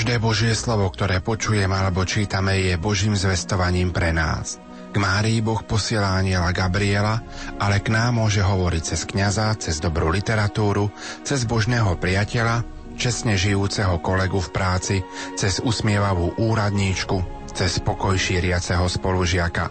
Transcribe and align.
Každé 0.00 0.16
Božie 0.16 0.56
slovo, 0.56 0.88
ktoré 0.88 1.20
počujeme 1.20 1.76
alebo 1.76 2.08
čítame, 2.08 2.56
je 2.56 2.80
Božím 2.80 3.12
zvestovaním 3.20 3.92
pre 3.92 4.16
nás. 4.16 4.56
K 4.88 4.96
Márii 4.96 5.44
Boh 5.44 5.60
posiela 5.60 6.16
aniela 6.16 6.56
Gabriela, 6.56 7.20
ale 7.60 7.84
k 7.84 7.92
nám 7.92 8.16
môže 8.16 8.40
hovoriť 8.40 8.80
cez 8.80 9.04
kňaza, 9.04 9.52
cez 9.60 9.76
dobrú 9.76 10.08
literatúru, 10.08 10.88
cez 11.20 11.44
božného 11.44 12.00
priateľa, 12.00 12.64
čestne 12.96 13.36
žijúceho 13.36 14.00
kolegu 14.00 14.40
v 14.40 14.48
práci, 14.48 14.96
cez 15.36 15.60
usmievavú 15.60 16.32
úradníčku, 16.40 17.20
cez 17.52 17.76
pokoj 17.84 18.16
šíriaceho 18.16 18.88
spolužiaka. 18.88 19.68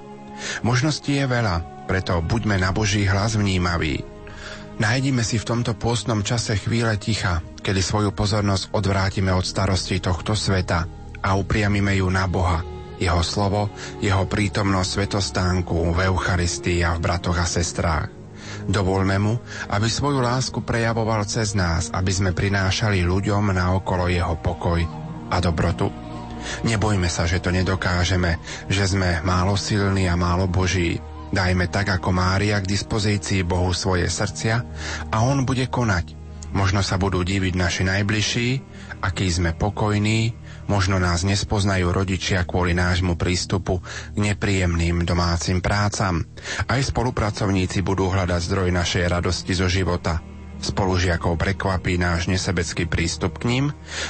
Možností 0.62 1.18
je 1.18 1.26
veľa, 1.26 1.90
preto 1.90 2.22
buďme 2.22 2.62
na 2.62 2.70
Boží 2.70 3.02
hlas 3.10 3.34
vnímaví. 3.34 4.06
Nájdime 4.80 5.28
si 5.28 5.36
v 5.36 5.44
tomto 5.44 5.76
pôstnom 5.76 6.24
čase 6.24 6.56
chvíle 6.56 6.96
ticha, 6.96 7.44
kedy 7.60 7.84
svoju 7.84 8.16
pozornosť 8.16 8.72
odvrátime 8.72 9.28
od 9.36 9.44
starosti 9.44 10.00
tohto 10.00 10.40
sveta 10.40 10.88
a 11.20 11.36
upriamime 11.36 12.00
ju 12.00 12.08
na 12.08 12.24
Boha, 12.32 12.64
jeho 12.96 13.20
slovo, 13.20 13.68
jeho 14.00 14.24
prítomnosť 14.24 14.90
svetostánku 15.04 15.76
v 15.92 16.08
Eucharistii 16.08 16.80
a 16.88 16.96
v 16.96 17.04
bratoch 17.04 17.36
a 17.36 17.44
sestrách. 17.44 18.08
Dovolme 18.72 19.20
mu, 19.20 19.36
aby 19.68 19.92
svoju 19.92 20.24
lásku 20.24 20.64
prejavoval 20.64 21.28
cez 21.28 21.60
nás, 21.60 21.92
aby 21.92 22.16
sme 22.16 22.32
prinášali 22.32 23.04
ľuďom 23.04 23.52
na 23.52 23.76
okolo 23.76 24.08
jeho 24.08 24.40
pokoj 24.40 24.80
a 25.28 25.36
dobrotu. 25.44 25.92
Nebojme 26.64 27.12
sa, 27.12 27.28
že 27.28 27.44
to 27.44 27.52
nedokážeme, 27.52 28.40
že 28.72 28.88
sme 28.88 29.20
málo 29.28 29.60
silní 29.60 30.08
a 30.08 30.16
málo 30.16 30.48
boží, 30.48 31.04
Dajme 31.30 31.70
tak 31.70 31.94
ako 31.94 32.10
Mária 32.10 32.58
k 32.58 32.70
dispozícii 32.70 33.46
Bohu 33.46 33.70
svoje 33.70 34.10
srdcia 34.10 34.56
a 35.14 35.16
On 35.22 35.46
bude 35.46 35.70
konať. 35.70 36.18
Možno 36.50 36.82
sa 36.82 36.98
budú 36.98 37.22
diviť 37.22 37.54
naši 37.54 37.86
najbližší, 37.86 38.50
aký 39.06 39.30
sme 39.30 39.54
pokojní, 39.54 40.34
možno 40.66 40.98
nás 40.98 41.22
nespoznajú 41.22 41.94
rodičia 41.94 42.42
kvôli 42.42 42.74
nášmu 42.74 43.14
prístupu 43.22 43.86
k 43.86 44.18
nepríjemným 44.18 45.06
domácim 45.06 45.62
prácam. 45.62 46.26
Aj 46.66 46.82
spolupracovníci 46.82 47.86
budú 47.86 48.10
hľadať 48.10 48.42
zdroj 48.50 48.70
našej 48.74 49.06
radosti 49.06 49.54
zo 49.54 49.70
života. 49.70 50.26
Spolužiakov 50.60 51.38
prekvapí 51.38 52.02
náš 52.02 52.26
nesebecký 52.28 52.90
prístup 52.90 53.38
k 53.40 53.48
ním 53.48 53.66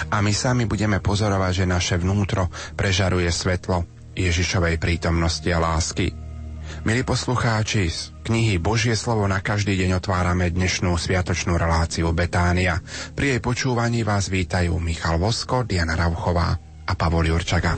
a 0.08 0.24
my 0.24 0.32
sami 0.32 0.64
budeme 0.64 1.04
pozorovať, 1.04 1.52
že 1.62 1.66
naše 1.68 1.96
vnútro 2.00 2.48
prežaruje 2.80 3.28
svetlo 3.30 3.84
Ježišovej 4.16 4.80
prítomnosti 4.80 5.46
a 5.52 5.60
lásky. 5.60 6.29
Milí 6.88 7.04
poslucháči, 7.04 7.92
z 7.92 8.16
knihy 8.24 8.56
Božie 8.56 8.96
slovo 8.96 9.28
na 9.28 9.44
každý 9.44 9.76
deň 9.76 10.00
otvárame 10.00 10.48
dnešnú 10.48 10.96
sviatočnú 10.96 11.60
reláciu 11.60 12.08
Betánia. 12.16 12.80
Pri 13.20 13.36
jej 13.36 13.42
počúvaní 13.44 14.08
vás 14.08 14.32
vítajú 14.32 14.80
Michal 14.80 15.20
Vosko, 15.20 15.68
Diana 15.68 16.00
Rauchová 16.00 16.56
a 16.88 16.94
Pavol 16.96 17.28
Jurčaga. 17.28 17.76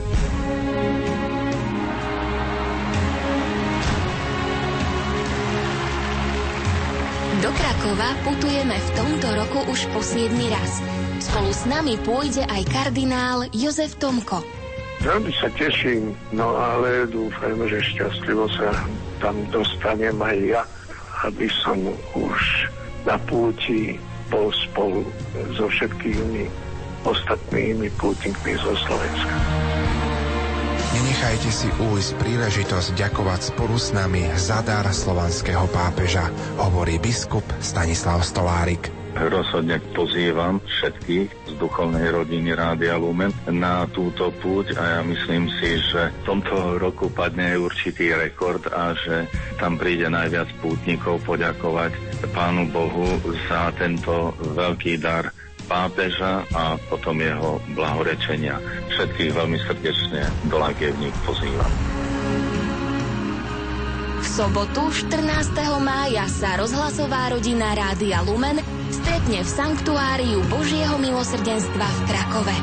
Do 7.42 7.50
Krakova 7.58 8.10
putujeme 8.22 8.78
v 8.78 8.88
tomto 8.94 9.28
roku 9.34 9.66
už 9.66 9.90
po 9.90 9.98
7 9.98 10.30
raz. 10.46 10.78
Spolu 11.18 11.50
s 11.50 11.66
nami 11.66 11.98
pôjde 12.06 12.46
aj 12.46 12.62
kardinál 12.70 13.50
Jozef 13.50 13.98
Tomko. 13.98 14.61
Veľmi 15.02 15.34
sa 15.34 15.50
teším, 15.58 16.14
no 16.30 16.54
ale 16.54 17.10
dúfam, 17.10 17.58
že 17.66 17.82
šťastlivo 17.82 18.46
sa 18.54 18.70
tam 19.18 19.34
dostanem 19.50 20.14
aj 20.22 20.38
ja, 20.46 20.62
aby 21.26 21.50
som 21.62 21.78
už 22.14 22.70
na 23.02 23.18
púti 23.26 23.98
bol 24.30 24.54
spolu 24.54 25.02
so 25.58 25.66
všetkými 25.66 26.46
ostatnými 27.02 27.90
pútnikmi 27.98 28.54
zo 28.62 28.78
Slovenska. 28.86 29.34
Nenechajte 30.94 31.50
si 31.50 31.68
újsť 31.82 32.10
príležitosť 32.22 32.94
ďakovať 32.94 33.40
spolu 33.58 33.74
s 33.74 33.90
nami 33.90 34.22
za 34.38 34.62
dar 34.62 34.86
slovanského 34.86 35.66
pápeža, 35.74 36.30
hovorí 36.62 37.02
biskup 37.02 37.44
Stanislav 37.58 38.22
Stolárik. 38.22 39.01
Rozhodne 39.12 39.76
pozývam 39.92 40.56
všetkých 40.64 41.28
z 41.28 41.52
duchovnej 41.60 42.08
rodiny 42.16 42.56
Rádia 42.56 42.96
Lumen 42.96 43.28
na 43.44 43.84
túto 43.92 44.32
púť 44.40 44.72
a 44.80 44.98
ja 44.98 45.00
myslím 45.04 45.52
si, 45.60 45.76
že 45.76 46.08
v 46.08 46.20
tomto 46.24 46.80
roku 46.80 47.12
padne 47.12 47.60
určitý 47.60 48.16
rekord 48.16 48.64
a 48.72 48.96
že 48.96 49.28
tam 49.60 49.76
príde 49.76 50.08
najviac 50.08 50.48
pútnikov 50.64 51.20
poďakovať 51.28 51.92
Pánu 52.32 52.72
Bohu 52.72 53.04
za 53.48 53.68
tento 53.76 54.32
veľký 54.56 54.96
dar 54.96 55.28
pápeža 55.68 56.48
a 56.56 56.76
potom 56.88 57.20
jeho 57.20 57.60
blahorečenia. 57.76 58.58
Všetkých 58.96 59.30
veľmi 59.36 59.58
srdečne 59.60 60.22
do 60.48 60.56
Lagievník 60.56 61.14
pozývam. 61.28 61.72
V 64.22 64.26
sobotu 64.26 64.88
14. 64.88 65.52
mája 65.82 66.24
sa 66.30 66.56
rozhlasová 66.56 67.34
rodina 67.34 67.74
Rádia 67.74 68.22
Lumen 68.22 68.81
stretne 68.92 69.40
v 69.40 69.48
Sanktuáriu 69.48 70.38
Božieho 70.52 71.00
milosrdenstva 71.00 71.86
v 71.88 72.00
Krakove. 72.12 72.56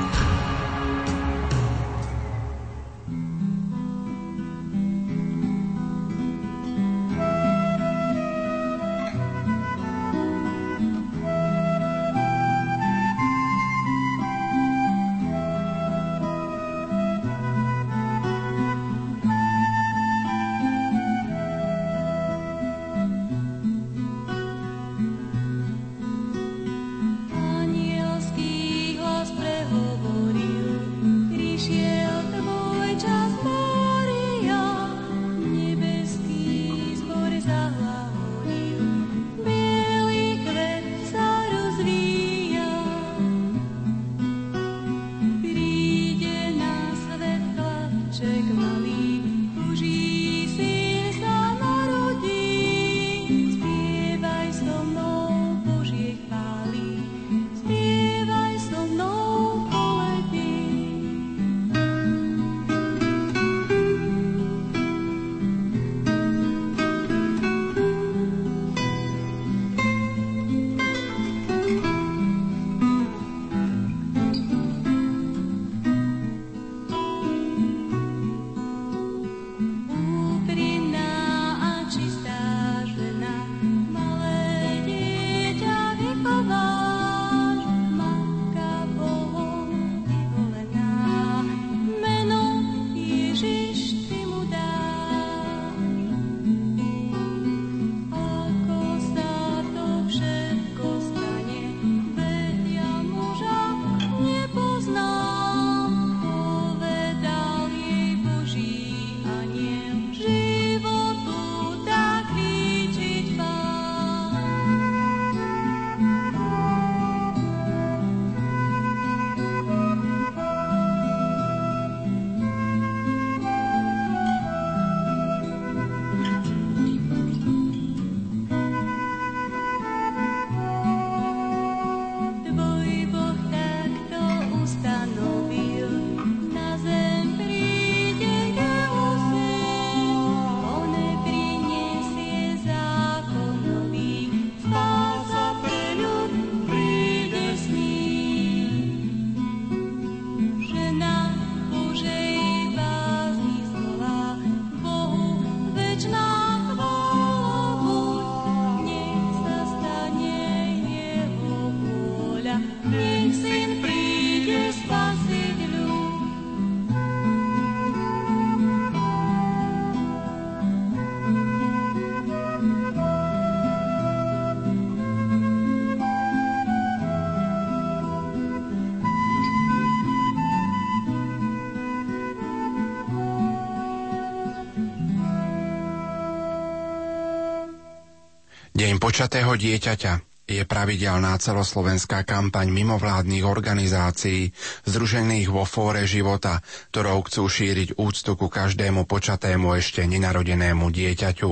Počatého 189.09 189.57
dieťaťa 189.57 190.45
je 190.45 190.61
pravidelná 190.69 191.33
celoslovenská 191.41 192.21
kampaň 192.29 192.69
mimovládnych 192.69 193.41
organizácií 193.41 194.53
združených 194.85 195.49
vo 195.49 195.65
fóre 195.65 196.05
života, 196.05 196.61
ktorou 196.93 197.25
chcú 197.25 197.49
šíriť 197.49 197.97
úctu 197.97 198.37
ku 198.37 198.53
každému 198.53 199.09
počatému 199.09 199.73
ešte 199.81 200.05
nenarodenému 200.05 200.93
dieťaťu. 200.93 201.49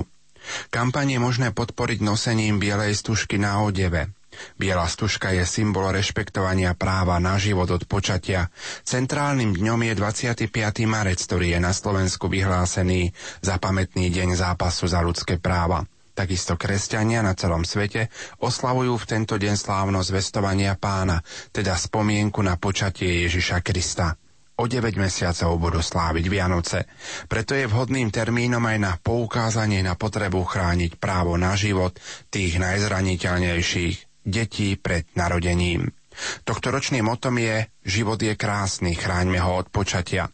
Kampaň 0.69 1.17
je 1.17 1.19
možné 1.19 1.49
podporiť 1.49 2.05
nosením 2.05 2.61
bielej 2.61 2.93
stužky 2.93 3.41
na 3.41 3.65
odeve. 3.65 4.13
Biela 4.61 4.85
stužka 4.85 5.33
je 5.33 5.41
symbol 5.41 5.89
rešpektovania 5.89 6.77
práva 6.77 7.17
na 7.17 7.41
život 7.41 7.73
od 7.73 7.89
počatia. 7.89 8.53
Centrálnym 8.85 9.57
dňom 9.57 9.81
je 9.81 9.93
25. 9.97 10.45
marec, 10.85 11.17
ktorý 11.25 11.57
je 11.57 11.59
na 11.65 11.73
Slovensku 11.73 12.29
vyhlásený 12.29 13.17
za 13.41 13.57
pamätný 13.57 14.13
deň 14.13 14.37
zápasu 14.37 14.85
za 14.85 15.01
ľudské 15.01 15.41
práva. 15.41 15.89
Takisto 16.17 16.57
kresťania 16.57 17.21
na 17.21 17.37
celom 17.37 17.61
svete 17.61 18.09
oslavujú 18.41 18.97
v 18.97 19.05
tento 19.05 19.37
deň 19.37 19.53
slávno 19.53 20.01
zvestovania 20.01 20.73
pána, 20.73 21.21
teda 21.53 21.77
spomienku 21.77 22.41
na 22.41 22.57
počatie 22.57 23.29
Ježiša 23.29 23.61
Krista. 23.61 24.17
O 24.57 24.65
9 24.65 24.97
mesiacov 24.97 25.61
budú 25.61 25.77
sláviť 25.77 26.25
Vianoce. 26.25 26.89
Preto 27.29 27.53
je 27.53 27.69
vhodným 27.69 28.09
termínom 28.09 28.65
aj 28.65 28.77
na 28.81 28.93
poukázanie 28.97 29.85
na 29.85 29.93
potrebu 29.93 30.41
chrániť 30.41 30.97
právo 30.97 31.37
na 31.37 31.53
život 31.53 31.93
tých 32.33 32.57
najzraniteľnejších, 32.57 34.25
detí 34.25 34.73
pred 34.73 35.05
narodením. 35.13 35.93
Tohto 36.41 36.73
ročným 36.73 37.05
motom 37.05 37.37
je 37.37 37.69
Život 37.85 38.17
je 38.17 38.33
krásny, 38.33 38.97
chráňme 38.97 39.37
ho 39.37 39.61
od 39.61 39.69
počatia. 39.69 40.33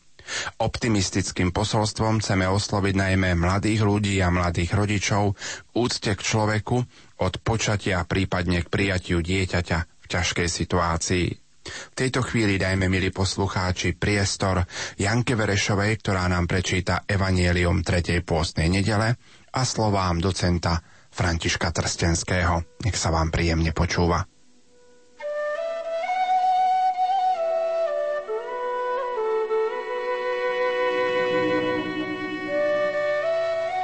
Optimistickým 0.59 1.51
posolstvom 1.51 2.23
chceme 2.23 2.47
osloviť 2.47 2.93
najmä 2.95 3.35
mladých 3.35 3.81
ľudí 3.83 4.15
a 4.23 4.31
mladých 4.31 4.71
rodičov 4.73 5.35
v 5.35 5.69
úcte 5.75 6.15
k 6.15 6.21
človeku 6.21 6.77
od 7.23 7.33
počatia 7.43 8.03
prípadne 8.07 8.63
k 8.63 8.71
prijatiu 8.71 9.19
dieťaťa 9.23 9.79
v 10.03 10.05
ťažkej 10.07 10.47
situácii. 10.47 11.27
V 11.63 11.95
tejto 11.95 12.27
chvíli 12.27 12.59
dajme, 12.59 12.91
milí 12.91 13.07
poslucháči, 13.15 13.95
priestor 13.95 14.67
Janke 14.99 15.39
Verešovej, 15.39 16.03
ktorá 16.03 16.27
nám 16.27 16.43
prečíta 16.43 17.07
Evangelium 17.07 17.87
3. 17.87 18.19
pôstnej 18.27 18.67
nedele 18.67 19.15
a 19.55 19.61
slovám 19.63 20.19
docenta 20.19 20.83
Františka 21.13 21.71
Trstenského. 21.71 22.83
Nech 22.83 22.99
sa 22.99 23.15
vám 23.15 23.31
príjemne 23.31 23.71
počúva. 23.71 24.27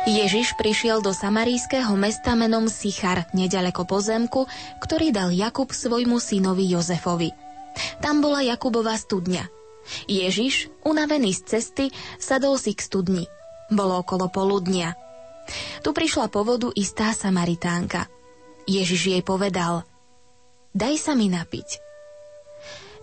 Ježiš 0.10 0.58
prišiel 0.58 1.06
do 1.06 1.14
samarijského 1.14 1.94
mesta 1.94 2.34
menom 2.34 2.66
Sichar, 2.66 3.30
nedaleko 3.30 3.86
pozemku, 3.86 4.50
ktorý 4.82 5.14
dal 5.14 5.30
Jakub 5.30 5.70
svojmu 5.70 6.18
synovi 6.18 6.66
Jozefovi. 6.66 7.30
Tam 8.02 8.18
bola 8.18 8.42
Jakubová 8.42 8.98
studňa. 8.98 9.46
Ježiš, 10.10 10.74
unavený 10.82 11.38
z 11.38 11.42
cesty, 11.46 11.86
sadol 12.18 12.58
si 12.58 12.74
k 12.74 12.82
studni. 12.82 13.26
Bolo 13.70 14.02
okolo 14.02 14.34
poludnia. 14.34 14.98
Tu 15.86 15.94
prišla 15.94 16.34
po 16.34 16.42
vodu 16.42 16.74
istá 16.74 17.14
Samaritánka. 17.14 18.10
Ježiš 18.66 19.14
jej 19.14 19.22
povedal, 19.22 19.86
daj 20.74 20.98
sa 20.98 21.14
mi 21.14 21.30
napiť. 21.30 21.86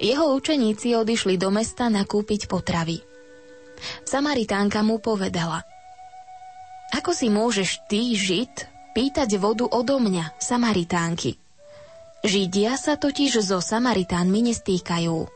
Jeho 0.02 0.35
učeníci 0.35 0.99
odišli 0.99 1.38
do 1.38 1.55
mesta 1.55 1.87
nakúpiť 1.87 2.50
potravy. 2.50 2.99
Samaritánka 4.02 4.82
mu 4.82 4.99
povedala– 4.99 5.62
ako 6.97 7.13
si 7.13 7.29
môžeš 7.29 7.85
ty, 7.93 8.17
Žid, 8.17 8.73
pýtať 8.97 9.37
vodu 9.37 9.69
odo 9.69 10.01
mňa, 10.01 10.41
Samaritánky? 10.41 11.37
Židia 12.25 12.81
sa 12.81 12.97
totiž 12.97 13.45
so 13.45 13.61
Samaritánmi 13.61 14.49
nestýkajú. 14.49 15.29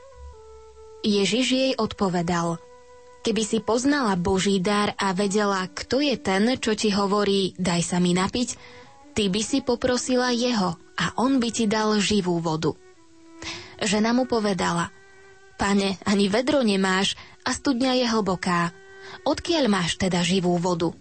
Ježiš 1.04 1.46
jej 1.52 1.72
odpovedal, 1.76 2.56
keby 3.20 3.42
si 3.44 3.60
poznala 3.60 4.16
Boží 4.16 4.56
dar 4.64 4.96
a 4.96 5.12
vedela, 5.12 5.68
kto 5.68 6.00
je 6.00 6.16
ten, 6.16 6.56
čo 6.56 6.72
ti 6.72 6.88
hovorí, 6.88 7.52
daj 7.60 7.80
sa 7.84 7.96
mi 8.00 8.16
napiť, 8.16 8.48
ty 9.12 9.28
by 9.28 9.42
si 9.44 9.60
poprosila 9.60 10.32
jeho 10.32 10.80
a 10.96 11.04
on 11.20 11.36
by 11.40 11.48
ti 11.52 11.68
dal 11.68 12.00
živú 12.00 12.40
vodu. 12.40 12.72
Žena 13.80 14.16
mu 14.16 14.24
povedala, 14.24 14.92
pane, 15.60 16.00
ani 16.08 16.28
vedro 16.32 16.64
nemáš 16.64 17.16
a 17.44 17.52
studňa 17.52 18.00
je 18.00 18.06
hlboká. 18.08 18.72
Odkiaľ 19.28 19.64
máš 19.68 20.00
teda 20.00 20.24
živú 20.24 20.56
vodu? 20.56 20.92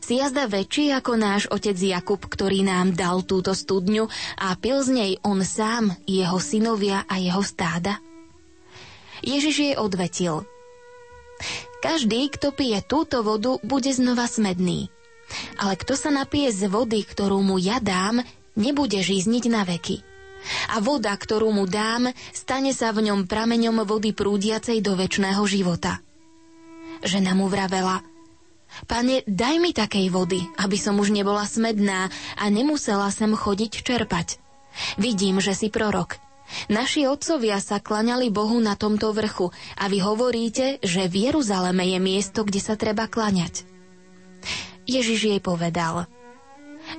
Si 0.00 0.16
jazda 0.16 0.48
väčší 0.48 0.96
ako 0.96 1.12
náš 1.20 1.44
otec 1.52 1.76
Jakub, 1.76 2.24
ktorý 2.24 2.64
nám 2.64 2.96
dal 2.96 3.20
túto 3.20 3.52
studňu 3.52 4.08
a 4.40 4.56
pil 4.56 4.80
z 4.80 4.90
nej 4.96 5.12
on 5.20 5.44
sám, 5.44 5.92
jeho 6.08 6.40
synovia 6.40 7.04
a 7.04 7.20
jeho 7.20 7.44
stáda? 7.44 8.00
Ježiš 9.20 9.56
jej 9.60 9.74
odvetil. 9.76 10.48
Každý, 11.84 12.32
kto 12.32 12.52
pije 12.52 12.80
túto 12.84 13.20
vodu, 13.20 13.60
bude 13.60 13.92
znova 13.92 14.24
smedný. 14.24 14.88
Ale 15.60 15.76
kto 15.76 15.94
sa 15.96 16.08
napije 16.08 16.48
z 16.48 16.68
vody, 16.72 17.04
ktorú 17.04 17.44
mu 17.44 17.60
ja 17.60 17.76
dám, 17.78 18.24
nebude 18.56 19.00
žízniť 19.00 19.44
na 19.52 19.68
veky. 19.68 20.00
A 20.72 20.80
voda, 20.80 21.12
ktorú 21.12 21.52
mu 21.52 21.68
dám, 21.68 22.08
stane 22.32 22.72
sa 22.72 22.96
v 22.96 23.12
ňom 23.12 23.28
prameňom 23.28 23.84
vody 23.84 24.16
prúdiacej 24.16 24.80
do 24.80 24.96
väčšného 24.96 25.44
života. 25.44 26.00
Žena 27.04 27.36
mu 27.36 27.52
vravela– 27.52 28.00
Pane, 28.86 29.26
daj 29.26 29.56
mi 29.58 29.74
takej 29.74 30.08
vody, 30.08 30.40
aby 30.56 30.76
som 30.78 30.96
už 30.96 31.12
nebola 31.12 31.44
smedná 31.44 32.08
a 32.38 32.44
nemusela 32.48 33.10
sem 33.10 33.30
chodiť 33.34 33.72
čerpať. 33.82 34.40
Vidím, 34.96 35.42
že 35.42 35.52
si 35.52 35.68
prorok. 35.68 36.16
Naši 36.66 37.06
otcovia 37.06 37.62
sa 37.62 37.78
klaňali 37.78 38.26
Bohu 38.30 38.58
na 38.58 38.74
tomto 38.74 39.14
vrchu 39.14 39.54
a 39.78 39.86
vy 39.86 40.02
hovoríte, 40.02 40.82
že 40.82 41.06
v 41.06 41.30
Jeruzaleme 41.30 41.86
je 41.94 41.98
miesto, 42.02 42.42
kde 42.42 42.58
sa 42.58 42.74
treba 42.74 43.06
klaňať. 43.06 43.62
Ježiš 44.90 45.30
jej 45.30 45.40
povedal, 45.42 46.10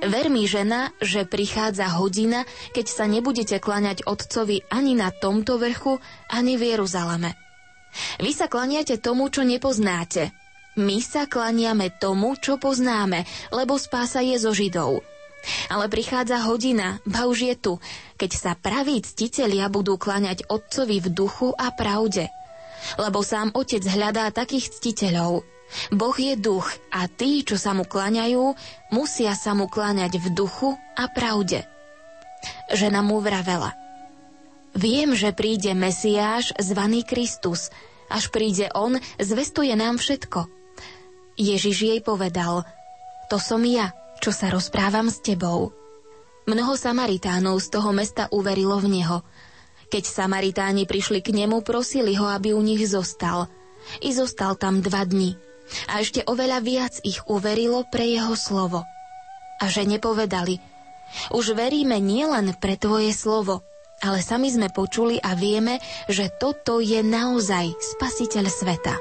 Ver 0.00 0.32
mi, 0.32 0.48
žena, 0.48 0.88
že 1.04 1.28
prichádza 1.28 1.84
hodina, 2.00 2.48
keď 2.72 2.86
sa 2.88 3.04
nebudete 3.04 3.60
klaňať 3.60 4.08
otcovi 4.08 4.64
ani 4.72 4.96
na 4.96 5.12
tomto 5.12 5.60
vrchu, 5.60 6.00
ani 6.32 6.56
v 6.56 6.72
Jeruzaleme. 6.72 7.36
Vy 8.16 8.32
sa 8.32 8.48
klaniate 8.48 8.96
tomu, 8.96 9.28
čo 9.28 9.44
nepoznáte, 9.44 10.32
my 10.78 10.98
sa 11.04 11.28
klaniame 11.28 11.92
tomu, 12.00 12.32
čo 12.40 12.56
poznáme, 12.56 13.28
lebo 13.52 13.76
spása 13.76 14.24
je 14.24 14.36
zo 14.40 14.56
Židov. 14.56 15.04
Ale 15.68 15.90
prichádza 15.90 16.38
hodina, 16.46 17.02
ba 17.02 17.26
už 17.26 17.38
je 17.50 17.54
tu, 17.58 17.72
keď 18.14 18.30
sa 18.30 18.52
praví 18.54 19.02
ctitelia 19.02 19.66
budú 19.66 19.98
klaňať 19.98 20.46
Otcovi 20.46 21.02
v 21.02 21.08
duchu 21.10 21.50
a 21.50 21.74
pravde. 21.74 22.30
Lebo 22.98 23.26
sám 23.26 23.50
Otec 23.54 23.82
hľadá 23.82 24.30
takých 24.30 24.70
ctiteľov. 24.78 25.42
Boh 25.90 26.16
je 26.16 26.36
duch 26.36 26.68
a 26.92 27.08
tí, 27.08 27.42
čo 27.42 27.56
sa 27.56 27.72
mu 27.72 27.88
klaňajú, 27.88 28.54
musia 28.92 29.32
sa 29.34 29.56
mu 29.56 29.66
klaňať 29.66 30.20
v 30.20 30.26
duchu 30.36 30.76
a 30.94 31.08
pravde. 31.10 31.64
Žena 32.70 33.00
mu 33.00 33.18
vravela. 33.18 33.72
Viem, 34.72 35.12
že 35.12 35.36
príde 35.36 35.72
Mesiáš 35.76 36.56
zvaný 36.56 37.04
Kristus. 37.04 37.68
Až 38.12 38.28
príde 38.28 38.68
on, 38.72 39.00
zvestuje 39.20 39.72
nám 39.76 40.00
všetko. 40.00 40.61
Ježiš 41.36 41.76
jej 41.88 42.00
povedal, 42.04 42.64
to 43.32 43.40
som 43.40 43.64
ja, 43.64 43.96
čo 44.20 44.30
sa 44.30 44.52
rozprávam 44.52 45.08
s 45.08 45.24
tebou. 45.24 45.72
Mnoho 46.44 46.74
Samaritánov 46.74 47.62
z 47.62 47.68
toho 47.70 47.94
mesta 47.94 48.26
uverilo 48.34 48.76
v 48.82 49.00
neho. 49.00 49.22
Keď 49.88 50.04
Samaritáni 50.04 50.84
prišli 50.84 51.22
k 51.22 51.32
nemu, 51.32 51.62
prosili 51.62 52.18
ho, 52.18 52.26
aby 52.26 52.52
u 52.52 52.60
nich 52.60 52.82
zostal. 52.84 53.46
I 54.02 54.10
zostal 54.10 54.58
tam 54.58 54.82
dva 54.82 55.06
dni. 55.06 55.38
A 55.88 56.02
ešte 56.02 56.26
oveľa 56.26 56.58
viac 56.60 56.94
ich 57.06 57.22
uverilo 57.30 57.86
pre 57.88 58.04
jeho 58.04 58.34
slovo. 58.34 58.82
A 59.62 59.64
že 59.70 59.86
nepovedali, 59.86 60.58
už 61.30 61.54
veríme 61.54 62.00
nielen 62.02 62.56
pre 62.58 62.74
tvoje 62.74 63.12
slovo, 63.14 63.62
ale 64.02 64.24
sami 64.24 64.50
sme 64.50 64.72
počuli 64.72 65.22
a 65.22 65.38
vieme, 65.38 65.78
že 66.10 66.32
toto 66.40 66.82
je 66.82 66.98
naozaj 67.04 67.70
spasiteľ 67.96 68.44
sveta. 68.50 68.94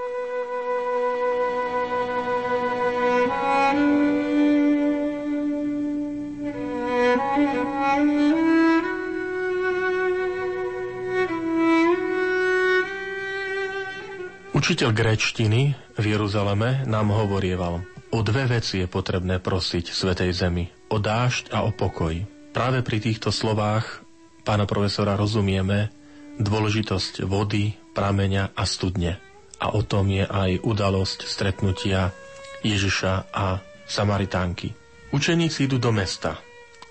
Učiteľ 14.61 14.93
gréčtiny 14.93 15.73
v 15.97 16.05
Jeruzaleme 16.05 16.85
nám 16.85 17.09
hovorieval, 17.09 17.81
o 18.13 18.19
dve 18.21 18.45
veci 18.45 18.77
je 18.77 18.85
potrebné 18.85 19.41
prosiť 19.41 19.89
Svetej 19.89 20.37
Zemi. 20.37 20.69
O 20.93 21.01
dážď 21.01 21.49
a 21.49 21.65
o 21.65 21.73
pokoj. 21.73 22.13
Práve 22.53 22.85
pri 22.85 23.01
týchto 23.01 23.33
slovách 23.33 24.05
pána 24.45 24.69
profesora 24.69 25.17
rozumieme 25.17 25.89
dôležitosť 26.37 27.25
vody, 27.25 27.73
prameňa 27.97 28.53
a 28.53 28.63
studne. 28.69 29.17
A 29.57 29.73
o 29.73 29.81
tom 29.81 30.13
je 30.13 30.29
aj 30.29 30.61
udalosť 30.61 31.25
stretnutia 31.25 32.13
Ježiša 32.61 33.33
a 33.33 33.65
Samaritánky. 33.89 34.77
Učeníci 35.09 35.65
idú 35.65 35.81
do 35.81 35.89
mesta. 35.89 36.37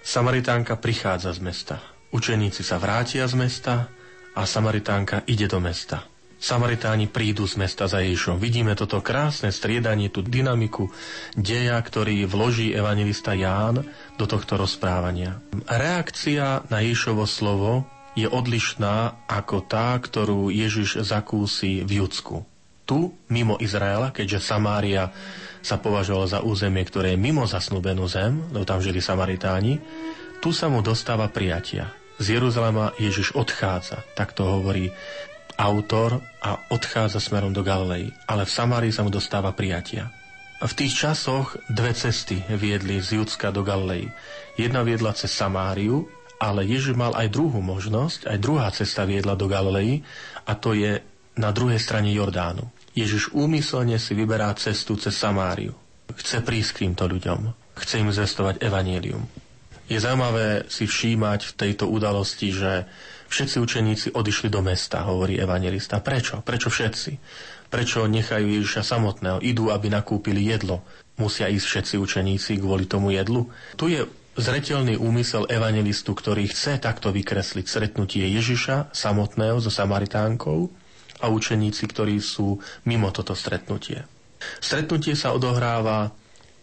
Samaritánka 0.03 0.75
prichádza 0.75 1.39
z 1.39 1.39
mesta. 1.39 1.79
Učeníci 2.11 2.67
sa 2.67 2.83
vrátia 2.83 3.31
z 3.31 3.39
mesta 3.39 3.87
a 4.35 4.43
Samaritánka 4.43 5.23
ide 5.31 5.47
do 5.47 5.63
mesta. 5.63 6.10
Samaritáni 6.41 7.05
prídu 7.05 7.45
z 7.45 7.61
mesta 7.61 7.85
za 7.85 8.01
Ježišom. 8.01 8.41
Vidíme 8.41 8.73
toto 8.73 9.05
krásne 9.05 9.53
striedanie, 9.53 10.09
tú 10.09 10.25
dynamiku 10.25 10.89
deja, 11.37 11.77
ktorý 11.77 12.25
vloží 12.25 12.73
evangelista 12.73 13.37
Ján 13.37 13.85
do 14.17 14.25
tohto 14.25 14.57
rozprávania. 14.57 15.37
Reakcia 15.69 16.65
na 16.73 16.81
Ježišovo 16.81 17.29
slovo 17.29 17.85
je 18.17 18.25
odlišná 18.25 19.29
ako 19.29 19.69
tá, 19.69 19.93
ktorú 20.01 20.49
Ježiš 20.49 21.05
zakúsi 21.05 21.85
v 21.85 22.01
Judsku. 22.01 22.49
Tu, 22.89 23.13
mimo 23.29 23.61
Izraela, 23.61 24.09
keďže 24.09 24.41
Samária 24.41 25.13
sa 25.61 25.77
považovala 25.77 26.27
za 26.27 26.41
územie, 26.41 26.83
ktoré 26.89 27.15
je 27.15 27.21
mimo 27.21 27.45
zasnúbenú 27.45 28.09
zem, 28.09 28.41
lebo 28.51 28.65
tam 28.65 28.81
žili 28.81 29.05
Samaritáni, 29.05 29.77
tu 30.41 30.57
sa 30.57 30.73
mu 30.73 30.81
dostáva 30.81 31.29
prijatia. 31.29 31.93
Z 32.21 32.37
Jeruzalema 32.37 32.97
Ježiš 32.97 33.37
odchádza, 33.37 34.05
tak 34.17 34.33
to 34.33 34.45
hovorí 34.45 34.93
autor 35.61 36.25
a 36.41 36.57
odchádza 36.73 37.21
smerom 37.21 37.53
do 37.53 37.61
Galilei, 37.61 38.09
ale 38.25 38.49
v 38.49 38.55
Samárii 38.57 38.93
sa 38.97 39.05
mu 39.05 39.13
dostáva 39.13 39.53
prijatia. 39.53 40.09
V 40.61 40.73
tých 40.73 40.93
časoch 40.93 41.57
dve 41.69 41.93
cesty 41.93 42.41
viedli 42.53 43.01
z 43.01 43.21
Judska 43.21 43.53
do 43.53 43.65
Galilei. 43.65 44.09
Jedna 44.57 44.85
viedla 44.85 45.13
cez 45.13 45.33
Samáriu, 45.33 46.09
ale 46.41 46.65
Ježiš 46.65 46.97
mal 46.97 47.13
aj 47.13 47.33
druhú 47.33 47.61
možnosť, 47.61 48.29
aj 48.29 48.39
druhá 48.41 48.69
cesta 48.73 49.05
viedla 49.05 49.37
do 49.37 49.49
Galilei 49.49 50.01
a 50.49 50.57
to 50.57 50.73
je 50.73 51.01
na 51.37 51.53
druhej 51.53 51.81
strane 51.81 52.13
Jordánu. 52.13 52.69
Ježiš 52.97 53.33
úmyselne 53.33 53.97
si 54.01 54.13
vyberá 54.17 54.53
cestu 54.57 54.97
cez 54.97 55.17
Samáriu. 55.17 55.77
Chce 56.13 56.45
prísť 56.45 56.71
k 56.77 56.81
týmto 56.89 57.05
ľuďom. 57.09 57.53
Chce 57.81 58.03
im 58.03 58.11
zestovať 58.13 58.61
evanielium. 58.61 59.25
Je 59.89 59.99
zaujímavé 59.99 60.69
si 60.69 60.85
všímať 60.87 61.41
v 61.51 61.53
tejto 61.57 61.89
udalosti, 61.89 62.53
že 62.53 62.87
Všetci 63.31 63.57
učeníci 63.63 64.07
odišli 64.11 64.51
do 64.51 64.59
mesta, 64.59 65.07
hovorí 65.07 65.39
evangelista. 65.39 66.03
Prečo? 66.03 66.43
Prečo 66.43 66.67
všetci? 66.67 67.13
Prečo 67.71 68.11
nechajú 68.11 68.43
Ježiša 68.43 68.83
samotného? 68.83 69.39
Idú, 69.39 69.71
aby 69.71 69.87
nakúpili 69.87 70.51
jedlo. 70.51 70.83
Musia 71.15 71.47
ísť 71.47 71.67
všetci 71.67 71.95
učeníci 72.03 72.59
kvôli 72.59 72.91
tomu 72.91 73.15
jedlu? 73.15 73.47
Tu 73.79 73.95
je 73.95 74.03
zretelný 74.35 74.99
úmysel 74.99 75.47
evangelistu, 75.47 76.11
ktorý 76.11 76.51
chce 76.51 76.83
takto 76.83 77.15
vykresliť 77.15 77.67
stretnutie 77.71 78.27
Ježiša 78.27 78.91
samotného 78.91 79.63
so 79.63 79.71
Samaritánkou 79.71 80.67
a 81.23 81.31
učeníci, 81.31 81.87
ktorí 81.87 82.19
sú 82.19 82.59
mimo 82.83 83.15
toto 83.15 83.39
stretnutie. 83.39 84.03
Stretnutie 84.59 85.15
sa 85.15 85.31
odohráva 85.31 86.11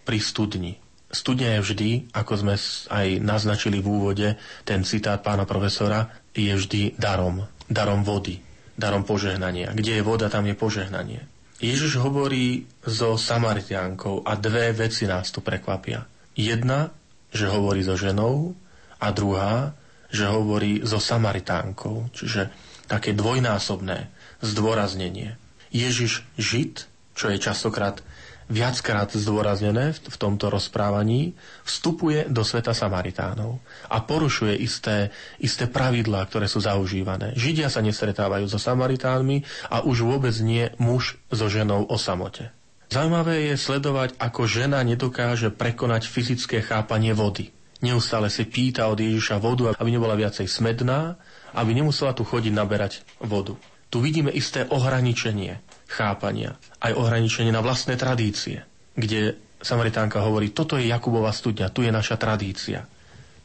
pri 0.04 0.20
studni. 0.20 0.76
Studňa 1.08 1.56
je 1.56 1.64
vždy, 1.64 1.90
ako 2.12 2.34
sme 2.36 2.56
aj 2.92 3.08
naznačili 3.24 3.80
v 3.80 3.88
úvode, 3.88 4.28
ten 4.68 4.84
citát 4.84 5.24
pána 5.24 5.48
profesora, 5.48 6.04
je 6.38 6.54
vždy 6.54 6.82
darom, 7.02 7.50
darom 7.66 8.06
vody, 8.06 8.38
darom 8.78 9.02
požehnania. 9.02 9.74
Kde 9.74 10.00
je 10.00 10.04
voda, 10.06 10.30
tam 10.30 10.46
je 10.46 10.54
požehnanie. 10.54 11.26
Ježiš 11.58 11.98
hovorí 11.98 12.70
so 12.86 13.18
Samaritiankou 13.18 14.22
a 14.22 14.38
dve 14.38 14.70
veci 14.78 15.10
nás 15.10 15.34
tu 15.34 15.42
prekvapia. 15.42 16.06
Jedna, 16.38 16.94
že 17.34 17.50
hovorí 17.50 17.82
so 17.82 17.98
ženou 17.98 18.54
a 19.02 19.10
druhá, 19.10 19.74
že 20.14 20.30
hovorí 20.30 20.86
so 20.86 21.02
Samaritánkou, 21.02 22.14
čiže 22.14 22.54
také 22.86 23.12
dvojnásobné 23.18 24.08
zdôraznenie. 24.40 25.36
Ježiš 25.74 26.24
žid, 26.38 26.88
čo 27.18 27.34
je 27.34 27.42
častokrát 27.42 28.00
viackrát 28.48 29.12
zdôraznené 29.12 29.92
v 29.96 30.18
tomto 30.18 30.48
rozprávaní, 30.48 31.36
vstupuje 31.68 32.32
do 32.32 32.44
sveta 32.48 32.72
Samaritánov 32.72 33.60
a 33.92 34.00
porušuje 34.04 34.56
isté, 34.56 35.12
isté 35.40 35.68
pravidlá, 35.68 36.24
ktoré 36.32 36.48
sú 36.48 36.64
zaužívané. 36.64 37.36
Židia 37.36 37.68
sa 37.68 37.84
nestretávajú 37.84 38.48
so 38.48 38.60
Samaritánmi 38.60 39.44
a 39.68 39.84
už 39.84 40.08
vôbec 40.08 40.36
nie 40.40 40.72
muž 40.80 41.20
so 41.28 41.52
ženou 41.52 41.84
o 41.88 41.96
samote. 42.00 42.56
Zaujímavé 42.88 43.52
je 43.52 43.56
sledovať, 43.60 44.16
ako 44.16 44.48
žena 44.48 44.80
nedokáže 44.80 45.52
prekonať 45.52 46.08
fyzické 46.08 46.64
chápanie 46.64 47.12
vody. 47.12 47.52
Neustále 47.84 48.32
si 48.32 48.48
pýta 48.48 48.88
od 48.88 48.98
Ježiša 48.98 49.38
vodu, 49.44 49.76
aby 49.76 49.90
nebola 49.92 50.16
viacej 50.16 50.48
smedná, 50.48 51.20
aby 51.52 51.76
nemusela 51.76 52.16
tu 52.16 52.24
chodiť 52.24 52.56
naberať 52.56 53.04
vodu. 53.20 53.60
Tu 53.92 54.00
vidíme 54.00 54.32
isté 54.32 54.64
ohraničenie 54.68 55.67
chápania, 55.88 56.60
aj 56.84 56.94
ohraničenie 56.94 57.50
na 57.50 57.64
vlastné 57.64 57.96
tradície, 57.96 58.64
kde 58.94 59.40
Samaritánka 59.58 60.22
hovorí, 60.22 60.54
toto 60.54 60.78
je 60.78 60.86
Jakubova 60.86 61.34
studňa, 61.34 61.74
tu 61.74 61.82
je 61.82 61.90
naša 61.90 62.20
tradícia. 62.20 62.86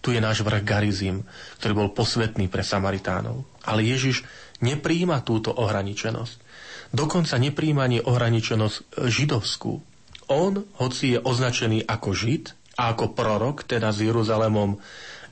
Tu 0.02 0.18
je 0.18 0.20
náš 0.20 0.42
vrch 0.42 0.66
Garizim, 0.66 1.22
ktorý 1.62 1.72
bol 1.78 1.88
posvetný 1.94 2.50
pre 2.50 2.66
Samaritánov. 2.66 3.46
Ale 3.62 3.86
Ježiš 3.86 4.26
nepríjima 4.58 5.22
túto 5.22 5.54
ohraničenosť. 5.54 6.36
Dokonca 6.90 7.38
nepríjima 7.38 7.86
ani 7.86 8.02
ohraničenosť 8.02 8.98
židovskú. 9.08 9.72
On, 10.28 10.52
hoci 10.82 11.16
je 11.16 11.18
označený 11.22 11.86
ako 11.86 12.10
žid 12.12 12.52
a 12.76 12.92
ako 12.92 13.14
prorok, 13.14 13.62
teda 13.64 13.94
s 13.94 14.02
Jeruzalemom 14.02 14.76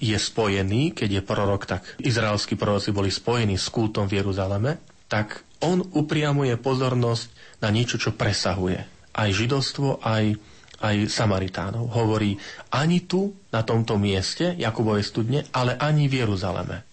je 0.00 0.16
spojený, 0.16 0.96
keď 0.96 1.20
je 1.20 1.22
prorok, 1.26 1.62
tak 1.68 1.82
izraelskí 2.00 2.56
proroci 2.56 2.94
boli 2.94 3.12
spojení 3.12 3.60
s 3.60 3.68
kultom 3.68 4.08
v 4.08 4.24
Jeruzaleme, 4.24 4.80
tak 5.10 5.42
on 5.60 5.82
upriamuje 5.82 6.54
pozornosť 6.56 7.58
na 7.60 7.68
niečo, 7.74 7.98
čo 7.98 8.14
presahuje 8.14 9.00
aj 9.10 9.28
židovstvo, 9.34 10.00
aj, 10.00 10.38
aj 10.80 10.96
Samaritánov. 11.10 11.90
Hovorí 11.92 12.38
ani 12.72 13.04
tu, 13.04 13.34
na 13.50 13.66
tomto 13.66 13.98
mieste, 13.98 14.54
Jakubovej 14.54 15.04
studne, 15.04 15.44
ale 15.50 15.74
ani 15.76 16.06
v 16.06 16.24
Jeruzaleme. 16.24 16.86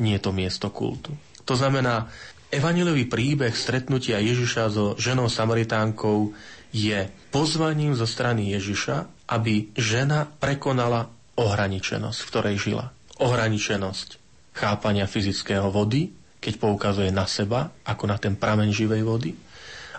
Nie 0.00 0.18
je 0.18 0.24
to 0.24 0.32
miesto 0.32 0.70
kultu. 0.70 1.12
To 1.44 1.54
znamená, 1.58 2.08
evangelový 2.48 3.10
príbeh 3.10 3.52
stretnutia 3.52 4.22
Ježiša 4.22 4.64
so 4.70 4.84
ženou 4.96 5.28
Samaritánkou 5.28 6.32
je 6.74 7.06
pozvaním 7.30 7.94
zo 7.94 8.06
strany 8.06 8.54
Ježiša, 8.54 9.28
aby 9.30 9.74
žena 9.76 10.26
prekonala 10.26 11.10
ohraničenosť, 11.34 12.18
v 12.22 12.30
ktorej 12.30 12.56
žila. 12.58 12.86
Ohraničenosť 13.22 14.08
chápania 14.54 15.06
fyzického 15.06 15.70
vody, 15.70 16.14
keď 16.44 16.60
poukazuje 16.60 17.08
na 17.08 17.24
seba, 17.24 17.72
ako 17.88 18.04
na 18.04 18.20
ten 18.20 18.36
prameň 18.36 18.68
živej 18.68 19.00
vody, 19.00 19.32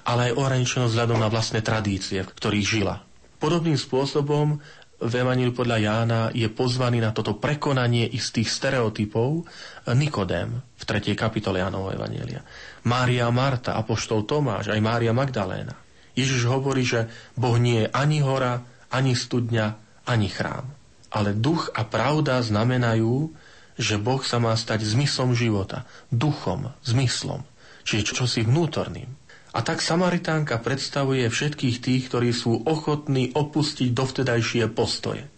ale 0.05 0.29
aj 0.29 0.37
ohraničenosť 0.37 0.93
vzhľadom 0.93 1.17
na 1.17 1.33
vlastné 1.33 1.65
tradície, 1.65 2.21
v 2.21 2.29
ktorých 2.29 2.67
žila. 2.69 3.01
Podobným 3.41 3.73
spôsobom 3.73 4.61
v 5.01 5.13
Evaníliu 5.17 5.51
podľa 5.51 5.77
Jána 5.81 6.21
je 6.31 6.47
pozvaný 6.47 7.03
na 7.03 7.11
toto 7.11 7.35
prekonanie 7.35 8.07
istých 8.07 8.47
stereotypov 8.47 9.43
Nikodém 9.91 10.55
v 10.55 10.83
3. 10.87 11.17
kapitole 11.17 11.59
Jánovho 11.59 11.91
Evanília. 11.91 12.45
Mária 12.87 13.27
Marta, 13.33 13.75
Apoštol 13.75 14.23
Tomáš, 14.23 14.71
aj 14.71 14.79
Mária 14.79 15.11
Magdaléna. 15.11 15.75
Ježiš 16.15 16.47
hovorí, 16.47 16.87
že 16.87 17.11
Boh 17.35 17.59
nie 17.59 17.83
je 17.83 17.91
ani 17.91 18.23
hora, 18.23 18.63
ani 18.87 19.17
studňa, 19.17 19.65
ani 20.07 20.31
chrám. 20.31 20.63
Ale 21.11 21.35
duch 21.35 21.73
a 21.75 21.83
pravda 21.83 22.39
znamenajú, 22.39 23.35
že 23.75 23.99
Boh 23.99 24.23
sa 24.23 24.39
má 24.39 24.55
stať 24.55 24.87
zmyslom 24.87 25.35
života, 25.35 25.83
duchom, 26.11 26.71
zmyslom, 26.83 27.43
čiže 27.83 28.15
čosi 28.15 28.41
vnútorným. 28.47 29.07
A 29.55 29.63
tak 29.63 29.79
Samaritánka 29.79 30.59
predstavuje 30.59 31.23
všetkých 31.31 31.79
tých, 31.79 32.03
ktorí 32.11 32.35
sú 32.35 32.67
ochotní 32.67 33.31
opustiť 33.31 33.95
dovtedajšie 33.95 34.67
postoje. 34.71 35.31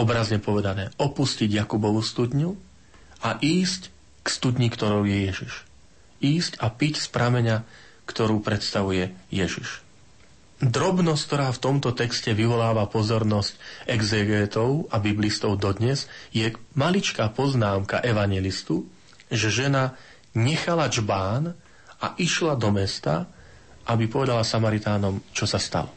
Obrazne 0.00 0.40
povedané, 0.40 0.88
opustiť 0.96 1.52
Jakubovú 1.52 2.00
studňu 2.00 2.56
a 3.20 3.36
ísť 3.36 3.92
k 4.24 4.26
studni, 4.32 4.72
ktorou 4.72 5.04
je 5.04 5.28
Ježiš. 5.28 5.68
Ísť 6.24 6.56
a 6.60 6.72
piť 6.72 7.04
z 7.04 7.06
prameňa, 7.12 7.56
ktorú 8.08 8.40
predstavuje 8.40 9.12
Ježiš. 9.28 9.89
Drobnosť, 10.60 11.22
ktorá 11.24 11.48
v 11.56 11.62
tomto 11.64 11.96
texte 11.96 12.36
vyvoláva 12.36 12.84
pozornosť 12.84 13.56
exegetov 13.88 14.92
a 14.92 15.00
biblistov 15.00 15.56
dodnes, 15.56 16.04
je 16.36 16.52
maličká 16.76 17.32
poznámka 17.32 18.04
evangelistu, 18.04 18.84
že 19.32 19.48
žena 19.48 19.96
nechala 20.36 20.92
čbán 20.92 21.56
a 21.96 22.12
išla 22.20 22.60
do 22.60 22.76
mesta, 22.76 23.24
aby 23.88 24.04
povedala 24.04 24.44
Samaritánom, 24.44 25.24
čo 25.32 25.48
sa 25.48 25.56
stalo. 25.56 25.96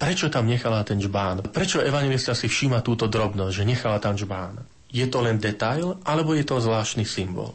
Prečo 0.00 0.32
tam 0.32 0.48
nechala 0.48 0.80
ten 0.80 0.96
čbán? 0.96 1.44
Prečo 1.52 1.84
evangelista 1.84 2.32
si 2.32 2.48
všíma 2.48 2.80
túto 2.80 3.12
drobnosť, 3.12 3.52
že 3.52 3.68
nechala 3.68 4.00
tam 4.00 4.16
čbán? 4.16 4.64
Je 4.88 5.04
to 5.04 5.20
len 5.20 5.36
detail, 5.36 6.00
alebo 6.08 6.32
je 6.32 6.48
to 6.48 6.64
zvláštny 6.64 7.04
symbol? 7.04 7.52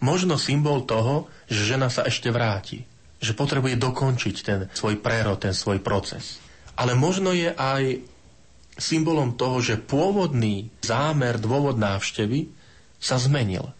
Možno 0.00 0.40
symbol 0.40 0.88
toho, 0.88 1.28
že 1.44 1.76
žena 1.76 1.92
sa 1.92 2.08
ešte 2.08 2.32
vráti 2.32 2.88
že 3.22 3.38
potrebuje 3.38 3.78
dokončiť 3.78 4.36
ten 4.42 4.60
svoj 4.74 4.98
prerod, 4.98 5.38
ten 5.38 5.54
svoj 5.54 5.78
proces. 5.78 6.42
Ale 6.74 6.98
možno 6.98 7.30
je 7.30 7.54
aj 7.54 8.02
symbolom 8.74 9.38
toho, 9.38 9.62
že 9.62 9.78
pôvodný 9.78 10.74
zámer, 10.82 11.38
dôvod 11.38 11.78
návštevy 11.78 12.50
sa 12.98 13.22
zmenil. 13.22 13.70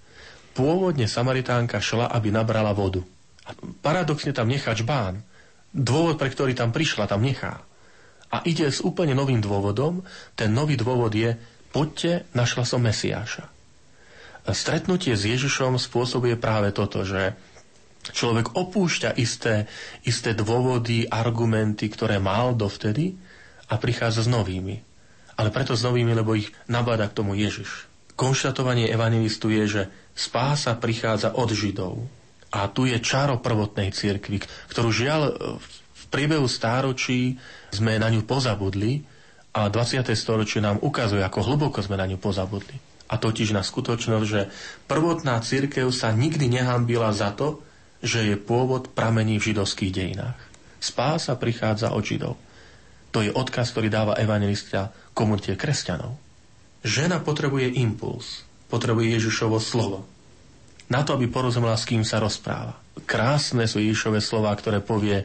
Pôvodne 0.55 1.11
Samaritánka 1.11 1.83
šla, 1.83 2.13
aby 2.15 2.31
nabrala 2.31 2.71
vodu. 2.71 3.03
A 3.43 3.57
paradoxne 3.83 4.31
tam 4.31 4.47
nechá 4.47 4.77
čbán. 4.79 5.25
Dôvod, 5.73 6.21
pre 6.21 6.31
ktorý 6.31 6.55
tam 6.55 6.71
prišla, 6.71 7.11
tam 7.11 7.25
nechá. 7.25 7.65
A 8.31 8.45
ide 8.47 8.69
s 8.69 8.85
úplne 8.85 9.17
novým 9.17 9.43
dôvodom. 9.43 10.05
Ten 10.39 10.53
nový 10.55 10.79
dôvod 10.79 11.11
je 11.17 11.35
poďte, 11.73 12.29
našla 12.37 12.65
som 12.69 12.85
Mesiáša. 12.85 13.49
Stretnutie 14.53 15.15
s 15.17 15.25
Ježišom 15.25 15.81
spôsobuje 15.81 16.37
práve 16.37 16.75
toto, 16.75 17.07
že 17.07 17.39
človek 18.11 18.59
opúšťa 18.59 19.15
isté, 19.15 19.71
isté 20.03 20.35
dôvody, 20.35 21.07
argumenty, 21.07 21.87
ktoré 21.87 22.19
mal 22.19 22.59
dovtedy 22.59 23.15
a 23.71 23.79
prichádza 23.79 24.27
s 24.27 24.33
novými. 24.33 24.83
Ale 25.39 25.55
preto 25.55 25.79
s 25.79 25.87
novými, 25.87 26.11
lebo 26.11 26.35
ich 26.35 26.51
nabáda 26.67 27.07
k 27.07 27.23
tomu 27.23 27.39
Ježiš. 27.39 27.87
Konštatovanie 28.19 28.91
evangelistu 28.91 29.49
je, 29.55 29.65
že 29.65 29.83
spása 30.13 30.75
prichádza 30.77 31.33
od 31.39 31.49
Židov. 31.55 32.03
A 32.53 32.69
tu 32.69 32.85
je 32.85 33.01
čaro 33.01 33.41
prvotnej 33.41 33.95
cirkvi, 33.95 34.43
ktorú 34.69 34.93
žiaľ 34.93 35.21
v 35.97 36.05
priebehu 36.13 36.45
stáročí 36.45 37.41
sme 37.73 37.97
na 37.97 38.13
ňu 38.13 38.29
pozabudli 38.29 39.01
a 39.57 39.73
20. 39.73 40.05
storočie 40.13 40.61
nám 40.61 40.77
ukazuje, 40.85 41.25
ako 41.25 41.41
hlboko 41.41 41.81
sme 41.81 41.97
na 41.97 42.05
ňu 42.05 42.21
pozabudli. 42.21 42.77
A 43.09 43.17
totiž 43.17 43.57
na 43.57 43.65
skutočnosť, 43.65 44.27
že 44.29 44.53
prvotná 44.85 45.41
církev 45.41 45.89
sa 45.93 46.13
nikdy 46.13 46.53
nehambila 46.53 47.09
za 47.13 47.33
to, 47.33 47.65
že 48.03 48.27
je 48.27 48.37
pôvod 48.37 48.91
pramení 48.91 49.39
v 49.39 49.55
židovských 49.55 49.95
dejinách. 49.95 50.39
Spása 50.83 51.39
prichádza 51.39 51.95
od 51.95 52.03
židov. 52.03 52.35
To 53.15 53.23
je 53.23 53.31
odkaz, 53.31 53.71
ktorý 53.71 53.89
dáva 53.89 54.19
evangelista 54.19 54.91
komunite 55.15 55.55
kresťanov. 55.55 56.19
Žena 56.83 57.23
potrebuje 57.23 57.79
impuls, 57.79 58.43
potrebuje 58.67 59.15
Ježišovo 59.15 59.63
slovo. 59.63 60.03
Na 60.91 61.07
to, 61.07 61.15
aby 61.15 61.31
porozumela, 61.31 61.79
s 61.79 61.87
kým 61.87 62.03
sa 62.03 62.19
rozpráva. 62.19 62.75
Krásne 63.07 63.71
sú 63.71 63.79
Ježišové 63.79 64.19
slova, 64.19 64.51
ktoré 64.53 64.83
povie, 64.83 65.25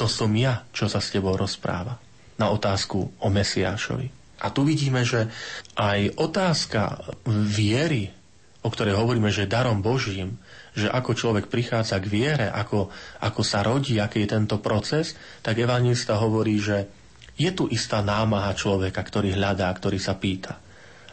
to 0.00 0.08
som 0.08 0.32
ja, 0.32 0.64
čo 0.72 0.88
sa 0.88 1.02
s 1.02 1.12
tebou 1.12 1.36
rozpráva. 1.36 2.00
Na 2.40 2.48
otázku 2.48 3.18
o 3.18 3.28
Mesiášovi. 3.28 4.08
A 4.38 4.54
tu 4.54 4.62
vidíme, 4.62 5.02
že 5.02 5.26
aj 5.74 6.14
otázka 6.14 7.02
viery, 7.26 8.14
o 8.62 8.70
ktorej 8.70 8.94
hovoríme, 8.94 9.34
že 9.34 9.50
darom 9.50 9.82
Božím, 9.82 10.38
že 10.78 10.88
ako 10.88 11.10
človek 11.18 11.50
prichádza 11.50 11.98
k 11.98 12.06
viere, 12.06 12.46
ako, 12.46 12.86
ako 13.18 13.42
sa 13.42 13.66
rodí, 13.66 13.98
aký 13.98 14.22
je 14.24 14.38
tento 14.38 14.62
proces, 14.62 15.18
tak 15.42 15.58
evangelista 15.58 16.14
hovorí, 16.14 16.62
že 16.62 16.86
je 17.34 17.50
tu 17.50 17.66
istá 17.66 17.98
námaha 17.98 18.54
človeka, 18.54 19.02
ktorý 19.02 19.34
hľadá, 19.34 19.66
ktorý 19.74 19.98
sa 19.98 20.14
pýta. 20.14 20.62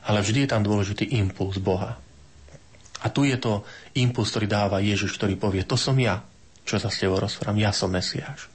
Ale 0.06 0.22
vždy 0.22 0.46
je 0.46 0.50
tam 0.54 0.62
dôležitý 0.62 1.18
impuls 1.18 1.58
Boha. 1.58 1.98
A 3.02 3.08
tu 3.10 3.26
je 3.26 3.38
to 3.38 3.66
impuls, 3.98 4.30
ktorý 4.30 4.46
dáva 4.46 4.78
Ježiš, 4.82 5.18
ktorý 5.18 5.38
povie, 5.38 5.66
to 5.66 5.78
som 5.78 5.98
ja, 5.98 6.22
čo 6.66 6.78
sa 6.78 6.94
s 6.94 7.02
tebou 7.02 7.18
rozprávam, 7.18 7.58
ja 7.58 7.74
som 7.74 7.90
Mesiáš. 7.90 8.50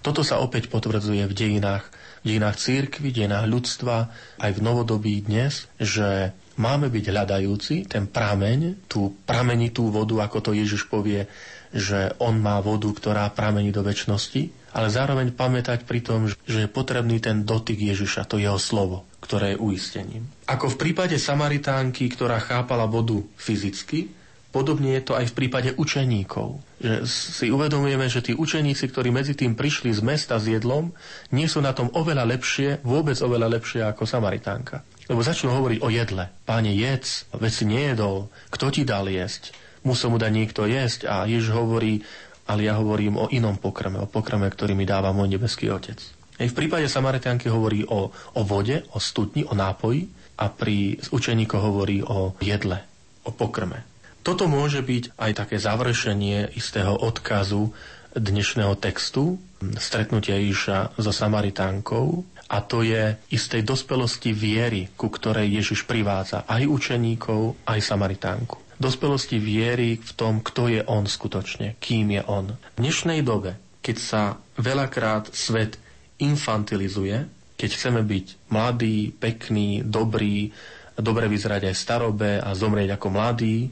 Toto 0.00 0.24
sa 0.24 0.40
opäť 0.40 0.72
potvrdzuje 0.72 1.28
v 1.28 1.36
dejinách 1.36 1.84
v 2.22 2.34
dejinách 2.34 2.58
církvy, 2.58 3.14
dejinách 3.14 3.46
ľudstva, 3.46 3.96
aj 4.42 4.50
v 4.58 4.62
novodobí 4.62 5.22
dnes, 5.22 5.70
že 5.78 6.34
máme 6.58 6.90
byť 6.90 7.04
hľadajúci 7.14 7.86
ten 7.86 8.10
prameň, 8.10 8.90
tú 8.90 9.14
pramenitú 9.24 9.88
vodu, 9.88 10.26
ako 10.26 10.38
to 10.42 10.50
Ježiš 10.52 10.90
povie, 10.90 11.24
že 11.72 12.12
on 12.18 12.40
má 12.42 12.58
vodu, 12.58 12.90
ktorá 12.90 13.30
pramení 13.30 13.70
do 13.70 13.84
väčšnosti, 13.86 14.74
ale 14.74 14.88
zároveň 14.92 15.32
pamätať 15.32 15.88
pri 15.88 16.00
tom, 16.04 16.28
že 16.28 16.66
je 16.66 16.68
potrebný 16.68 17.22
ten 17.22 17.46
dotyk 17.46 17.80
Ježiša, 17.80 18.28
to 18.28 18.36
jeho 18.36 18.60
slovo, 18.60 19.08
ktoré 19.24 19.56
je 19.56 19.62
uistením. 19.62 20.28
Ako 20.44 20.76
v 20.76 20.80
prípade 20.88 21.16
Samaritánky, 21.16 22.08
ktorá 22.12 22.36
chápala 22.42 22.84
vodu 22.84 23.16
fyzicky, 23.40 24.18
Podobne 24.48 24.96
je 24.96 25.04
to 25.04 25.12
aj 25.12 25.28
v 25.28 25.36
prípade 25.44 25.70
učeníkov. 25.76 26.56
Že 26.80 27.04
si 27.04 27.46
uvedomujeme, 27.52 28.08
že 28.08 28.24
tí 28.24 28.32
učeníci, 28.32 28.88
ktorí 28.88 29.12
medzi 29.12 29.36
tým 29.36 29.52
prišli 29.52 29.92
z 29.92 30.00
mesta 30.00 30.40
s 30.40 30.48
jedlom, 30.48 30.88
nie 31.36 31.44
sú 31.44 31.60
na 31.60 31.76
tom 31.76 31.92
oveľa 31.92 32.24
lepšie, 32.24 32.80
vôbec 32.80 33.20
oveľa 33.20 33.60
lepšie 33.60 33.84
ako 33.84 34.08
Samaritánka. 34.08 34.80
Lebo 35.08 35.24
začnú 35.24 35.50
hovoriť 35.56 35.78
o 35.80 35.88
jedle. 35.88 36.28
Páne, 36.44 36.76
jedz, 36.76 37.24
veď 37.32 37.52
si 37.52 37.64
nejedol. 37.64 38.28
Kto 38.52 38.68
ti 38.68 38.84
dal 38.84 39.08
jesť? 39.08 39.56
Musel 39.82 40.12
mu 40.12 40.20
dať 40.20 40.32
niekto 40.32 40.68
jesť. 40.68 41.08
A 41.08 41.24
Jež 41.24 41.48
hovorí, 41.48 42.04
ale 42.44 42.68
ja 42.68 42.76
hovorím 42.76 43.16
o 43.16 43.26
inom 43.32 43.56
pokrme, 43.56 44.04
o 44.04 44.08
pokrme, 44.08 44.48
ktorý 44.52 44.76
mi 44.76 44.84
dáva 44.84 45.16
môj 45.16 45.32
nebeský 45.32 45.72
otec. 45.72 45.96
Aj 46.38 46.46
v 46.46 46.54
prípade 46.54 46.86
Samaritánky 46.86 47.50
hovorí 47.50 47.82
o, 47.88 48.14
o 48.14 48.40
vode, 48.46 48.86
o 48.94 49.02
studni, 49.02 49.42
o 49.42 49.58
nápoji 49.58 50.06
a 50.38 50.46
pri 50.52 51.02
učeníkoch 51.10 51.62
hovorí 51.62 51.98
o 52.04 52.38
jedle, 52.38 52.84
o 53.26 53.34
pokrme. 53.34 53.82
Toto 54.22 54.46
môže 54.46 54.84
byť 54.84 55.18
aj 55.18 55.32
také 55.34 55.56
završenie 55.58 56.54
istého 56.54 56.94
odkazu 56.94 57.74
dnešného 58.14 58.78
textu, 58.78 59.40
stretnutia 59.82 60.38
Ježiša 60.38 61.00
so 61.00 61.10
Samaritánkou, 61.10 62.22
a 62.48 62.64
to 62.64 62.80
je 62.80 63.16
istej 63.28 63.60
dospelosti 63.60 64.32
viery, 64.32 64.88
ku 64.96 65.12
ktorej 65.12 65.60
Ježiš 65.60 65.84
privádza 65.84 66.48
aj 66.48 66.64
učeníkov, 66.64 67.60
aj 67.68 67.80
Samaritánku. 67.84 68.56
Dospelosti 68.80 69.36
viery 69.36 69.98
v 69.98 70.12
tom, 70.16 70.40
kto 70.40 70.70
je 70.70 70.80
on 70.86 71.04
skutočne, 71.04 71.76
kým 71.82 72.14
je 72.14 72.22
on. 72.24 72.56
V 72.78 72.80
dnešnej 72.80 73.20
dobe, 73.26 73.58
keď 73.84 73.96
sa 73.98 74.22
veľakrát 74.56 75.34
svet 75.34 75.76
infantilizuje, 76.22 77.26
keď 77.58 77.70
chceme 77.74 78.00
byť 78.06 78.26
mladí, 78.54 79.10
pekní, 79.12 79.82
dobrí, 79.82 80.54
dobre 80.94 81.26
vyzerať 81.26 81.68
aj 81.68 81.74
starobe 81.74 82.30
a 82.38 82.54
zomrieť 82.54 82.94
ako 82.94 83.08
mladí, 83.10 83.66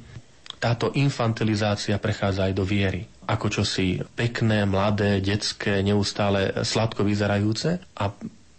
táto 0.56 0.90
infantilizácia 0.96 1.94
prechádza 2.02 2.50
aj 2.50 2.54
do 2.56 2.64
viery. 2.66 3.06
Ako 3.30 3.46
čosi 3.50 4.02
pekné, 4.18 4.66
mladé, 4.66 5.22
detské, 5.22 5.82
neustále 5.86 6.66
sladko 6.66 7.06
vyzerajúce. 7.06 7.78
A 7.98 8.10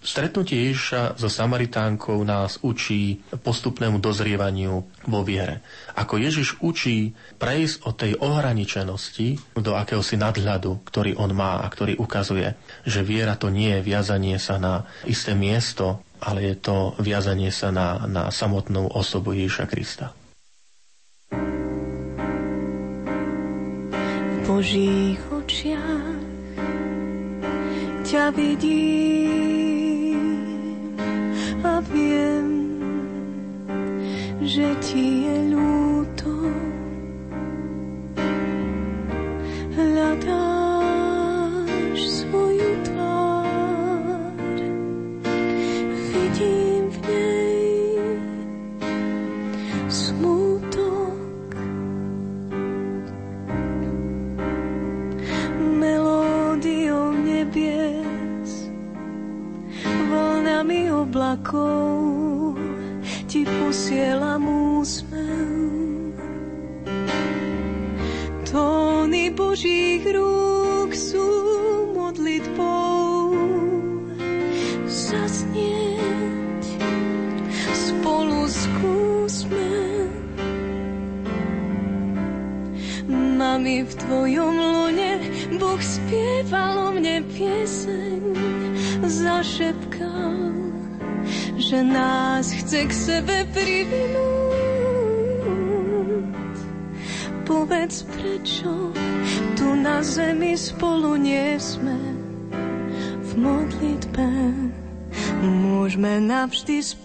Stretnutie 0.07 0.71
Ježiša 0.71 1.19
so 1.19 1.27
Samaritánkou 1.27 2.23
nás 2.23 2.63
učí 2.63 3.19
postupnému 3.43 3.99
dozrievaniu 3.99 4.87
vo 5.03 5.19
viere. 5.19 5.59
Ako 5.99 6.15
Ježiš 6.15 6.63
učí 6.63 7.11
prejsť 7.35 7.83
od 7.83 7.95
tej 7.99 8.15
ohraničenosti 8.15 9.59
do 9.59 9.75
akéhosi 9.75 10.15
nadhľadu, 10.15 10.79
ktorý 10.87 11.19
on 11.19 11.35
má 11.35 11.59
a 11.59 11.67
ktorý 11.67 11.99
ukazuje, 11.99 12.55
že 12.87 13.03
viera 13.03 13.35
to 13.35 13.51
nie 13.51 13.75
je 13.75 13.83
viazanie 13.83 14.39
sa 14.39 14.55
na 14.55 14.87
isté 15.03 15.35
miesto, 15.35 15.99
ale 16.23 16.55
je 16.55 16.55
to 16.55 16.95
viazanie 17.03 17.51
sa 17.51 17.75
na, 17.75 18.07
na 18.07 18.31
samotnú 18.31 18.87
osobu 18.87 19.35
Ježiša 19.35 19.67
Krista. 19.67 20.15
Božích 24.47 25.19
očiach 25.35 26.15
ťa 28.07 28.31
vidím 28.31 29.66
a 31.63 31.81
viem, 31.81 32.77
že 34.41 34.67
ti 34.81 35.25
je 35.25 35.37
ľúto. 35.53 36.31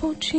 Navždy 0.03 0.32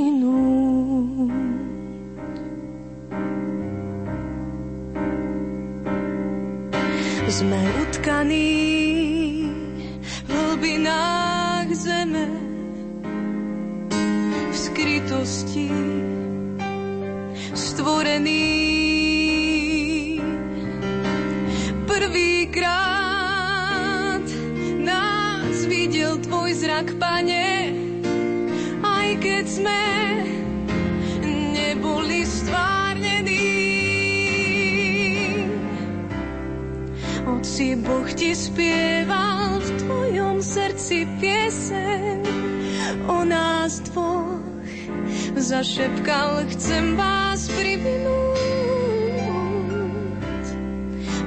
Zašepkal, 45.74 46.46
chcem 46.54 46.94
vás 46.94 47.50
privinúť. 47.50 48.38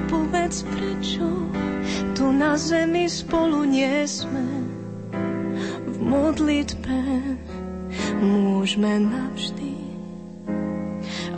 Povedz, 0.07 0.63
prečo 0.71 1.51
tu 2.15 2.31
na 2.31 2.55
zemi 2.55 3.11
spolu 3.11 3.67
nie 3.67 4.07
sme. 4.07 4.47
V 5.83 5.95
modlitbe 5.99 6.95
môžeme 8.23 9.11
navždy. 9.11 9.75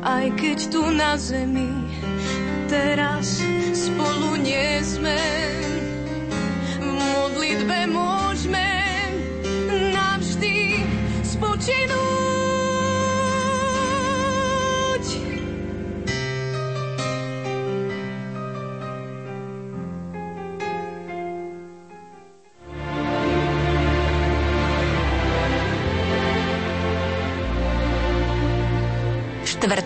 Aj 0.05 0.29
keď 0.37 0.69
tu 0.69 0.85
na 0.93 1.17
zemi 1.17 1.89
teraz 2.69 3.41
spolu 3.73 4.37
nie 4.37 4.85
sme. 4.85 5.48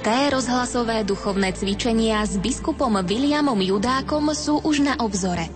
Štvrté 0.03 0.35
rozhlasové 0.35 1.07
duchovné 1.07 1.55
cvičenia 1.55 2.27
s 2.27 2.35
biskupom 2.35 2.91
Williamom 3.07 3.55
Judákom 3.55 4.35
sú 4.35 4.59
už 4.59 4.83
na 4.83 4.99
obzore. 4.99 5.47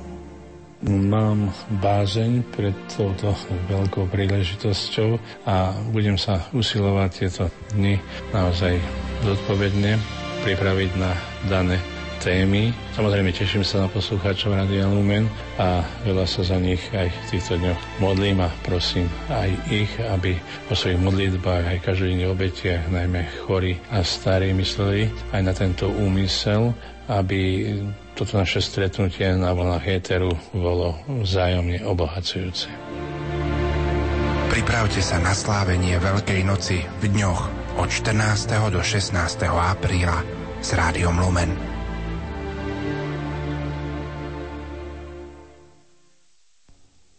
Mám 0.87 1.51
bázeň 1.83 2.47
pred 2.55 2.71
touto 2.87 3.35
veľkou 3.67 4.07
príležitosťou 4.07 5.19
a 5.51 5.75
budem 5.91 6.15
sa 6.15 6.47
usilovať 6.55 7.09
tieto 7.11 7.51
dni 7.75 7.99
naozaj 8.31 8.79
zodpovedne 9.27 9.99
pripraviť 10.47 10.91
na 10.95 11.11
dané 11.51 11.83
témy. 12.19 12.73
Samozrejme 12.97 13.29
teším 13.31 13.61
sa 13.61 13.85
na 13.85 13.87
poslucháčov 13.87 14.57
Radia 14.57 14.89
Lumen 14.89 15.29
a 15.61 15.85
veľa 16.03 16.25
sa 16.25 16.41
za 16.43 16.57
nich 16.57 16.81
aj 16.91 17.07
v 17.07 17.25
týchto 17.29 17.61
dňoch 17.61 17.81
modlím 18.01 18.41
a 18.41 18.49
prosím 18.65 19.05
aj 19.29 19.49
ich, 19.69 19.91
aby 20.01 20.35
o 20.67 20.73
svojich 20.73 20.99
modlitbách 20.99 21.63
aj 21.77 21.83
každodenne 21.85 22.27
obetiach, 22.27 22.89
najmä 22.89 23.29
chorí 23.45 23.77
a 23.93 24.01
starí 24.01 24.51
mysleli 24.51 25.09
aj 25.31 25.41
na 25.45 25.53
tento 25.53 25.87
úmysel, 25.87 26.73
aby 27.07 27.71
toto 28.17 28.35
naše 28.35 28.59
stretnutie 28.59 29.29
na 29.37 29.53
vlnách 29.53 29.85
éteru 29.85 30.33
bolo 30.51 30.97
vzájomne 31.21 31.85
obohacujúce. 31.85 32.67
Pripravte 34.49 35.05
sa 35.05 35.21
na 35.21 35.37
slávenie 35.37 36.01
Veľkej 36.01 36.41
noci 36.41 36.81
v 36.81 37.13
dňoch 37.13 37.41
od 37.77 37.89
14. 37.93 38.73
do 38.73 38.81
16. 38.81 39.13
apríla 39.45 40.25
s 40.65 40.73
Rádiom 40.73 41.13
Lumen. 41.13 41.76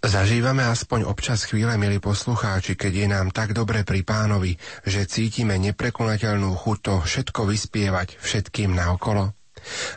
Zažívame 0.08 0.64
aspoň 0.64 1.04
občas 1.04 1.44
chvíle, 1.44 1.76
milí 1.76 2.00
poslucháči, 2.00 2.80
keď 2.80 2.92
je 2.96 3.06
nám 3.12 3.28
tak 3.28 3.52
dobre 3.52 3.84
pri 3.84 4.00
pánovi, 4.00 4.56
že 4.88 5.04
cítime 5.04 5.60
neprekonateľnú 5.60 6.48
chuť 6.56 6.78
to 6.80 6.94
všetko 7.04 7.44
vyspievať 7.44 8.16
všetkým 8.16 8.72
naokolo. 8.72 9.36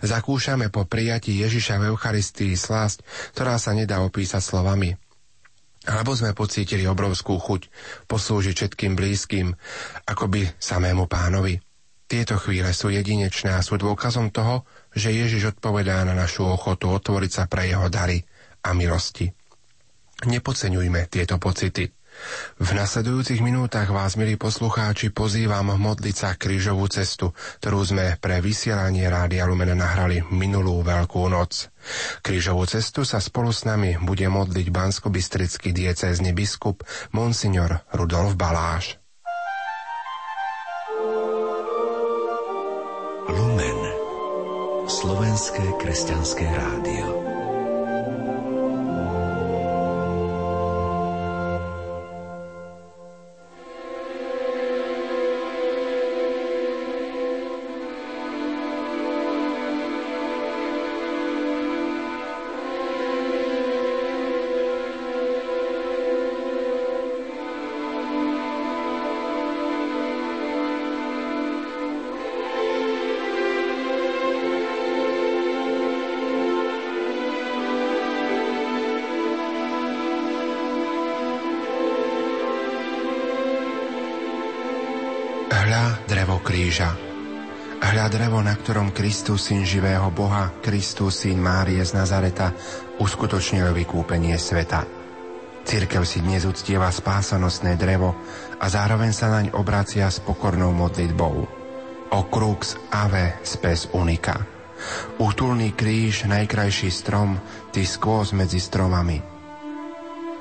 Zakúšame 0.03 0.67
po 0.67 0.83
prijatí 0.83 1.39
Ježiša 1.39 1.79
v 1.79 1.95
Eucharistii 1.95 2.59
slasť, 2.59 3.07
ktorá 3.39 3.55
sa 3.55 3.71
nedá 3.71 4.03
opísať 4.03 4.43
slovami. 4.43 4.99
Alebo 5.87 6.11
sme 6.11 6.35
pocítili 6.35 6.83
obrovskú 6.83 7.39
chuť 7.39 7.71
poslúžiť 8.11 8.51
všetkým 8.51 8.99
blízkym, 8.99 9.55
akoby 10.11 10.43
samému 10.59 11.07
pánovi. 11.07 11.63
Tieto 12.11 12.35
chvíle 12.35 12.75
sú 12.75 12.91
jedinečné 12.91 13.55
a 13.55 13.63
sú 13.63 13.79
dôkazom 13.79 14.27
toho, 14.27 14.67
že 14.91 15.15
Ježiš 15.15 15.55
odpovedá 15.55 16.03
na 16.03 16.11
našu 16.11 16.43
ochotu 16.51 16.91
otvoriť 16.91 17.31
sa 17.31 17.43
pre 17.47 17.71
jeho 17.71 17.87
dary 17.87 18.19
a 18.59 18.75
milosti. 18.75 19.31
Nepodceňujme 20.21 21.09
tieto 21.09 21.41
pocity. 21.41 21.89
V 22.61 22.69
nasledujúcich 22.77 23.41
minútach 23.41 23.89
vás, 23.89 24.19
milí 24.19 24.35
poslucháči, 24.37 25.09
pozývam 25.09 25.73
modliť 25.73 26.15
sa 26.15 26.29
krížovú 26.37 26.85
cestu, 26.91 27.33
ktorú 27.63 27.81
sme 27.81 28.05
pre 28.19 28.43
vysielanie 28.43 29.07
Rádia 29.07 29.47
Lumena 29.47 29.73
nahrali 29.73 30.21
minulú 30.29 30.83
Veľkú 30.85 31.25
noc. 31.31 31.71
Krížovú 32.21 32.67
cestu 32.69 33.07
sa 33.07 33.17
spolu 33.17 33.49
s 33.49 33.65
nami 33.65 33.97
bude 33.97 34.27
modliť 34.27 34.67
bansko-bystrický 34.69 35.73
diecézny 35.73 36.35
biskup 36.35 36.85
Monsignor 37.15 37.81
Rudolf 37.95 38.37
Baláš. 38.37 38.99
Lumen 43.31 43.79
Slovenské 44.91 45.65
kresťanské 45.79 46.43
rádio 46.43 47.40
ktorom 88.71 88.95
Kristus, 88.95 89.51
syn 89.51 89.67
živého 89.67 90.07
Boha, 90.15 90.47
Kristus, 90.63 91.27
syn 91.27 91.43
Márie 91.43 91.83
z 91.83 91.91
Nazareta, 91.91 92.55
uskutočnil 93.03 93.67
vykúpenie 93.75 94.39
sveta. 94.39 94.87
Cirkev 95.67 96.07
si 96.07 96.23
dnes 96.23 96.47
uctieva 96.47 96.87
spásanostné 96.87 97.75
drevo 97.75 98.15
a 98.55 98.65
zároveň 98.71 99.11
sa 99.11 99.27
naň 99.27 99.51
obracia 99.59 100.07
s 100.07 100.23
pokornou 100.23 100.71
modlitbou. 100.71 101.35
O 102.15 102.19
crux 102.31 102.79
ave 102.95 103.43
spes 103.43 103.91
unica. 103.91 104.39
Útulný 105.19 105.75
kríž, 105.75 106.31
najkrajší 106.31 106.95
strom, 106.95 107.43
ty 107.75 107.83
skôs 107.83 108.31
medzi 108.31 108.63
stromami. 108.63 109.19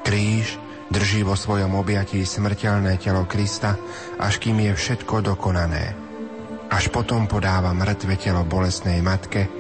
Kríž 0.07 0.55
drží 0.87 1.27
vo 1.27 1.35
svojom 1.35 1.75
objatí 1.75 2.23
smrteľné 2.23 2.95
telo 3.03 3.27
Krista, 3.27 3.75
až 4.23 4.38
kým 4.38 4.71
je 4.71 4.79
všetko 4.79 5.19
dokonané. 5.35 6.10
Až 6.71 6.87
potom 6.95 7.27
podáva 7.27 7.75
mŕtve 7.75 8.15
telo 8.15 8.47
bolestnej 8.47 9.03
matke 9.03 9.51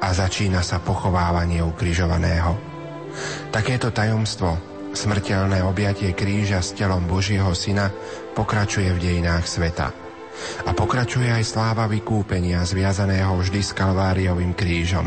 a 0.00 0.08
začína 0.16 0.64
sa 0.64 0.80
pochovávanie 0.80 1.60
ukrižovaného. 1.60 2.56
Takéto 3.52 3.92
tajomstvo, 3.92 4.56
smrteľné 4.96 5.60
objatie 5.60 6.16
kríža 6.16 6.64
s 6.64 6.72
telom 6.72 7.04
Božieho 7.04 7.52
Syna, 7.52 7.92
pokračuje 8.32 8.90
v 8.96 8.98
dejinách 8.98 9.44
sveta. 9.44 9.92
A 10.64 10.70
pokračuje 10.74 11.30
aj 11.30 11.44
sláva 11.46 11.86
vykúpenia 11.86 12.64
zviazaného 12.64 13.38
vždy 13.38 13.60
s 13.60 13.70
Kalváriovým 13.76 14.56
krížom. 14.56 15.06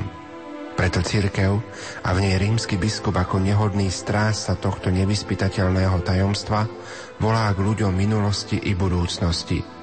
Preto 0.78 1.02
církev 1.02 1.58
a 2.06 2.10
v 2.14 2.22
nej 2.22 2.38
rímsky 2.38 2.78
biskup 2.78 3.18
ako 3.18 3.42
nehodný 3.42 3.90
strážca 3.90 4.54
tohto 4.56 4.94
nevyspytateľného 4.94 6.06
tajomstva 6.06 6.70
volá 7.18 7.50
k 7.52 7.60
ľuďom 7.66 7.92
minulosti 7.98 8.62
i 8.62 8.78
budúcnosti– 8.78 9.66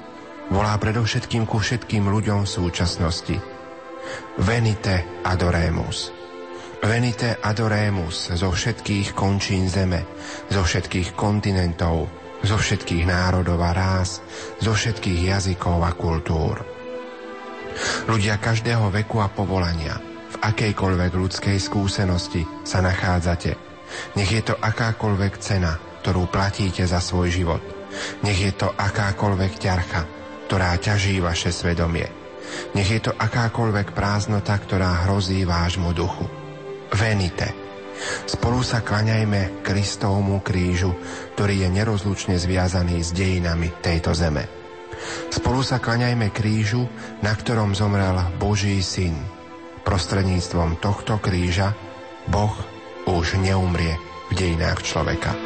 volá 0.53 0.77
predovšetkým 0.77 1.49
ku 1.49 1.57
všetkým 1.57 2.05
ľuďom 2.05 2.45
v 2.45 2.53
súčasnosti. 2.53 3.37
Venite 4.37 5.23
adoremus. 5.25 6.13
Venite 6.85 7.41
adoremus 7.41 8.29
zo 8.37 8.53
všetkých 8.53 9.17
končín 9.17 9.65
zeme, 9.65 10.05
zo 10.53 10.61
všetkých 10.61 11.17
kontinentov, 11.17 12.05
zo 12.45 12.57
všetkých 12.61 13.09
národov 13.09 13.57
a 13.65 13.73
rás, 13.73 14.21
zo 14.61 14.77
všetkých 14.77 15.33
jazykov 15.33 15.81
a 15.81 15.91
kultúr. 15.97 16.61
Ľudia 18.05 18.37
každého 18.37 18.93
veku 18.93 19.17
a 19.17 19.27
povolania, 19.33 19.97
v 20.29 20.35
akejkoľvek 20.45 21.11
ľudskej 21.17 21.57
skúsenosti 21.57 22.45
sa 22.61 22.85
nachádzate, 22.85 23.57
nech 24.13 24.29
je 24.29 24.45
to 24.45 24.53
akákoľvek 24.53 25.33
cena, 25.41 25.73
ktorú 26.05 26.29
platíte 26.29 26.85
za 26.85 27.01
svoj 27.01 27.33
život, 27.33 27.63
nech 28.21 28.37
je 28.37 28.53
to 28.53 28.69
akákoľvek 28.69 29.53
ťarcha, 29.57 30.14
ktorá 30.45 30.77
ťaží 30.77 31.19
vaše 31.19 31.49
svedomie, 31.49 32.07
nech 32.77 32.87
je 32.87 33.01
to 33.01 33.11
akákoľvek 33.11 33.91
prázdnota, 33.91 34.53
ktorá 34.55 35.05
hrozí 35.09 35.43
vášmu 35.43 35.91
duchu. 35.91 36.25
Venite– 36.93 37.49
Spolu 38.25 38.59
sa 38.61 38.83
klaňajme 38.83 39.63
Kristovmu 39.63 40.43
krížu, 40.43 40.91
ktorý 41.35 41.65
je 41.65 41.69
nerozlučne 41.71 42.35
zviazaný 42.35 43.01
s 43.01 43.15
dejinami 43.15 43.71
tejto 43.79 44.11
zeme. 44.11 44.43
Spolu 45.31 45.61
sa 45.63 45.79
klaňajme 45.79 46.31
krížu, 46.31 46.87
na 47.23 47.35
ktorom 47.35 47.75
zomrel 47.75 48.15
Boží 48.39 48.79
syn. 48.83 49.15
Prostredníctvom 49.85 50.81
tohto 50.81 51.21
kríža 51.21 51.75
Boh 52.25 52.55
už 53.05 53.37
neumrie 53.37 53.95
v 54.27 54.33
dejinách 54.33 54.81
človeka. 54.81 55.44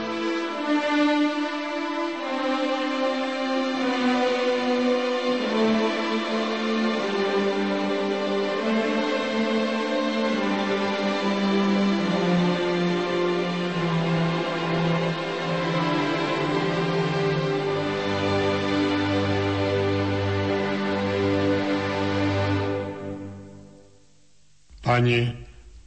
Pane, 24.99 25.31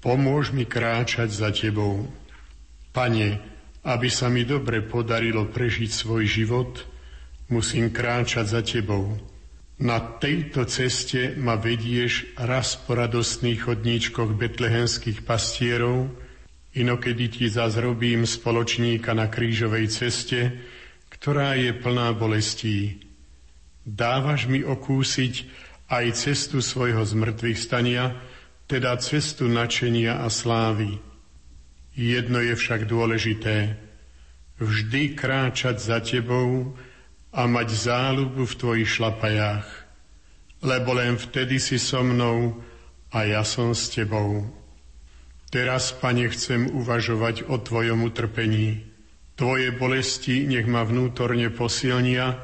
pomôž 0.01 0.57
mi 0.57 0.65
kráčať 0.65 1.29
za 1.29 1.53
Tebou. 1.53 2.09
Pane, 2.97 3.45
aby 3.85 4.09
sa 4.09 4.33
mi 4.33 4.41
dobre 4.41 4.81
podarilo 4.81 5.53
prežiť 5.53 5.91
svoj 5.93 6.25
život, 6.25 6.81
musím 7.53 7.93
kráčať 7.93 8.49
za 8.49 8.65
Tebou. 8.65 9.21
Na 9.85 10.01
tejto 10.01 10.65
ceste 10.65 11.37
ma 11.37 11.61
vedieš 11.61 12.25
raz 12.41 12.73
po 12.81 12.97
radostných 12.97 13.69
chodníčkoch 13.69 14.33
betlehenských 14.33 15.29
pastierov, 15.29 16.09
inokedy 16.73 17.29
ti 17.29 17.47
zazrobím 17.53 18.25
spoločníka 18.25 19.13
na 19.13 19.29
krížovej 19.29 19.93
ceste, 19.93 20.57
ktorá 21.13 21.53
je 21.61 21.77
plná 21.77 22.17
bolestí. 22.17 23.05
Dávaš 23.85 24.49
mi 24.49 24.65
okúsiť 24.65 25.35
aj 25.93 26.17
cestu 26.17 26.65
svojho 26.65 27.05
zmrtvých 27.05 27.61
stania, 27.61 28.32
teda 28.67 28.97
cestu 28.99 29.49
načenia 29.49 30.23
a 30.23 30.29
slávy. 30.33 30.99
Jedno 31.93 32.41
je 32.41 32.57
však 32.57 32.89
dôležité, 32.89 33.77
vždy 34.57 35.13
kráčať 35.13 35.77
za 35.83 35.99
tebou 36.01 36.73
a 37.33 37.45
mať 37.45 37.69
záľubu 37.69 38.49
v 38.49 38.59
tvojich 38.59 38.91
šlapajách, 39.01 39.69
lebo 40.65 40.97
len 40.97 41.21
vtedy 41.21 41.61
si 41.61 41.77
so 41.77 42.01
mnou 42.01 42.61
a 43.13 43.29
ja 43.29 43.45
som 43.45 43.77
s 43.77 43.93
tebou. 43.93 44.49
Teraz, 45.53 45.93
Pane, 45.93 46.33
chcem 46.33 46.73
uvažovať 46.73 47.45
o 47.45 47.61
Tvojom 47.61 48.09
utrpení. 48.09 48.89
Tvoje 49.37 49.69
bolesti 49.77 50.49
nech 50.49 50.65
ma 50.65 50.81
vnútorne 50.81 51.53
posilnia, 51.53 52.41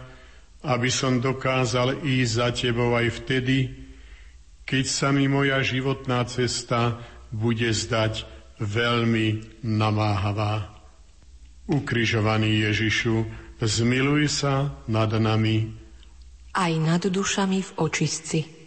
aby 0.61 0.93
som 0.93 1.17
dokázal 1.17 2.05
ísť 2.05 2.33
za 2.37 2.49
Tebou 2.53 2.93
aj 2.93 3.09
vtedy, 3.25 3.88
keď 4.69 4.85
sa 4.85 5.09
mi 5.17 5.25
moja 5.33 5.65
životná 5.65 6.29
cesta 6.29 7.01
bude 7.33 7.73
zdať 7.73 8.29
veľmi 8.61 9.61
namáhavá. 9.65 10.77
Ukrižovaný 11.65 12.69
Ježišu, 12.69 13.25
zmiluj 13.65 14.29
sa 14.29 14.77
nad 14.85 15.09
nami. 15.09 15.73
Aj 16.53 16.73
nad 16.77 17.01
dušami 17.01 17.65
v 17.65 17.71
očistci. 17.81 18.58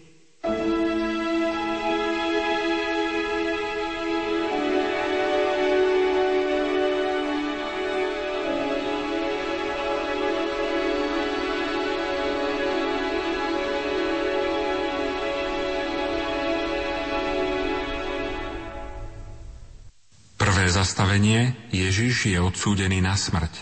Zastavenie 21.22 21.54
Ježiš 21.70 22.34
je 22.34 22.40
odsúdený 22.42 22.98
na 22.98 23.14
smrť. 23.14 23.54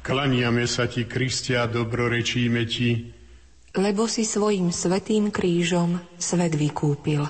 Klaniame 0.00 0.64
sa 0.64 0.88
ti, 0.88 1.04
Kristia, 1.04 1.68
dobrorečíme 1.68 2.64
ti, 2.64 3.12
lebo 3.76 4.08
si 4.08 4.24
svojim 4.24 4.72
svetým 4.72 5.28
krížom 5.28 6.00
svet 6.16 6.56
vykúpil. 6.56 7.28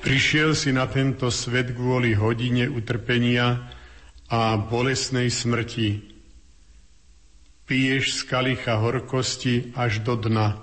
Prišiel 0.00 0.54
si 0.54 0.70
na 0.70 0.86
tento 0.86 1.34
svet 1.34 1.74
kvôli 1.74 2.14
hodine 2.14 2.70
utrpenia 2.70 3.58
a 4.30 4.54
bolesnej 4.54 5.34
smrti, 5.34 6.09
piješ 7.70 8.18
z 8.18 8.20
kalicha 8.26 8.82
horkosti 8.82 9.70
až 9.78 10.02
do 10.02 10.18
dna. 10.18 10.58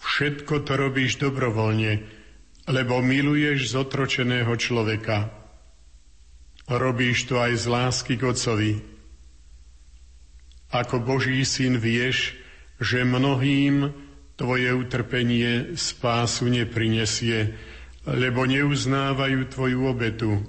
Všetko 0.00 0.64
to 0.64 0.72
robíš 0.80 1.20
dobrovoľne, 1.20 2.00
lebo 2.64 3.04
miluješ 3.04 3.76
zotročeného 3.76 4.48
človeka. 4.56 5.28
Robíš 6.64 7.28
to 7.28 7.36
aj 7.36 7.60
z 7.60 7.64
lásky 7.68 8.16
k 8.16 8.24
Otcovi. 8.24 8.72
Ako 10.72 11.04
Boží 11.04 11.44
syn 11.44 11.76
vieš, 11.76 12.40
že 12.80 13.04
mnohým 13.04 13.92
tvoje 14.40 14.72
utrpenie 14.72 15.76
spásu 15.76 16.48
neprinesie, 16.48 17.52
lebo 18.08 18.48
neuznávajú 18.48 19.40
tvoju 19.52 19.78
obetu. 19.84 20.40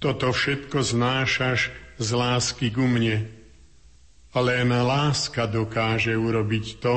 Toto 0.00 0.32
všetko 0.32 0.80
znášaš 0.80 1.68
z 2.00 2.08
lásky 2.16 2.72
ku 2.72 2.88
mne 2.88 3.37
len 4.36 4.68
láska 4.68 5.48
dokáže 5.48 6.12
urobiť 6.12 6.66
to, 6.84 6.96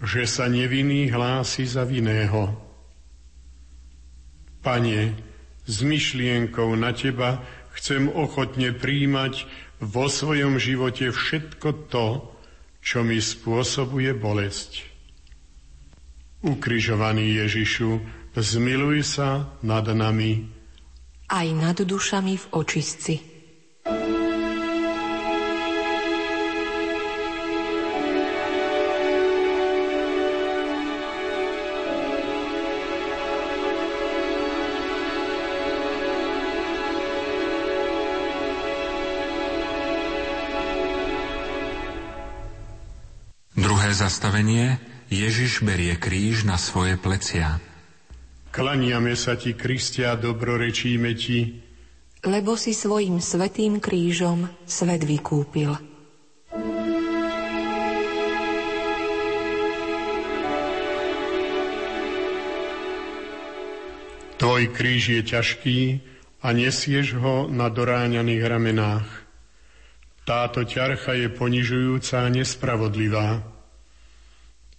že 0.00 0.24
sa 0.30 0.46
nevinný 0.46 1.10
hlási 1.10 1.66
za 1.66 1.82
vinného. 1.82 2.54
Pane, 4.62 5.18
s 5.68 5.84
myšlienkou 5.84 6.72
na 6.78 6.94
Teba 6.96 7.42
chcem 7.76 8.08
ochotne 8.08 8.72
príjmať 8.72 9.44
vo 9.78 10.08
svojom 10.08 10.56
živote 10.58 11.12
všetko 11.12 11.68
to, 11.92 12.06
čo 12.82 13.04
mi 13.04 13.20
spôsobuje 13.20 14.14
bolesť. 14.16 14.86
Ukrižovaný 16.42 17.42
Ježišu, 17.44 17.98
zmiluj 18.38 19.02
sa 19.02 19.58
nad 19.66 19.84
nami. 19.90 20.46
Aj 21.28 21.46
nad 21.52 21.76
dušami 21.76 22.34
v 22.38 22.46
očistci. 22.54 23.14
Zastavenie 43.98 44.78
Ježiš 45.10 45.66
berie 45.66 45.98
kríž 45.98 46.46
na 46.46 46.54
svoje 46.54 46.94
plecia. 46.94 47.58
Klaniame 48.54 49.18
sa 49.18 49.34
ti, 49.34 49.58
Kristia, 49.58 50.14
dobrorečíme 50.14 51.10
ti, 51.18 51.66
lebo 52.22 52.54
si 52.58 52.74
svojim 52.74 53.18
svetým 53.22 53.78
krížom 53.78 54.46
svet 54.66 55.02
vykúpil. 55.02 55.74
Tvoj 64.38 64.62
kríž 64.70 65.18
je 65.18 65.22
ťažký 65.26 65.78
a 66.46 66.54
nesieš 66.54 67.18
ho 67.18 67.50
na 67.50 67.66
doráňaných 67.66 68.42
ramenách. 68.46 69.08
Táto 70.22 70.62
ťarcha 70.62 71.18
je 71.18 71.26
ponižujúca 71.26 72.22
a 72.22 72.30
nespravodlivá. 72.30 73.57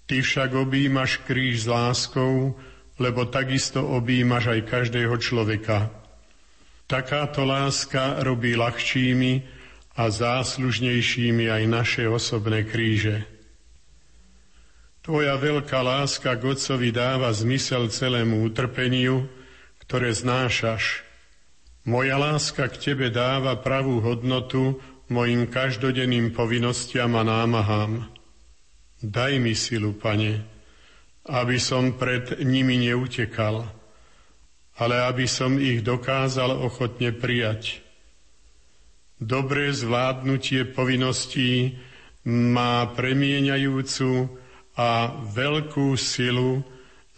Ty 0.10 0.26
však 0.26 0.58
objímaš 0.58 1.22
kríž 1.22 1.64
s 1.64 1.68
láskou, 1.70 2.58
lebo 2.98 3.30
takisto 3.30 3.86
objímaš 3.86 4.58
aj 4.58 4.62
každého 4.66 5.14
človeka. 5.22 5.94
Takáto 6.90 7.46
láska 7.46 8.18
robí 8.26 8.58
ľahčími 8.58 9.46
a 10.02 10.10
záslužnejšími 10.10 11.46
aj 11.46 11.64
naše 11.70 12.04
osobné 12.10 12.66
kríže. 12.66 13.22
Tvoja 15.06 15.38
veľká 15.38 15.78
láska 15.86 16.34
k 16.34 16.58
dáva 16.90 17.30
zmysel 17.30 17.94
celému 17.94 18.42
utrpeniu, 18.50 19.30
ktoré 19.86 20.10
znášaš. 20.10 21.06
Moja 21.86 22.18
láska 22.18 22.66
k 22.66 22.76
Tebe 22.82 23.14
dáva 23.14 23.62
pravú 23.62 24.02
hodnotu 24.02 24.82
mojim 25.06 25.46
každodenným 25.46 26.34
povinnostiam 26.34 27.14
a 27.14 27.22
námahám. 27.22 28.19
Daj 29.00 29.40
mi 29.40 29.56
silu, 29.56 29.96
Pane, 29.96 30.44
aby 31.24 31.56
som 31.56 31.96
pred 31.96 32.44
nimi 32.44 32.76
neutekal, 32.84 33.64
ale 34.76 34.96
aby 35.08 35.24
som 35.24 35.56
ich 35.56 35.80
dokázal 35.80 36.52
ochotne 36.52 37.16
prijať. 37.16 37.80
Dobré 39.20 39.72
zvládnutie 39.72 40.68
povinností 40.76 41.80
má 42.28 42.92
premieňajúcu 42.92 44.36
a 44.76 45.12
veľkú 45.32 45.96
silu 45.96 46.64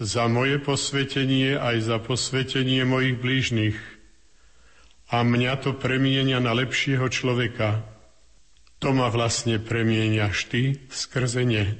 za 0.01 0.25
moje 0.29 0.61
posvetenie 0.61 1.57
aj 1.57 1.77
za 1.81 1.97
posvetenie 1.97 2.85
mojich 2.85 3.17
blížnych. 3.17 3.77
A 5.13 5.25
mňa 5.25 5.53
to 5.65 5.77
premienia 5.77 6.37
na 6.37 6.53
lepšieho 6.53 7.09
človeka. 7.09 7.90
To 8.81 8.89
ma 8.89 9.13
vlastne 9.13 9.61
premieniaš 9.61 10.49
ty 10.49 10.61
skrze 10.89 11.45
ne. 11.45 11.77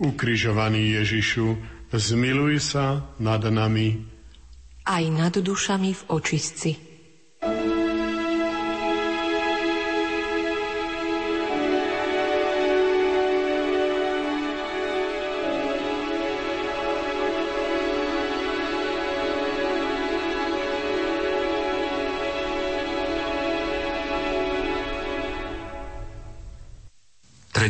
Ukrižovaný 0.00 0.96
Ježišu, 0.96 1.60
zmiluj 1.92 2.64
sa 2.64 3.12
nad 3.20 3.44
nami. 3.44 4.08
Aj 4.88 5.04
nad 5.12 5.36
dušami 5.36 5.92
v 5.92 6.02
očistci. 6.08 6.89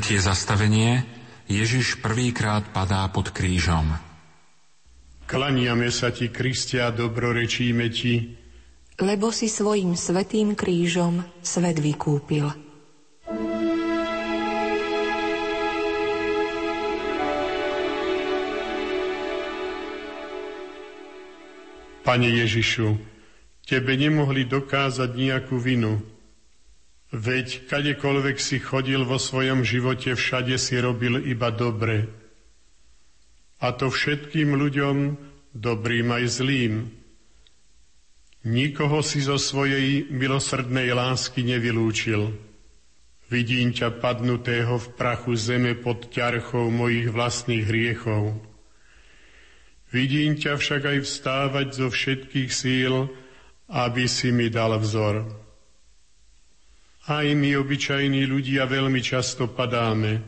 Tretie 0.01 0.17
zastavenie. 0.17 1.05
Ježiš 1.45 2.01
prvýkrát 2.01 2.65
padá 2.73 3.05
pod 3.13 3.37
krížom. 3.37 3.85
Klaniame 5.29 5.93
sa 5.93 6.09
ti, 6.09 6.33
Kristia, 6.33 6.89
dobrorečíme 6.89 7.85
ti, 7.93 8.33
lebo 8.97 9.29
si 9.29 9.53
svojim 9.53 9.93
svetým 9.93 10.57
krížom 10.57 11.21
svet 11.45 11.77
vykúpil. 11.77 12.49
Pane 22.09 22.29
Ježišu, 22.41 22.97
Tebe 23.69 24.01
nemohli 24.01 24.49
dokázať 24.49 25.13
nejakú 25.13 25.61
vinu, 25.61 26.01
Veď 27.11 27.67
kadekoľvek 27.67 28.39
si 28.39 28.63
chodil 28.63 29.03
vo 29.03 29.19
svojom 29.19 29.67
živote, 29.67 30.15
všade 30.15 30.55
si 30.63 30.79
robil 30.79 31.19
iba 31.27 31.51
dobre. 31.51 32.07
A 33.59 33.75
to 33.75 33.91
všetkým 33.91 34.55
ľuďom, 34.55 35.19
dobrým 35.51 36.07
aj 36.15 36.25
zlým. 36.31 36.75
Nikoho 38.47 39.03
si 39.03 39.21
zo 39.21 39.37
svojej 39.37 40.07
milosrdnej 40.09 40.95
lásky 40.95 41.43
nevylúčil. 41.43 42.31
Vidím 43.27 43.75
ťa 43.75 43.99
padnutého 43.99 44.79
v 44.79 44.87
prachu 44.95 45.35
zeme 45.35 45.75
pod 45.75 46.09
ťarchou 46.15 46.71
mojich 46.71 47.11
vlastných 47.11 47.67
hriechov. 47.67 48.39
Vidím 49.91 50.39
ťa 50.39 50.55
však 50.55 50.83
aj 50.87 50.99
vstávať 51.03 51.67
zo 51.75 51.91
všetkých 51.91 52.51
síl, 52.55 53.11
aby 53.67 54.07
si 54.07 54.31
mi 54.31 54.47
dal 54.47 54.79
vzor. 54.79 55.40
Aj 57.09 57.25
my, 57.25 57.57
obyčajní 57.57 58.29
ľudia, 58.29 58.69
veľmi 58.69 59.01
často 59.01 59.49
padáme. 59.49 60.21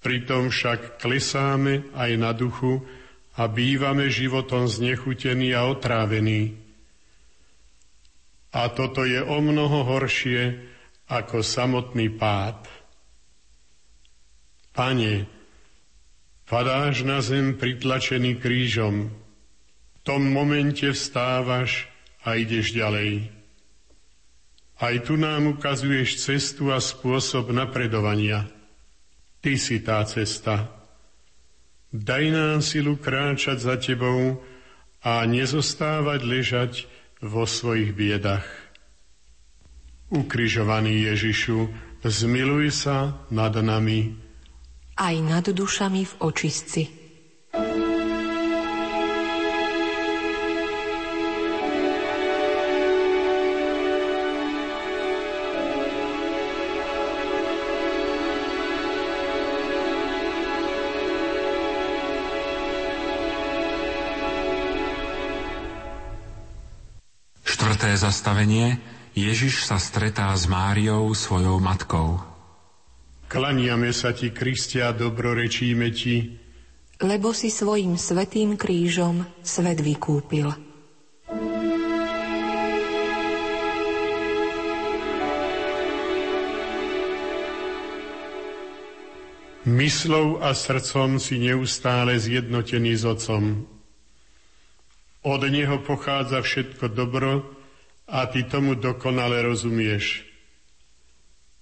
Pritom 0.00 0.48
však 0.48 0.96
klesáme 0.96 1.92
aj 1.92 2.10
na 2.16 2.32
duchu 2.32 2.80
a 3.36 3.44
bývame 3.44 4.08
životom 4.08 4.64
znechutení 4.64 5.52
a 5.52 5.68
otrávení. 5.68 6.56
A 8.56 8.72
toto 8.72 9.04
je 9.04 9.20
o 9.20 9.38
mnoho 9.44 9.84
horšie 9.84 10.56
ako 11.12 11.44
samotný 11.44 12.08
pád. 12.16 12.64
Pane, 14.72 15.28
padáš 16.48 17.04
na 17.04 17.20
zem 17.20 17.54
pritlačený 17.60 18.40
krížom. 18.40 19.12
V 19.12 19.98
tom 20.02 20.24
momente 20.24 20.88
vstávaš 20.88 21.86
a 22.24 22.40
ideš 22.40 22.72
ďalej. 22.72 23.39
Aj 24.80 24.96
tu 25.04 25.20
nám 25.20 25.60
ukazuješ 25.60 26.24
cestu 26.24 26.72
a 26.72 26.80
spôsob 26.80 27.52
napredovania. 27.52 28.48
Ty 29.44 29.52
si 29.60 29.76
tá 29.84 30.00
cesta. 30.08 30.72
Daj 31.92 32.24
nám 32.32 32.58
silu 32.64 32.96
kráčať 32.96 33.60
za 33.60 33.76
tebou 33.76 34.40
a 35.04 35.20
nezostávať 35.28 36.20
ležať 36.24 36.72
vo 37.20 37.44
svojich 37.44 37.92
biedach. 37.92 38.48
Ukrižovaný 40.08 41.12
Ježišu, 41.12 41.68
zmiluj 42.00 42.72
sa 42.72 43.20
nad 43.28 43.52
nami. 43.60 44.16
Aj 44.96 45.16
nad 45.20 45.44
dušami 45.44 46.08
v 46.08 46.14
očistci. 46.24 46.99
Zastavenie 68.00 68.80
Ježiš 69.12 69.68
sa 69.68 69.76
stretá 69.76 70.32
s 70.32 70.48
Máriou, 70.48 71.12
svojou 71.12 71.60
matkou. 71.60 72.16
Klaniame 73.28 73.92
sa 73.92 74.16
ti, 74.16 74.32
Kristia, 74.32 74.96
dobrorečíme 74.96 75.92
ti, 75.92 76.40
lebo 77.04 77.36
si 77.36 77.52
svojim 77.52 78.00
svetým 78.00 78.56
krížom 78.56 79.28
svet 79.44 79.84
vykúpil. 79.84 80.48
Myslou 89.68 90.40
a 90.40 90.56
srdcom 90.56 91.20
si 91.20 91.36
neustále 91.36 92.16
zjednotený 92.16 92.96
s 92.96 93.04
Otcom. 93.04 93.68
Od 95.20 95.42
Neho 95.52 95.84
pochádza 95.84 96.40
všetko 96.40 96.90
dobro, 96.96 97.59
a 98.10 98.26
ty 98.26 98.42
tomu 98.42 98.74
dokonale 98.74 99.38
rozumieš. 99.46 100.26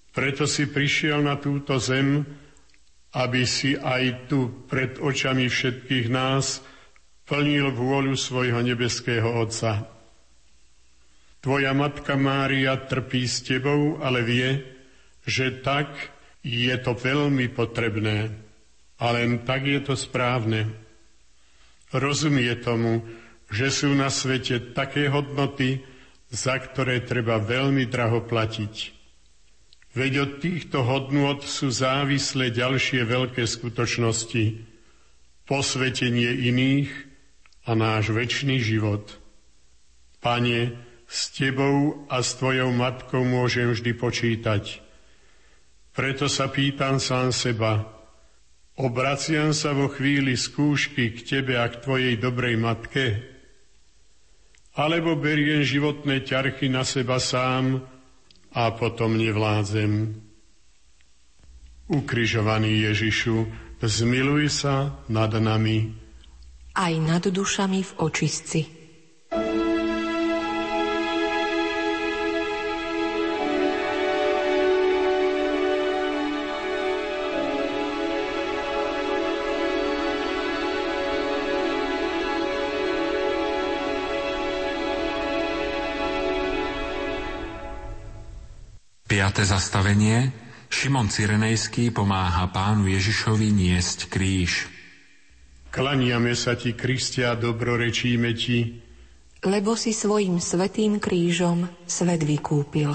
Preto 0.09 0.49
si 0.49 0.65
prišiel 0.65 1.21
na 1.21 1.37
túto 1.37 1.77
zem, 1.77 2.25
aby 3.13 3.45
si 3.45 3.77
aj 3.77 4.29
tu 4.29 4.65
pred 4.65 4.97
očami 4.97 5.45
všetkých 5.45 6.09
nás 6.09 6.65
plnil 7.29 7.69
vôľu 7.73 8.17
svojho 8.17 8.65
nebeského 8.65 9.29
Otca. 9.29 9.85
Tvoja 11.39 11.71
matka 11.71 12.19
Mária 12.19 12.75
trpí 12.75 13.23
s 13.23 13.45
tebou, 13.45 14.01
ale 14.01 14.25
vie, 14.25 14.49
že 15.23 15.61
tak 15.61 15.87
je 16.43 16.73
to 16.81 16.97
veľmi 16.97 17.47
potrebné. 17.53 18.33
A 18.99 19.15
len 19.15 19.47
tak 19.47 19.63
je 19.63 19.79
to 19.79 19.95
správne. 19.95 20.67
Rozumie 21.95 22.51
tomu, 22.59 23.07
že 23.47 23.71
sú 23.71 23.95
na 23.95 24.11
svete 24.11 24.75
také 24.75 25.07
hodnoty, 25.07 25.79
za 26.29 26.55
ktoré 26.61 27.01
treba 27.01 27.41
veľmi 27.41 27.89
draho 27.89 28.21
platiť. 28.25 28.93
Veď 29.97 30.13
od 30.21 30.31
týchto 30.37 30.85
hodnôt 30.85 31.41
sú 31.41 31.73
závislé 31.73 32.53
ďalšie 32.53 33.01
veľké 33.03 33.49
skutočnosti, 33.49 34.61
posvetenie 35.49 36.29
iných 36.53 36.91
a 37.65 37.73
náš 37.73 38.13
väčší 38.13 38.61
život. 38.61 39.17
Pane, 40.21 40.77
s 41.09 41.33
Tebou 41.33 42.05
a 42.05 42.21
s 42.21 42.37
Tvojou 42.37 42.69
matkou 42.69 43.25
môžem 43.25 43.73
vždy 43.73 43.97
počítať. 43.97 44.85
Preto 45.97 46.29
sa 46.29 46.53
pýtam 46.53 47.01
sám 47.01 47.33
seba, 47.33 47.99
Obraciam 48.79 49.51
sa 49.51 49.75
vo 49.75 49.91
chvíli 49.91 50.39
skúšky 50.39 51.11
k 51.11 51.19
Tebe 51.27 51.59
a 51.59 51.67
k 51.67 51.83
Tvojej 51.83 52.15
dobrej 52.15 52.55
matke, 52.55 53.05
alebo 54.79 55.19
beriem 55.19 55.59
životné 55.59 56.23
ťarchy 56.23 56.71
na 56.71 56.87
seba 56.87 57.19
sám 57.19 57.83
a 58.55 58.71
potom 58.71 59.19
nevládzem. 59.19 60.15
Ukrižovaný 61.91 62.87
Ježišu, 62.87 63.43
zmiluj 63.83 64.63
sa 64.63 65.03
nad 65.11 65.35
nami. 65.35 65.91
Aj 66.79 66.95
nad 66.95 67.27
dušami 67.27 67.83
v 67.83 67.91
očistci. 67.99 68.78
Piaté 89.29 89.45
zastavenie. 89.45 90.33
Šimon 90.73 91.05
Cyrenejský 91.05 91.93
pomáha 91.93 92.49
pánu 92.49 92.89
Ježišovi 92.89 93.53
niesť 93.53 94.09
kríž. 94.09 94.65
Klaniame 95.69 96.33
sa 96.33 96.57
ti, 96.57 96.73
Kristia, 96.73 97.37
dobrorečíme 97.37 98.33
ti, 98.33 98.81
lebo 99.45 99.77
si 99.77 99.93
svojim 99.93 100.41
svetým 100.41 100.97
krížom 100.97 101.69
svet 101.85 102.25
vykúpil. 102.25 102.89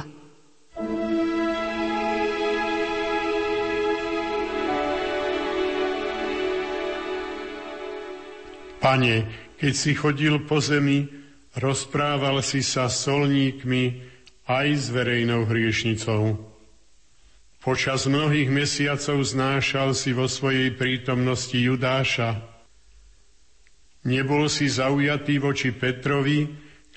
Pane, 8.82 9.14
keď 9.54 9.70
si 9.78 9.94
chodil 9.94 10.42
po 10.42 10.58
zemi, 10.58 11.06
rozprával 11.54 12.42
si 12.42 12.58
sa 12.66 12.90
solníkmi, 12.90 14.13
aj 14.44 14.68
s 14.76 14.86
verejnou 14.92 15.48
hriešnicou. 15.48 16.36
Počas 17.64 18.04
mnohých 18.04 18.52
mesiacov 18.52 19.24
znášal 19.24 19.96
si 19.96 20.12
vo 20.12 20.28
svojej 20.28 20.76
prítomnosti 20.76 21.56
Judáša. 21.56 22.44
Nebol 24.04 24.52
si 24.52 24.68
zaujatý 24.68 25.40
voči 25.40 25.72
Petrovi, 25.72 26.44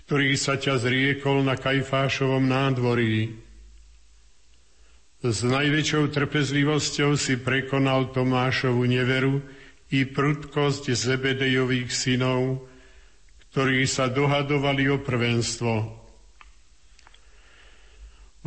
ktorý 0.04 0.36
sa 0.36 0.60
ťa 0.60 0.76
zriekol 0.76 1.48
na 1.48 1.56
Kajfášovom 1.56 2.44
nádvorí. 2.44 3.32
S 5.24 5.44
najväčšou 5.48 6.12
trpezlivosťou 6.12 7.16
si 7.16 7.40
prekonal 7.40 8.12
Tomášovu 8.12 8.84
neveru 8.86 9.40
i 9.88 10.04
prudkosť 10.04 10.92
Zebedejových 10.92 11.90
synov, 11.96 12.68
ktorí 13.50 13.88
sa 13.88 14.12
dohadovali 14.12 14.92
o 14.92 15.00
prvenstvo. 15.00 16.07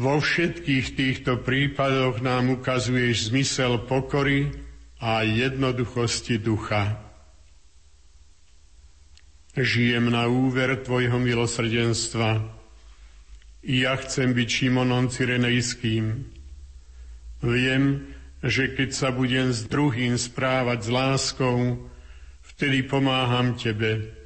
Vo 0.00 0.16
všetkých 0.16 0.96
týchto 0.96 1.44
prípadoch 1.44 2.24
nám 2.24 2.56
ukazuješ 2.56 3.28
zmysel 3.28 3.84
pokory 3.84 4.48
a 4.96 5.20
jednoduchosti 5.28 6.40
ducha. 6.40 6.96
Žijem 9.52 10.08
na 10.08 10.24
úver 10.24 10.80
Tvojho 10.80 11.20
milosrdenstva. 11.20 12.48
Ja 13.60 13.92
chcem 14.00 14.32
byť 14.32 14.48
Šimonom 14.48 15.12
Cyrenejským. 15.12 16.24
Viem, 17.44 18.08
že 18.40 18.72
keď 18.72 18.96
sa 18.96 19.12
budem 19.12 19.52
s 19.52 19.68
druhým 19.68 20.16
správať 20.16 20.80
s 20.80 20.88
láskou, 20.88 21.76
vtedy 22.40 22.88
pomáham 22.88 23.52
Tebe. 23.52 24.16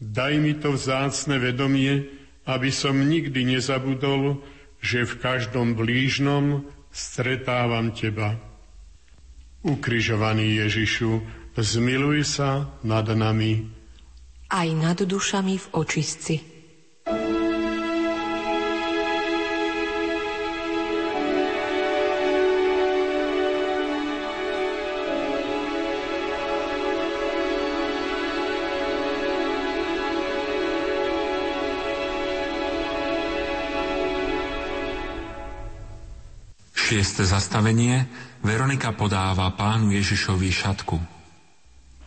Daj 0.00 0.40
mi 0.40 0.56
to 0.56 0.72
vzácne 0.72 1.36
vedomie, 1.36 2.08
aby 2.48 2.72
som 2.72 2.96
nikdy 2.96 3.60
nezabudol, 3.60 4.40
že 4.86 5.02
v 5.02 5.18
každom 5.18 5.74
blížnom 5.74 6.62
stretávam 6.94 7.90
Teba. 7.90 8.38
Ukrižovaný 9.66 10.62
Ježišu, 10.62 11.26
zmiluj 11.58 12.22
sa 12.22 12.70
nad 12.86 13.10
nami. 13.10 13.66
Aj 14.46 14.70
nad 14.70 15.02
dušami 15.02 15.58
v 15.58 15.66
očistci. 15.74 16.55
Šieste 36.96 37.28
zastavenie. 37.28 38.08
Veronika 38.40 38.88
podáva 38.88 39.52
pánu 39.52 39.92
Ježišovi 39.92 40.48
šatku. 40.48 40.96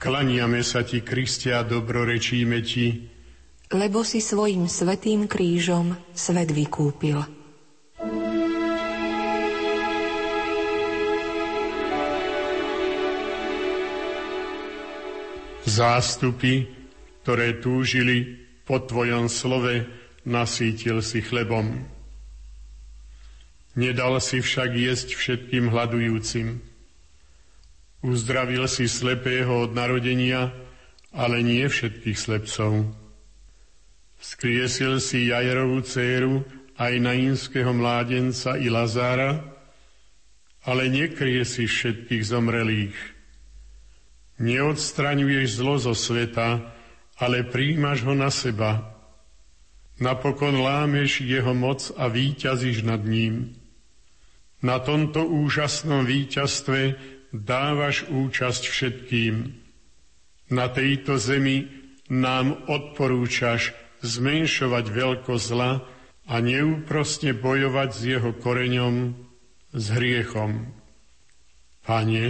Klaniame 0.01 0.65
sa 0.65 0.81
ti, 0.81 1.05
Kristia, 1.05 1.61
dobrorečíme 1.61 2.57
ti, 2.65 3.05
lebo 3.69 4.01
si 4.01 4.17
svojim 4.17 4.65
svetým 4.65 5.29
krížom 5.29 5.93
svet 6.09 6.49
vykúpil. 6.49 7.21
Zástupy, 15.69 16.65
ktoré 17.21 17.61
túžili 17.61 18.41
po 18.65 18.81
Tvojom 18.81 19.29
slove, 19.29 19.85
nasítil 20.25 21.05
si 21.05 21.21
chlebom. 21.21 21.98
Nedal 23.79 24.19
si 24.19 24.43
však 24.43 24.75
jesť 24.75 25.15
všetkým 25.15 25.71
hľadujúcim. 25.71 26.59
Uzdravil 28.03 28.67
si 28.67 28.91
slepého 28.91 29.63
od 29.63 29.71
narodenia, 29.71 30.51
ale 31.15 31.39
nie 31.39 31.63
všetkých 31.63 32.17
slepcov. 32.19 32.91
Skriesil 34.19 34.99
si 34.99 35.31
Jajerovú 35.31 35.79
dceru 35.79 36.43
aj 36.75 36.93
nainského 36.99 37.71
mládenca 37.71 38.59
i 38.59 38.67
Lazára, 38.67 39.47
ale 40.67 40.91
nekrie 40.91 41.47
si 41.47 41.63
všetkých 41.63 42.23
zomrelých. 42.27 42.95
Neodstraňuješ 44.43 45.47
zlo 45.55 45.79
zo 45.79 45.95
sveta, 45.95 46.67
ale 47.15 47.47
príjmaš 47.47 48.03
ho 48.03 48.11
na 48.11 48.27
seba. 48.27 48.91
Napokon 50.03 50.63
lámeš 50.63 51.23
jeho 51.23 51.55
moc 51.55 51.91
a 51.95 52.11
výťazíš 52.11 52.83
nad 52.83 53.03
ním. 53.03 53.58
Na 54.59 54.83
tomto 54.83 55.23
úžasnom 55.23 56.03
víťazstve 56.03 56.99
dávaš 57.31 58.03
účasť 58.11 58.63
všetkým. 58.67 59.55
Na 60.51 60.67
tejto 60.67 61.15
zemi 61.15 61.69
nám 62.11 62.67
odporúčaš 62.67 63.71
zmenšovať 64.01 64.85
veľkosť 64.89 65.45
zla 65.45 65.85
a 66.29 66.35
neúprosne 66.41 67.31
bojovať 67.37 67.89
s 67.93 68.01
jeho 68.03 68.31
koreňom, 68.35 69.13
s 69.71 69.85
hriechom. 69.93 70.73
Pane, 71.85 72.25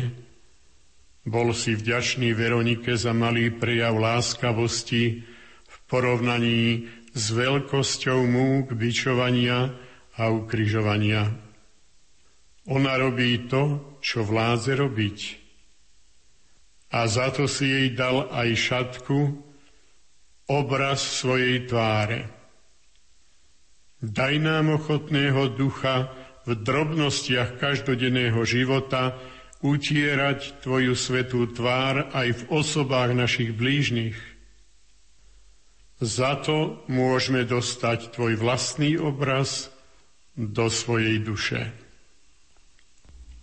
bol 1.25 1.51
si 1.51 1.75
vďačný 1.75 2.31
Veronike 2.35 2.95
za 2.95 3.11
malý 3.15 3.51
prejav 3.51 3.95
láskavosti 3.97 5.23
v 5.65 5.75
porovnaní 5.89 6.87
s 7.11 7.25
veľkosťou 7.33 8.19
múk 8.23 8.71
bičovania 8.75 9.73
a 10.19 10.29
ukrižovania. 10.29 11.48
Ona 12.69 13.01
robí 13.01 13.49
to, 13.49 13.97
čo 13.97 14.21
vládze 14.21 14.77
robiť. 14.77 15.19
A 16.93 17.05
za 17.09 17.33
to 17.33 17.49
si 17.49 17.65
jej 17.65 17.87
dal 17.97 18.29
aj 18.29 18.49
šatku, 18.53 19.19
obraz 20.49 21.01
svojej 21.01 21.69
tváre. 21.69 22.29
Daj 24.01 24.33
nám 24.41 24.79
ochotného 24.79 25.53
ducha 25.53 26.09
v 26.47 26.57
drobnostiach 26.57 27.61
každodenného 27.61 28.41
života 28.47 29.17
utierať 29.59 30.63
Tvoju 30.63 30.95
svetú 30.95 31.51
tvár 31.51 32.09
aj 32.15 32.27
v 32.31 32.41
osobách 32.49 33.11
našich 33.13 33.53
blížnych. 33.53 34.17
Za 35.99 36.39
to 36.39 36.79
môžeme 36.87 37.43
dostať 37.43 38.15
Tvoj 38.15 38.39
vlastný 38.39 38.95
obraz 38.95 39.67
do 40.33 40.71
svojej 40.71 41.19
duše. 41.19 41.88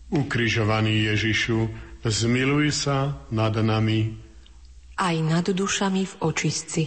Ukrižovaný 0.06 1.10
Ježišu, 1.10 1.66
zmiluj 2.06 2.70
sa 2.70 3.26
nad 3.34 3.54
nami. 3.58 4.14
Aj 4.96 5.16
nad 5.18 5.44
dušami 5.50 6.02
v 6.06 6.14
očistci. 6.22 6.82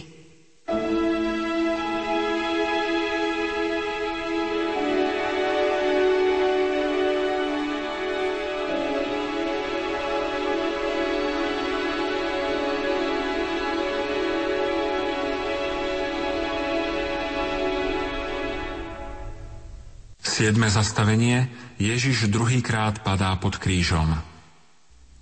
Siedme 20.50 20.66
zastavenie. 20.66 21.46
Ježiš 21.78 22.26
druhýkrát 22.26 23.06
padá 23.06 23.38
pod 23.38 23.54
krížom. 23.54 24.18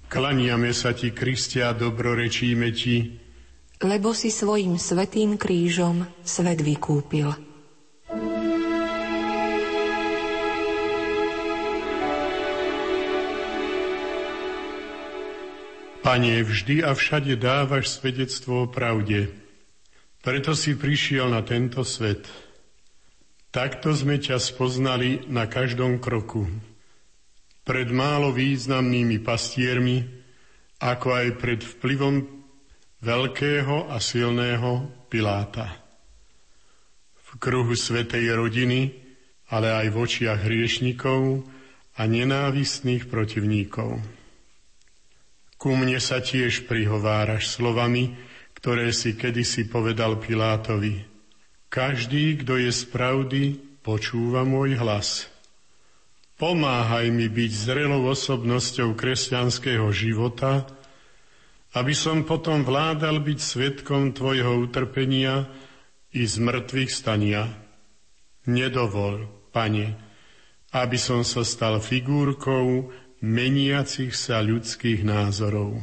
Klaniame 0.09 0.73
sa 0.73 0.97
ti, 0.97 1.13
Kristia, 1.13 1.77
dobrorečíme 1.77 2.73
ti, 2.73 3.13
lebo 3.85 4.17
si 4.17 4.33
svojim 4.33 4.81
svetým 4.81 5.37
krížom 5.37 6.09
svet 6.25 6.65
vykúpil. 6.65 7.29
Pane, 16.01 16.35
vždy 16.41 16.89
a 16.89 16.97
všade 16.97 17.37
dávaš 17.37 18.01
svedectvo 18.01 18.65
o 18.65 18.71
pravde. 18.73 19.29
Preto 20.25 20.57
si 20.57 20.73
prišiel 20.73 21.29
na 21.29 21.45
tento 21.45 21.85
svet. 21.85 22.48
Takto 23.49 23.97
sme 23.97 24.21
ťa 24.21 24.37
spoznali 24.37 25.25
na 25.33 25.49
každom 25.49 25.97
kroku. 25.97 26.45
Pred 27.65 27.89
málo 27.89 28.29
významnými 28.37 29.25
pastiermi, 29.25 30.05
ako 30.85 31.09
aj 31.17 31.27
pred 31.41 31.61
vplyvom 31.65 32.29
veľkého 33.01 33.89
a 33.89 33.97
silného 34.05 34.93
Piláta. 35.09 35.81
V 37.25 37.41
kruhu 37.41 37.73
svetej 37.73 38.37
rodiny, 38.37 38.93
ale 39.49 39.73
aj 39.73 39.87
v 39.93 39.97
očiach 39.97 40.45
hriešnikov 40.45 41.49
a 41.97 42.05
nenávistných 42.05 43.09
protivníkov. 43.09 43.97
Ku 45.57 45.73
mne 45.73 45.97
sa 46.05 46.21
tiež 46.21 46.69
prihováraš 46.69 47.49
slovami, 47.49 48.13
ktoré 48.61 48.93
si 48.93 49.17
kedysi 49.17 49.73
povedal 49.73 50.21
Pilátovi. 50.21 51.08
Každý, 51.69 52.41
kto 52.41 52.57
je 52.57 52.73
z 52.73 52.83
pravdy, 52.89 53.43
počúva 53.85 54.45
môj 54.49 54.81
hlas. 54.81 55.29
Pomáhaj 56.39 57.13
mi 57.13 57.27
byť 57.29 57.51
zrelou 57.51 58.09
osobnosťou 58.09 58.95
kresťanského 58.95 59.91
života, 59.93 60.65
aby 61.77 61.93
som 61.93 62.25
potom 62.25 62.65
vládal 62.65 63.21
byť 63.21 63.39
svetkom 63.43 64.17
Tvojho 64.17 64.65
utrpenia 64.65 65.51
i 66.17 66.25
z 66.25 66.41
mŕtvych 66.41 66.91
stania. 66.95 67.53
Nedovol, 68.49 69.29
Pane, 69.53 69.99
aby 70.73 70.97
som 70.97 71.21
sa 71.27 71.45
stal 71.45 71.85
figúrkou 71.85 72.89
meniacich 73.21 74.15
sa 74.15 74.41
ľudských 74.41 75.05
názorov. 75.05 75.83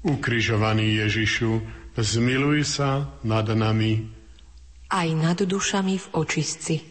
Ukrižovaný 0.00 1.02
Ježišu, 1.04 1.60
zmiluj 1.98 2.64
sa 2.64 3.12
nad 3.20 3.44
nami. 3.52 4.19
Aj 4.90 5.06
nad 5.14 5.38
dušami 5.38 5.94
v 6.02 6.06
očistci. 6.18 6.90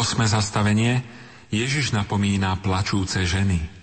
Osme 0.00 0.24
zastavenie 0.24 1.00
Ježiš 1.48 1.96
napomína 1.96 2.58
plačúce 2.60 3.24
ženy. 3.24 3.79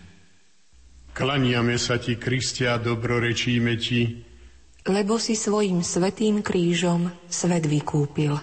Klaniame 1.17 1.81
sa 1.81 1.97
ti, 1.97 2.13
Kristia, 2.13 2.77
dobrorečíme 2.77 3.73
ti, 3.81 4.21
lebo 4.85 5.17
si 5.17 5.33
svojim 5.33 5.81
svetým 5.81 6.45
krížom 6.45 7.09
svet 7.25 7.65
vykúpil. 7.65 8.37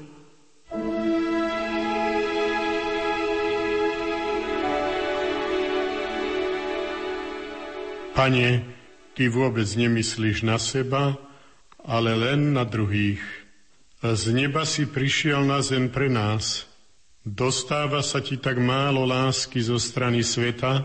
Pane, 8.19 8.49
ty 9.15 9.31
vôbec 9.31 9.71
nemyslíš 9.71 10.43
na 10.43 10.59
seba, 10.59 11.15
ale 11.87 12.19
len 12.19 12.59
na 12.59 12.67
druhých. 12.67 13.23
Z 14.03 14.35
neba 14.35 14.67
si 14.67 14.91
prišiel 14.91 15.47
na 15.47 15.63
zem 15.63 15.95
pre 15.95 16.11
nás– 16.11 16.67
Dostáva 17.25 18.05
sa 18.05 18.21
ti 18.21 18.37
tak 18.37 18.61
málo 18.61 19.09
lásky 19.09 19.57
zo 19.57 19.81
strany 19.81 20.21
sveta, 20.21 20.85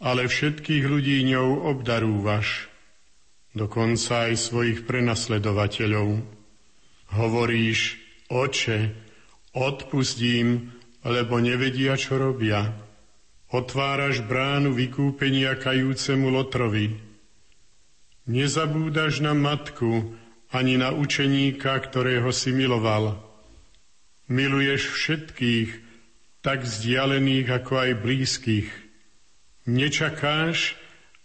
ale 0.00 0.26
všetkých 0.26 0.84
ľudí 0.88 1.22
ňou 1.28 1.68
obdarúvaš, 1.68 2.72
dokonca 3.52 4.32
aj 4.32 4.34
svojich 4.40 4.88
prenasledovateľov. 4.88 6.24
Hovoríš, 7.14 8.00
oče, 8.32 8.96
odpustím, 9.52 10.72
lebo 11.04 11.36
nevedia, 11.38 12.00
čo 12.00 12.16
robia. 12.16 12.72
Otváraš 13.50 14.24
bránu 14.24 14.72
vykúpenia 14.72 15.58
kajúcemu 15.58 16.26
Lotrovi. 16.32 16.96
Nezabúdaš 18.30 19.20
na 19.20 19.34
matku 19.34 20.16
ani 20.54 20.78
na 20.78 20.94
učeníka, 20.94 21.76
ktorého 21.76 22.30
si 22.30 22.50
miloval– 22.50 23.14
Miluješ 24.30 24.94
všetkých, 24.94 25.70
tak 26.38 26.62
vzdialených 26.62 27.50
ako 27.50 27.72
aj 27.82 27.90
blízkych. 27.98 28.70
Nečakáš, 29.70 30.74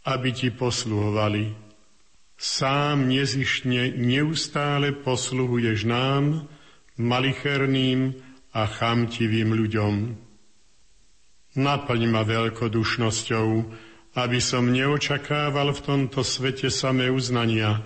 aby 0.05 0.29
ti 0.29 0.53
posluhovali. 0.53 1.57
Sám 2.37 3.09
nezišne 3.09 3.97
neustále 3.97 4.93
posluhuješ 4.93 5.89
nám, 5.89 6.45
malicherným 7.01 8.13
a 8.53 8.69
chamtivým 8.69 9.49
ľuďom. 9.49 9.93
Naplň 11.55 12.01
ma 12.11 12.21
veľkodušnosťou, 12.21 13.47
aby 14.15 14.39
som 14.39 14.69
neočakával 14.69 15.73
v 15.73 15.81
tomto 15.81 16.21
svete 16.21 16.69
samé 16.69 17.09
uznania. 17.09 17.81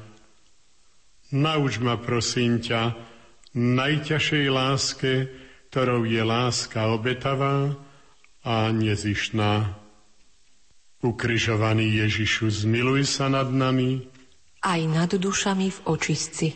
Nauč 1.32 1.80
ma, 1.80 1.96
prosím 1.96 2.60
ťa, 2.60 2.98
najťažšej 3.56 4.46
láske, 4.50 5.14
ktorou 5.70 6.04
je 6.04 6.22
láska 6.26 6.90
obetavá 6.90 7.78
a 8.42 8.74
nezištná. 8.74 9.79
Ukrižovaný 11.00 12.04
Ježišu, 12.04 12.52
zmiluj 12.52 13.08
sa 13.08 13.32
nad 13.32 13.48
nami, 13.48 14.04
aj 14.60 14.82
nad 14.92 15.12
dušami 15.16 15.72
v 15.72 15.80
očistci. 15.88 16.48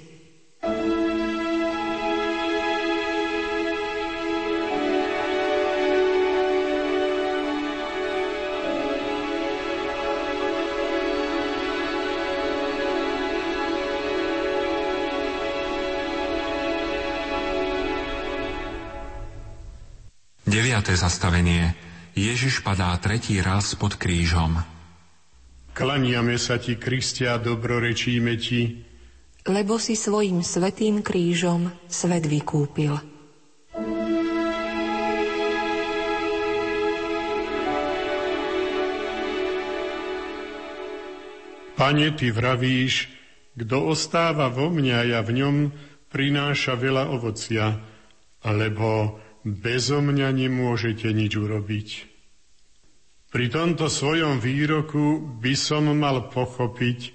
Deviate 20.43 20.93
zastavenie. 20.93 21.92
Ježiš 22.13 22.61
padá 22.61 22.93
tretí 23.01 23.41
raz 23.41 23.73
pod 23.73 23.97
krížom. 23.97 24.61
Klaniame 25.73 26.37
sa 26.37 26.61
ti, 26.61 26.77
Kristia, 26.77 27.41
dobrorečíme 27.41 28.37
ti, 28.37 28.85
lebo 29.49 29.81
si 29.81 29.97
svojim 29.97 30.45
svetým 30.45 31.01
krížom 31.01 31.73
svet 31.89 32.29
vykúpil. 32.29 32.95
Pane, 41.73 42.07
Ty 42.13 42.27
vravíš, 42.29 43.09
kto 43.57 43.89
ostáva 43.89 44.53
vo 44.53 44.69
mňa, 44.69 44.97
ja 45.09 45.19
v 45.25 45.41
ňom 45.41 45.55
prináša 46.13 46.77
veľa 46.77 47.09
ovocia, 47.09 47.81
lebo 48.45 49.17
Bezo 49.43 49.99
mňa 49.99 50.31
nemôžete 50.31 51.11
nič 51.11 51.35
urobiť. 51.35 51.87
Pri 53.27 53.51
tomto 53.51 53.91
svojom 53.91 54.39
výroku 54.39 55.19
by 55.43 55.53
som 55.57 55.91
mal 55.91 56.31
pochopiť, 56.31 57.11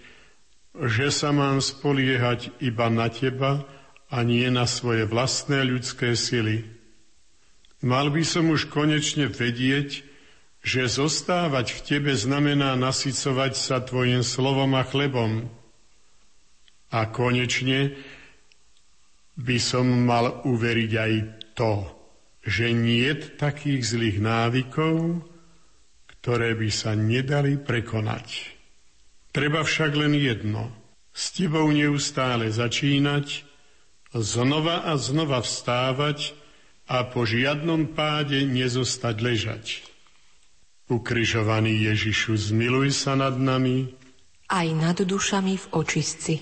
že 0.76 1.09
sa 1.09 1.33
mám 1.33 1.64
spoliehať 1.64 2.61
iba 2.61 2.93
na 2.93 3.09
teba 3.09 3.64
a 4.12 4.20
nie 4.26 4.45
na 4.53 4.68
svoje 4.68 5.09
vlastné 5.09 5.64
ľudské 5.64 6.12
sily. 6.12 6.68
Mal 7.81 8.11
by 8.12 8.22
som 8.26 8.51
už 8.51 8.68
konečne 8.68 9.31
vedieť, 9.31 10.05
že 10.61 10.91
zostávať 10.91 11.70
v 11.70 11.81
tebe 11.87 12.12
znamená 12.12 12.74
nasycovať 12.74 13.53
sa 13.55 13.81
tvojim 13.81 14.20
slovom 14.26 14.74
a 14.74 14.83
chlebom. 14.83 15.49
A 16.93 17.09
konečne 17.09 17.95
by 19.39 19.57
som 19.62 19.87
mal 19.87 20.43
uveriť 20.43 20.93
aj 20.99 21.12
to, 21.55 21.98
že 22.45 22.70
nie 22.70 23.11
takých 23.14 23.82
zlých 23.84 24.18
návykov, 24.22 25.22
ktoré 26.18 26.55
by 26.59 26.68
sa 26.70 26.95
nedali 26.99 27.59
prekonať. 27.59 28.55
Treba 29.30 29.62
však 29.62 29.93
len 29.95 30.16
jedno, 30.16 30.72
s 31.14 31.34
tebou 31.34 31.68
neustále 31.70 32.51
začínať 32.51 33.45
znova 34.14 34.89
a 34.89 34.97
znova 34.97 35.45
vstávať 35.45 36.32
a 36.89 37.05
po 37.05 37.28
žiadnom 37.28 37.93
páde 37.93 38.43
nezostať 38.49 39.16
ležať. 39.20 39.64
Ukrižovaný 40.89 41.84
Ježišu, 41.93 42.32
zmiluj 42.49 42.97
sa 42.97 43.12
nad 43.12 43.36
nami, 43.36 43.93
aj 44.49 44.66
nad 44.72 44.97
dušami 44.97 45.61
v 45.61 45.66
očistci. 45.76 46.34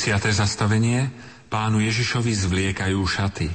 Desiate 0.00 0.32
zastavenie 0.32 1.12
Pánu 1.52 1.84
Ježišovi 1.84 2.32
zvliekajú 2.32 3.04
šaty. 3.04 3.52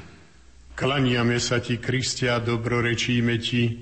Klaniame 0.78 1.42
sa 1.42 1.58
ti, 1.58 1.82
Kristia, 1.82 2.38
dobrorečíme 2.38 3.34
ti, 3.42 3.82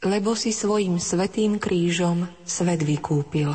lebo 0.00 0.32
si 0.32 0.48
svojim 0.48 0.96
svetým 0.96 1.60
krížom 1.60 2.24
svet 2.40 2.80
vykúpil. 2.80 3.52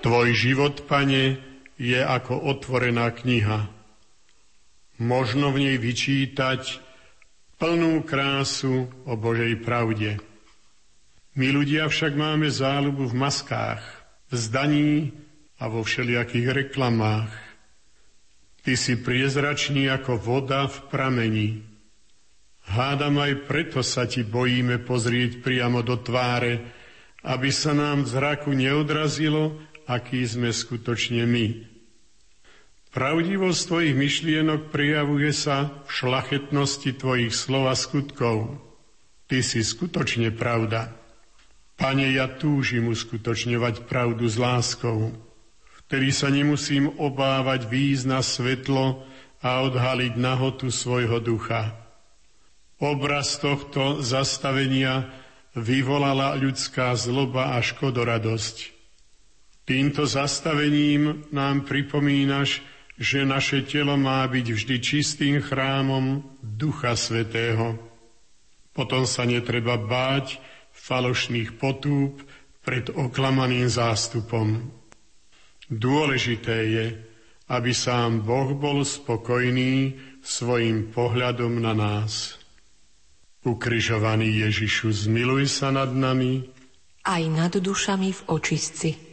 Tvoj 0.00 0.28
život, 0.32 0.88
pane, 0.88 1.36
je 1.76 2.00
ako 2.00 2.40
otvorená 2.48 3.12
kniha. 3.12 3.68
Možno 4.96 5.52
v 5.52 5.68
nej 5.68 5.76
vyčítať 5.76 6.91
plnú 7.62 8.02
krásu 8.02 8.90
o 9.06 9.14
Božej 9.14 9.62
pravde. 9.62 10.18
My 11.38 11.54
ľudia 11.54 11.86
však 11.86 12.18
máme 12.18 12.50
záľubu 12.50 13.06
v 13.06 13.14
maskách, 13.14 13.78
v 14.26 14.34
zdaní 14.34 14.92
a 15.62 15.70
vo 15.70 15.86
všelijakých 15.86 16.50
reklamách. 16.50 17.30
Ty 18.66 18.74
si 18.74 18.98
priezračný 18.98 19.86
ako 19.94 20.18
voda 20.18 20.66
v 20.66 20.90
pramení. 20.90 21.50
Hádam 22.66 23.22
aj 23.22 23.46
preto 23.46 23.86
sa 23.86 24.10
ti 24.10 24.26
bojíme 24.26 24.82
pozrieť 24.82 25.38
priamo 25.38 25.86
do 25.86 25.94
tváre, 26.02 26.66
aby 27.22 27.54
sa 27.54 27.78
nám 27.78 28.02
v 28.02 28.10
zraku 28.10 28.50
neodrazilo, 28.58 29.54
aký 29.86 30.26
sme 30.26 30.50
skutočne 30.50 31.22
my. 31.30 31.71
Pravdivosť 32.92 33.60
tvojich 33.72 33.96
myšlienok 33.96 34.68
prijavuje 34.68 35.32
sa 35.32 35.80
v 35.88 35.90
šlachetnosti 35.96 36.92
tvojich 36.92 37.32
slov 37.32 37.72
a 37.72 37.76
skutkov. 37.76 38.60
Ty 39.32 39.40
si 39.40 39.64
skutočne 39.64 40.28
pravda. 40.36 40.92
Pane, 41.80 42.12
ja 42.12 42.28
túžim 42.28 42.92
uskutočňovať 42.92 43.88
pravdu 43.88 44.28
s 44.28 44.36
láskou. 44.36 45.08
Vtedy 45.88 46.12
sa 46.12 46.28
nemusím 46.28 46.92
obávať 47.00 47.64
výjsť 47.64 48.04
na 48.04 48.20
svetlo 48.20 49.08
a 49.40 49.64
odhaliť 49.64 50.12
nahotu 50.20 50.68
svojho 50.68 51.16
ducha. 51.16 51.72
Obraz 52.76 53.40
tohto 53.40 54.04
zastavenia 54.04 55.08
vyvolala 55.56 56.36
ľudská 56.36 56.92
zloba 56.92 57.56
a 57.56 57.64
škodoradosť. 57.64 58.68
Týmto 59.64 60.04
zastavením 60.04 61.24
nám 61.32 61.64
pripomínaš, 61.64 62.60
že 63.02 63.26
naše 63.26 63.66
telo 63.66 63.98
má 63.98 64.22
byť 64.30 64.46
vždy 64.46 64.76
čistým 64.78 65.42
chrámom 65.42 66.22
Ducha 66.38 66.94
Svetého. 66.94 67.74
Potom 68.70 69.10
sa 69.10 69.26
netreba 69.26 69.74
báť 69.74 70.38
falošných 70.70 71.58
potúb 71.58 72.22
pred 72.62 72.94
oklamaným 72.94 73.66
zástupom. 73.66 74.70
Dôležité 75.66 76.56
je, 76.70 76.86
aby 77.50 77.74
sám 77.74 78.22
Boh 78.22 78.54
bol 78.54 78.86
spokojný 78.86 79.98
svojim 80.22 80.94
pohľadom 80.94 81.58
na 81.58 81.74
nás. 81.74 82.38
Ukrižovaný 83.42 84.46
Ježišu, 84.46 84.94
zmiluj 84.94 85.50
sa 85.50 85.74
nad 85.74 85.90
nami, 85.90 86.46
aj 87.02 87.22
nad 87.34 87.50
dušami 87.50 88.14
v 88.14 88.20
očistci. 88.30 89.11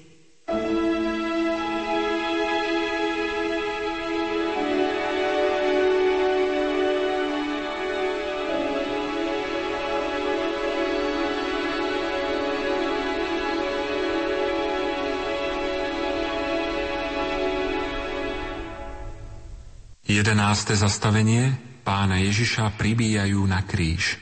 11. 20.20 20.76
zastavenie 20.76 21.56
Pána 21.88 22.20
Ježiša 22.20 22.76
pribíjajú 22.76 23.40
na 23.48 23.64
kríž. 23.64 24.20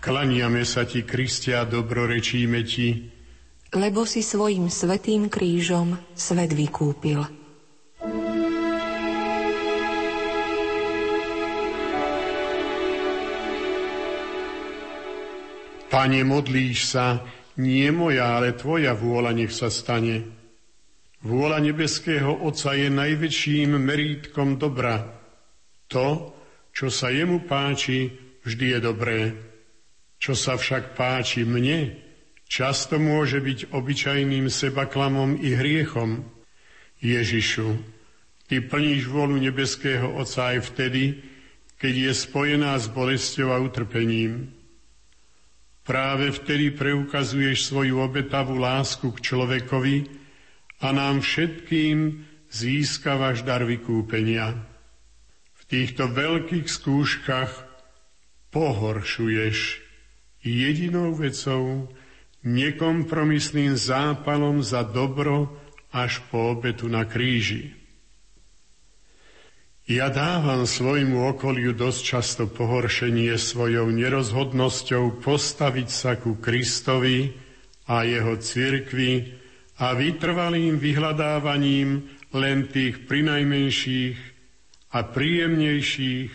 Klaniame 0.00 0.64
sa 0.64 0.88
ti, 0.88 1.04
Kristia, 1.04 1.68
dobrorečíme 1.68 2.64
ti, 2.64 3.12
lebo 3.76 4.08
si 4.08 4.24
svojim 4.24 4.72
svetým 4.72 5.28
krížom 5.28 5.92
svet 6.16 6.56
vykúpil. 6.56 7.20
Pane, 15.92 16.20
modlíš 16.24 16.78
sa, 16.96 17.20
nie 17.60 17.92
moja, 17.92 18.40
ale 18.40 18.56
tvoja 18.56 18.96
vôľa 18.96 19.36
nech 19.36 19.52
sa 19.52 19.68
stane. 19.68 20.43
Vôľa 21.24 21.64
nebeského 21.64 22.44
Otca 22.44 22.76
je 22.76 22.92
najväčším 22.92 23.80
merítkom 23.80 24.60
dobra. 24.60 25.08
To, 25.88 26.36
čo 26.68 26.92
sa 26.92 27.08
jemu 27.08 27.48
páči, 27.48 28.12
vždy 28.44 28.76
je 28.76 28.78
dobré. 28.84 29.20
Čo 30.20 30.36
sa 30.36 30.60
však 30.60 30.92
páči 30.92 31.48
mne, 31.48 31.96
často 32.44 33.00
môže 33.00 33.40
byť 33.40 33.72
obyčajným 33.72 34.52
sebaklamom 34.52 35.40
i 35.40 35.56
hriechom. 35.56 36.28
Ježišu, 37.00 37.72
Ty 38.44 38.60
plníš 38.68 39.08
vôľu 39.08 39.40
nebeského 39.40 40.20
Otca 40.20 40.52
aj 40.52 40.76
vtedy, 40.76 41.24
keď 41.80 41.94
je 42.08 42.12
spojená 42.12 42.76
s 42.76 42.92
bolesťou 42.92 43.48
a 43.48 43.64
utrpením. 43.64 44.52
Práve 45.88 46.32
vtedy 46.32 46.72
preukazuješ 46.72 47.72
svoju 47.72 48.04
obetavú 48.04 48.60
lásku 48.60 49.08
k 49.08 49.20
človekovi, 49.20 50.23
a 50.84 50.92
nám 50.92 51.24
všetkým 51.24 52.28
získavaš 52.52 53.40
dar 53.40 53.64
vykúpenia. 53.64 54.52
V 55.56 55.62
týchto 55.64 56.12
veľkých 56.12 56.68
skúškach 56.68 57.52
pohoršuješ 58.52 59.80
jedinou 60.44 61.16
vecou, 61.16 61.88
nekompromisným 62.44 63.80
zápalom 63.80 64.60
za 64.60 64.84
dobro 64.84 65.56
až 65.88 66.20
po 66.28 66.52
obetu 66.52 66.84
na 66.92 67.08
kríži. 67.08 67.72
Ja 69.88 70.12
dávam 70.12 70.68
svojmu 70.68 71.32
okoliu 71.32 71.72
dosť 71.72 72.00
často 72.04 72.44
pohoršenie 72.48 73.36
svojou 73.40 73.88
nerozhodnosťou 73.88 75.20
postaviť 75.24 75.88
sa 75.88 76.16
ku 76.20 76.36
Kristovi 76.40 77.36
a 77.88 78.04
jeho 78.04 78.36
cirkvi, 78.40 79.43
a 79.78 79.90
vytrvalým 79.94 80.78
vyhľadávaním 80.78 82.06
len 82.34 82.66
tých 82.70 83.06
prinajmenších 83.10 84.18
a 84.94 85.02
príjemnejších 85.02 86.32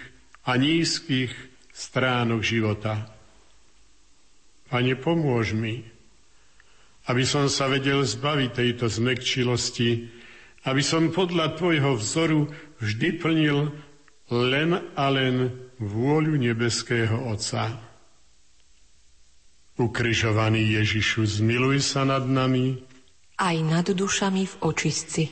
a 0.47 0.51
nízkych 0.59 1.31
stránok 1.71 2.41
života. 2.43 3.07
Pane, 4.67 4.93
pomôž 4.99 5.55
mi, 5.55 5.81
aby 7.07 7.23
som 7.23 7.47
sa 7.47 7.71
vedel 7.71 8.03
zbaviť 8.03 8.49
tejto 8.53 8.85
zmekčilosti, 8.91 9.89
aby 10.67 10.83
som 10.83 11.09
podľa 11.09 11.55
Tvojho 11.55 11.95
vzoru 11.95 12.51
vždy 12.83 13.09
plnil 13.17 13.71
len 14.29 14.69
a 14.93 15.05
len 15.09 15.55
vôľu 15.79 16.35
nebeského 16.35 17.31
Otca. 17.31 17.79
Ukrižovaný 19.79 20.75
Ježišu, 20.75 21.39
zmiluj 21.39 21.79
sa 21.79 22.03
nad 22.03 22.27
nami, 22.27 22.88
aj 23.39 23.55
nad 23.63 23.87
dušami 23.87 24.43
v 24.43 24.55
očistci. 24.67 25.23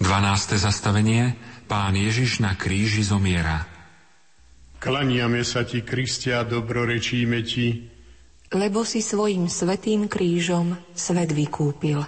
Dvanáste 0.00 0.56
zastavenie 0.56 1.36
Pán 1.68 1.92
Ježiš 1.92 2.40
na 2.40 2.56
kríži 2.56 3.04
zomiera. 3.04 3.75
Klaniame 4.86 5.42
sa 5.42 5.66
ti, 5.66 5.82
Kristia, 5.82 6.46
dobrorečíme 6.46 7.42
ti, 7.42 7.90
lebo 8.54 8.86
si 8.86 9.02
svojim 9.02 9.50
svetým 9.50 10.06
krížom 10.06 10.78
svet 10.94 11.34
vykúpil. 11.34 12.06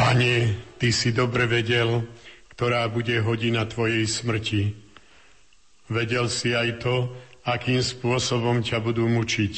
Pane, 0.00 0.34
Ty 0.80 0.88
si 0.88 1.12
dobre 1.12 1.44
vedel, 1.44 2.00
ktorá 2.56 2.88
bude 2.88 3.20
hodina 3.20 3.68
Tvojej 3.68 4.08
smrti. 4.08 4.72
Vedel 5.92 6.32
si 6.32 6.56
aj 6.56 6.80
to, 6.80 7.12
akým 7.44 7.84
spôsobom 7.84 8.64
ťa 8.64 8.80
budú 8.80 9.04
mučiť. 9.12 9.54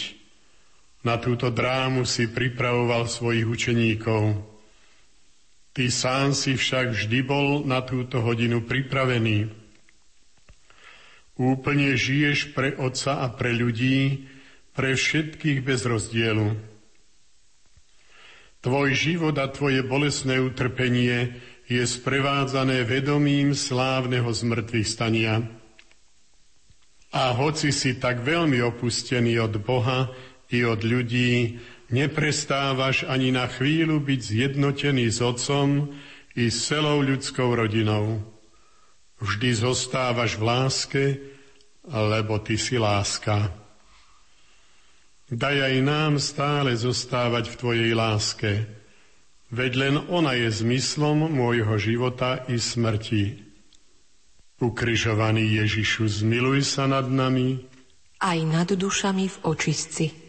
Na 1.07 1.23
túto 1.23 1.55
drámu 1.55 2.03
si 2.03 2.27
pripravoval 2.27 3.07
svojich 3.07 3.47
učeníkov. 3.47 4.54
Ty 5.75 5.91
sám 5.91 6.39
si 6.39 6.55
však 6.55 6.95
vždy 6.95 7.19
bol 7.27 7.67
na 7.67 7.83
túto 7.83 8.23
hodinu 8.23 8.63
pripravený. 8.63 9.51
Úplne 11.35 11.99
žiješ 11.99 12.55
pre 12.55 12.79
Otca 12.79 13.27
a 13.27 13.27
pre 13.35 13.51
ľudí, 13.51 14.31
pre 14.71 14.95
všetkých 14.95 15.67
bez 15.67 15.83
rozdielu. 15.83 16.55
Tvoj 18.63 18.89
život 18.95 19.35
a 19.43 19.51
tvoje 19.51 19.83
bolesné 19.83 20.39
utrpenie 20.39 21.43
je 21.67 21.83
sprevádzané 21.83 22.87
vedomím 22.87 23.51
slávneho 23.51 24.31
zmrtvých 24.31 24.89
stania. 24.89 25.43
A 27.11 27.35
hoci 27.35 27.75
si 27.75 27.99
tak 27.99 28.23
veľmi 28.23 28.63
opustený 28.63 29.43
od 29.43 29.59
Boha 29.59 30.07
i 30.55 30.63
od 30.63 30.87
ľudí, 30.87 31.59
neprestávaš 31.95 33.07
ani 33.07 33.31
na 33.31 33.47
chvíľu 33.47 34.03
byť 34.03 34.21
zjednotený 34.21 35.07
s 35.07 35.23
Otcom 35.23 35.95
i 36.35 36.51
s 36.51 36.67
celou 36.67 36.99
ľudskou 36.99 37.55
rodinou. 37.55 38.19
Vždy 39.23 39.55
zostávaš 39.55 40.35
v 40.35 40.43
láske, 40.43 41.05
lebo 41.87 42.43
Ty 42.43 42.59
si 42.59 42.75
láska. 42.75 43.55
Daj 45.31 45.57
aj 45.57 45.77
nám 45.81 46.19
stále 46.19 46.75
zostávať 46.75 47.55
v 47.55 47.59
Tvojej 47.59 47.93
láske, 47.97 48.67
veď 49.55 49.73
len 49.79 49.95
ona 50.11 50.35
je 50.35 50.51
zmyslom 50.51 51.31
môjho 51.31 51.79
života 51.79 52.43
i 52.51 52.59
smrti. 52.59 53.41
Ukrižovaný 54.61 55.63
Ježišu, 55.63 56.11
zmiluj 56.11 56.67
sa 56.67 56.91
nad 56.91 57.07
nami. 57.07 57.63
Aj 58.21 58.39
nad 58.43 58.69
dušami 58.69 59.27
v 59.31 59.37
očistci. 59.49 60.24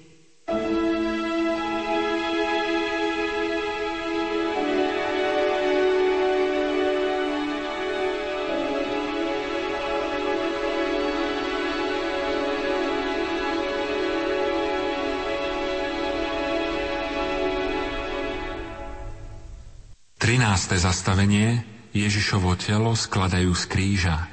Trinácté 20.66 20.82
zastavenie 20.82 21.62
Ježišovo 21.94 22.58
telo 22.58 22.98
skladajú 22.98 23.54
z 23.54 23.64
kríža. 23.70 24.26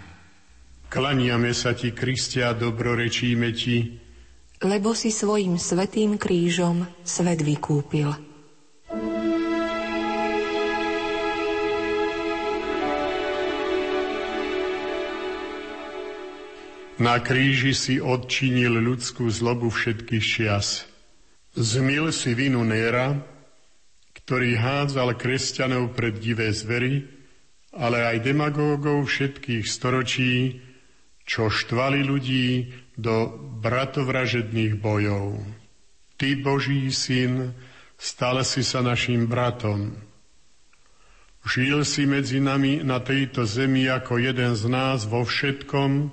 Klaniame 0.88 1.52
sa 1.52 1.76
ti, 1.76 1.92
Kristia, 1.92 2.56
dobrorečíme 2.56 3.52
ti, 3.52 4.00
lebo 4.64 4.96
si 4.96 5.12
svojim 5.12 5.60
svetým 5.60 6.16
krížom 6.16 6.88
svet 7.04 7.36
vykúpil. 7.44 8.16
Na 16.96 17.20
kríži 17.20 17.76
si 17.76 18.00
odčinil 18.00 18.80
ľudskú 18.80 19.28
zlobu 19.28 19.68
všetkých 19.68 20.24
čias. 20.24 20.88
Zmil 21.52 22.08
si 22.08 22.32
vinu 22.32 22.64
Néra, 22.64 23.20
ktorý 24.32 24.56
hádzal 24.56 25.12
kresťanov 25.20 25.92
pred 25.92 26.16
divé 26.16 26.56
zvery, 26.56 27.04
ale 27.68 28.00
aj 28.00 28.24
demagógov 28.24 29.04
všetkých 29.04 29.68
storočí, 29.68 30.56
čo 31.28 31.52
štvali 31.52 32.00
ľudí 32.00 32.72
do 32.96 33.28
bratovražedných 33.60 34.80
bojov. 34.80 35.36
Ty, 36.16 36.40
Boží 36.40 36.88
syn, 36.88 37.52
stal 38.00 38.40
si 38.40 38.64
sa 38.64 38.80
našim 38.80 39.28
bratom. 39.28 40.00
Žil 41.44 41.84
si 41.84 42.08
medzi 42.08 42.40
nami 42.40 42.80
na 42.80 43.04
tejto 43.04 43.44
zemi 43.44 43.84
ako 43.84 44.16
jeden 44.16 44.56
z 44.56 44.64
nás 44.64 45.04
vo 45.04 45.28
všetkom, 45.28 46.08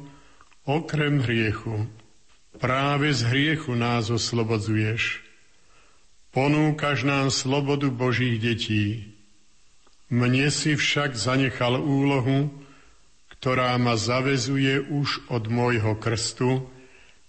okrem 0.67 1.23
hriechu. 1.23 1.87
Práve 2.59 3.15
z 3.15 3.31
hriechu 3.31 3.79
nás 3.79 4.11
oslobodzuješ. 4.11 5.28
Ponúkaš 6.39 7.03
nám 7.03 7.35
slobodu 7.35 7.91
Božích 7.91 8.39
detí. 8.39 9.11
Mne 10.07 10.47
si 10.47 10.79
však 10.79 11.11
zanechal 11.11 11.75
úlohu, 11.75 12.47
ktorá 13.35 13.75
ma 13.75 13.99
zavezuje 13.99 14.87
už 14.87 15.27
od 15.27 15.51
môjho 15.51 15.99
krstu, 15.99 16.63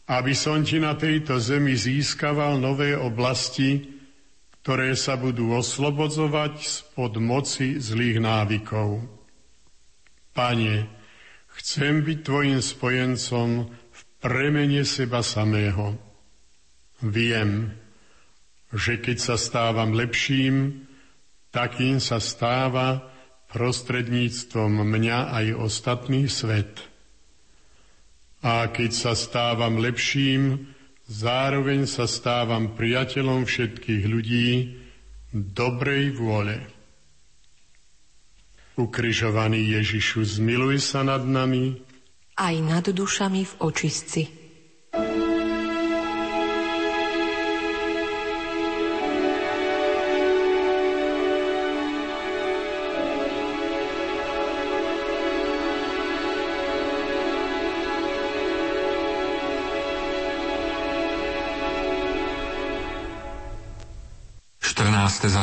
aby 0.07 0.31
som 0.31 0.63
ti 0.63 0.79
na 0.79 0.95
tejto 0.95 1.43
zemi 1.43 1.75
získaval 1.75 2.63
nové 2.63 2.95
oblasti, 2.95 3.99
ktoré 4.63 4.95
sa 4.95 5.19
budú 5.19 5.59
oslobodzovať 5.59 6.63
spod 6.63 7.19
moci 7.19 7.83
zlých 7.83 8.23
návykov. 8.23 9.11
Pane, 10.39 10.87
chcem 11.59 12.07
byť 12.07 12.19
tvojim 12.23 12.63
spojencom 12.63 13.75
v 13.75 14.01
premene 14.23 14.87
seba 14.87 15.27
samého. 15.27 15.99
Viem, 17.03 17.80
že 18.71 19.03
keď 19.03 19.19
sa 19.19 19.37
stávam 19.39 19.95
lepším, 19.95 20.87
takým 21.51 21.99
sa 21.99 22.23
stáva 22.23 23.11
prostredníctvom 23.51 24.87
mňa 24.87 25.19
aj 25.35 25.47
ostatný 25.59 26.31
svet. 26.31 26.87
A 28.41 28.71
keď 28.71 28.91
sa 28.95 29.13
stávam 29.13 29.83
lepším, 29.83 30.71
zároveň 31.11 31.85
sa 31.85 32.07
stávam 32.07 32.73
priateľom 32.79 33.45
všetkých 33.45 34.03
ľudí 34.07 34.49
dobrej 35.35 36.17
vôle. 36.17 36.57
Ukrižovaný 38.81 39.77
Ježišu, 39.77 40.25
zmiluj 40.41 40.81
sa 40.81 41.05
nad 41.05 41.21
nami, 41.21 41.91
aj 42.41 42.57
nad 42.65 42.85
dušami 42.89 43.45
v 43.45 43.55
očistci. 43.61 44.40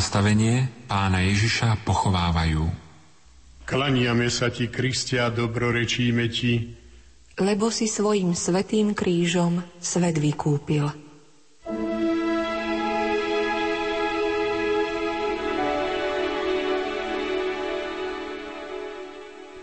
Zastavenie 0.07 0.71
pána 0.87 1.19
Ježiša 1.19 1.83
pochovávajú. 1.83 2.63
Klaniame 3.67 4.31
sa 4.31 4.47
ti, 4.47 4.71
Kristia, 4.71 5.27
dobrorečíme 5.27 6.31
ti, 6.31 6.79
lebo 7.35 7.67
si 7.67 7.91
svojim 7.91 8.31
svetým 8.31 8.95
krížom 8.95 9.59
svet 9.83 10.15
vykúpil. 10.15 10.87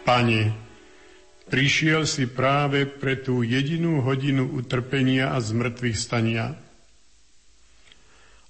Pane, 0.05 0.43
prišiel 1.49 2.05
si 2.05 2.29
práve 2.29 2.85
pre 2.85 3.17
tú 3.17 3.41
jedinú 3.41 4.05
hodinu 4.05 4.53
utrpenia 4.61 5.33
a 5.33 5.41
zmrtvých 5.41 5.97
stania– 5.97 6.53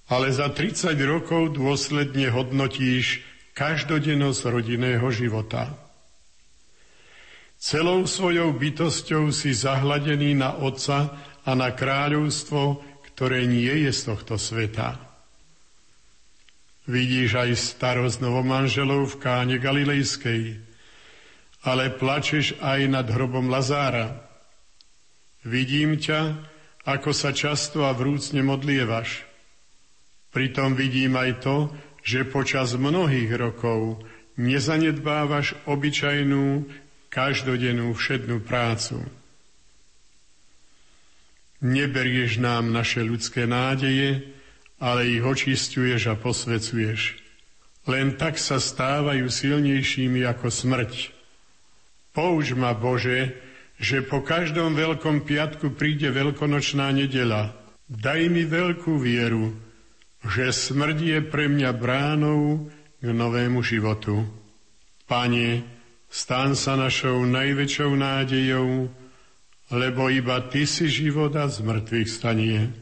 ale 0.05 0.29
za 0.29 0.53
30 0.53 0.93
rokov 1.05 1.57
dôsledne 1.57 2.29
hodnotíš 2.29 3.25
každodennosť 3.57 4.41
rodinného 4.51 5.07
života. 5.09 5.73
Celou 7.55 8.05
svojou 8.05 8.53
bytosťou 8.53 9.33
si 9.33 9.55
zahladený 9.55 10.37
na 10.37 10.53
Otca 10.61 11.17
a 11.41 11.51
na 11.57 11.73
kráľovstvo, 11.73 12.83
ktoré 13.09 13.49
nie 13.49 13.87
je 13.87 13.91
z 13.95 14.01
tohto 14.11 14.35
sveta. 14.37 15.01
Vidíš 16.85 17.41
aj 17.41 17.51
starosť 17.57 18.21
novomanželov 18.21 19.09
v 19.09 19.15
káne 19.17 19.57
Galilejskej, 19.57 20.61
ale 21.65 21.89
plačeš 21.89 22.61
aj 22.61 22.79
nad 22.85 23.07
hrobom 23.09 23.49
Lazára. 23.49 24.21
Vidím 25.41 25.97
ťa, 25.97 26.37
ako 26.85 27.09
sa 27.09 27.33
často 27.33 27.89
a 27.89 27.97
vrúcne 27.97 28.45
modlievaš. 28.45 29.25
Pritom 30.35 30.75
vidím 30.75 31.15
aj 31.15 31.31
to, 31.39 31.71
že 32.03 32.27
počas 32.27 32.75
mnohých 32.75 33.31
rokov 33.39 34.03
nezanedbávaš 34.35 35.55
obyčajnú, 35.63 36.67
každodennú 37.07 37.95
všednú 37.95 38.43
prácu. 38.43 38.99
Neberieš 41.63 42.43
nám 42.43 42.75
naše 42.75 42.99
ľudské 42.99 43.47
nádeje, 43.47 44.27
ale 44.75 45.07
ich 45.07 45.23
očistuješ 45.23 46.11
a 46.11 46.19
posvecuješ. 46.19 47.15
Len 47.87 48.19
tak 48.19 48.35
sa 48.35 48.59
stávajú 48.59 49.31
silnejšími 49.31 50.27
ako 50.27 50.51
smrť. 50.51 51.15
Použ 52.11 52.51
ma, 52.59 52.75
Bože, 52.75 53.39
že 53.79 54.03
po 54.03 54.19
každom 54.19 54.75
veľkom 54.75 55.23
piatku 55.23 55.79
príde 55.79 56.11
veľkonočná 56.11 56.91
nedela. 56.91 57.55
Daj 57.87 58.27
mi 58.27 58.43
veľkú 58.43 58.99
vieru, 58.99 59.55
že 60.25 60.53
smrť 60.53 60.97
je 60.99 61.19
pre 61.21 61.45
mňa 61.45 61.71
bránou 61.75 62.69
k 63.01 63.07
novému 63.13 63.61
životu. 63.61 64.25
Pane, 65.05 65.61
stán 66.09 66.57
sa 66.57 66.73
našou 66.73 67.21
najväčšou 67.29 67.91
nádejou, 67.93 68.89
lebo 69.69 70.01
iba 70.09 70.41
Ty 70.49 70.65
si 70.65 70.89
život 70.89 71.33
a 71.37 71.45
z 71.45 71.61
mŕtvych 71.61 72.09
stanie. 72.09 72.73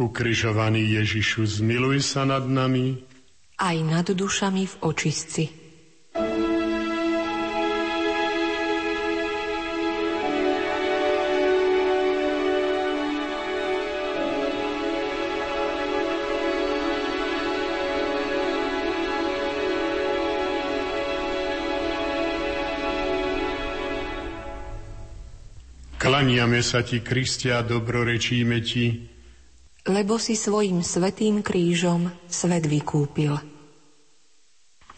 Ukrižovaný 0.00 0.98
Ježišu, 0.98 1.44
zmiluj 1.44 2.00
sa 2.00 2.24
nad 2.24 2.48
nami, 2.48 3.12
aj 3.62 3.76
nad 3.86 4.06
dušami 4.10 4.66
v 4.66 4.74
očistci. 4.82 5.61
Klaniame 26.22 26.62
sa 26.62 26.86
ti, 26.86 27.02
Kristia, 27.02 27.66
dobrorečíme 27.66 28.62
ti, 28.62 29.10
lebo 29.90 30.22
si 30.22 30.38
svojim 30.38 30.78
svetým 30.78 31.42
krížom 31.42 32.14
svet 32.30 32.62
vykúpil. 32.62 33.42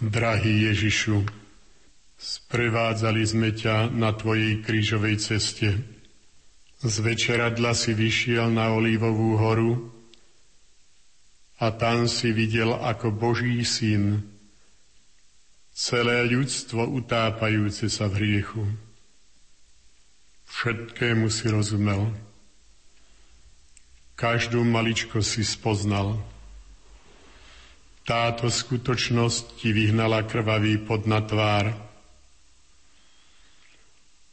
Drahý 0.05 0.69
Ježišu, 0.69 1.25
sprevádzali 2.21 3.25
sme 3.25 3.57
ťa 3.57 3.89
na 3.89 4.13
tvojej 4.13 4.61
krížovej 4.69 5.17
ceste. 5.17 5.81
Z 6.85 6.95
večeradla 7.01 7.73
si 7.73 7.97
vyšiel 7.97 8.53
na 8.53 8.77
Olívovú 8.77 9.41
horu 9.41 9.81
a 11.57 11.73
tam 11.73 12.05
si 12.05 12.37
videl 12.37 12.77
ako 12.77 13.17
Boží 13.17 13.65
syn 13.65 14.29
celé 15.73 16.29
ľudstvo 16.29 16.85
utápajúce 16.85 17.89
sa 17.89 18.13
v 18.13 18.21
hriechu. 18.21 18.84
Všetkému 20.49 21.33
si 21.33 21.49
rozumel. 21.49 22.13
Každú 24.15 24.63
maličko 24.63 25.21
si 25.21 25.43
spoznal. 25.43 26.23
Táto 28.05 28.53
skutočnosť 28.53 29.65
ti 29.65 29.73
vyhnala 29.73 30.29
krvavý 30.29 30.77
pod 30.77 31.09
na 31.09 31.25
tvár. 31.25 31.73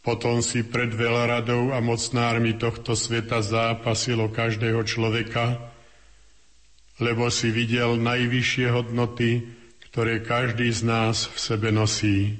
Potom 0.02 0.42
si 0.42 0.66
pred 0.66 0.92
veľradou 0.92 1.72
a 1.72 1.80
mocnármi 1.80 2.58
tohto 2.58 2.98
sveta 2.98 3.40
zápasilo 3.40 4.28
každého 4.34 4.82
človeka, 4.84 5.62
lebo 7.00 7.30
si 7.30 7.54
videl 7.54 8.02
najvyššie 8.02 8.68
hodnoty, 8.70 9.46
ktoré 9.90 10.20
každý 10.26 10.74
z 10.74 10.82
nás 10.86 11.30
v 11.30 11.38
sebe 11.38 11.70
nosí. 11.70 12.38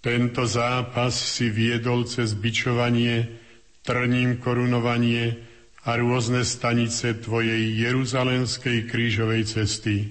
Tento 0.00 0.48
zápas 0.48 1.12
si 1.12 1.52
viedol 1.52 2.08
cez 2.08 2.32
bičovanie, 2.32 3.36
trním 3.84 4.40
korunovanie 4.40 5.44
a 5.84 5.96
rôzne 6.00 6.40
stanice 6.40 7.20
Tvojej 7.20 7.76
jeruzalemskej 7.76 8.88
krížovej 8.88 9.42
cesty. 9.44 10.08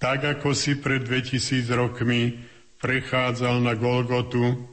Tak 0.00 0.40
ako 0.40 0.56
si 0.56 0.80
pred 0.80 1.04
2000 1.04 1.68
rokmi 1.76 2.40
prechádzal 2.80 3.60
na 3.60 3.76
Golgotu, 3.76 4.64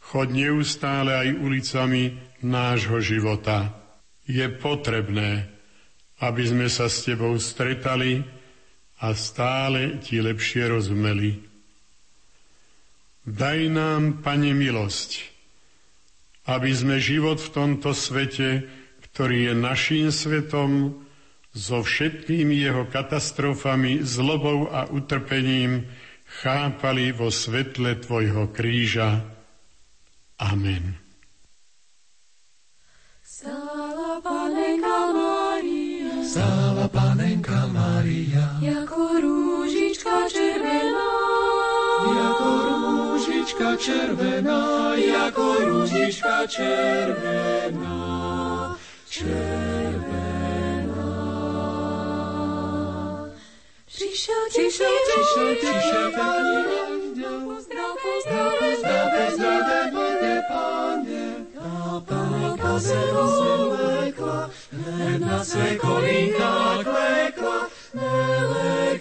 chod 0.00 0.34
neustále 0.34 1.14
aj 1.14 1.38
ulicami 1.38 2.18
nášho 2.42 2.98
života. 2.98 3.78
Je 4.26 4.48
potrebné, 4.48 5.46
aby 6.18 6.42
sme 6.50 6.66
sa 6.66 6.90
s 6.90 7.06
Tebou 7.06 7.38
stretali 7.38 8.26
a 8.98 9.14
stále 9.14 10.02
Ti 10.02 10.18
lepšie 10.18 10.66
rozumeli. 10.66 11.49
Daj 13.30 13.70
nám, 13.70 14.26
Pane, 14.26 14.50
milosť, 14.50 15.22
aby 16.50 16.74
sme 16.74 16.98
život 16.98 17.38
v 17.38 17.52
tomto 17.54 17.94
svete, 17.94 18.66
ktorý 19.06 19.50
je 19.50 19.54
naším 19.54 20.10
svetom, 20.10 20.98
so 21.54 21.82
všetkými 21.82 22.58
jeho 22.58 22.90
katastrofami, 22.90 24.02
zlobou 24.02 24.70
a 24.70 24.86
utrpením 24.90 25.86
chápali 26.42 27.10
vo 27.10 27.30
svetle 27.30 27.98
Tvojho 28.02 28.50
kríža. 28.50 29.22
Amen. 30.38 30.94
Stála 33.22 34.18
Panenka 34.22 34.98
Mária, 35.14 36.12
stála 36.22 36.86
Panenka 36.90 37.60
Mária, 37.70 38.58
ako 38.58 38.99
rúžička 43.50 43.74
červená, 43.82 44.94
ako 45.26 45.46
rúžička 45.66 46.46
červená, 46.46 47.98
červená. 49.10 51.10
Prišiel, 53.90 54.42
prišiel, 54.54 54.94
prišiel, 55.02 55.50
prišiel, 55.58 56.06
pani 56.14 56.58
pozdrav, 57.50 57.92
pozdrav, 57.98 58.50
pozdrav, 58.54 59.06
pozdrav, 59.18 59.60
nebojte, 59.66 60.34
pane. 60.46 61.26
A 61.58 61.98
panenka 62.06 62.74
se 62.78 63.00
rozvlekla, 63.10 64.50
hned 64.72 65.20
na 65.26 65.44
své 65.44 65.76
kolínka 65.76 66.78
klekla, 66.86 67.66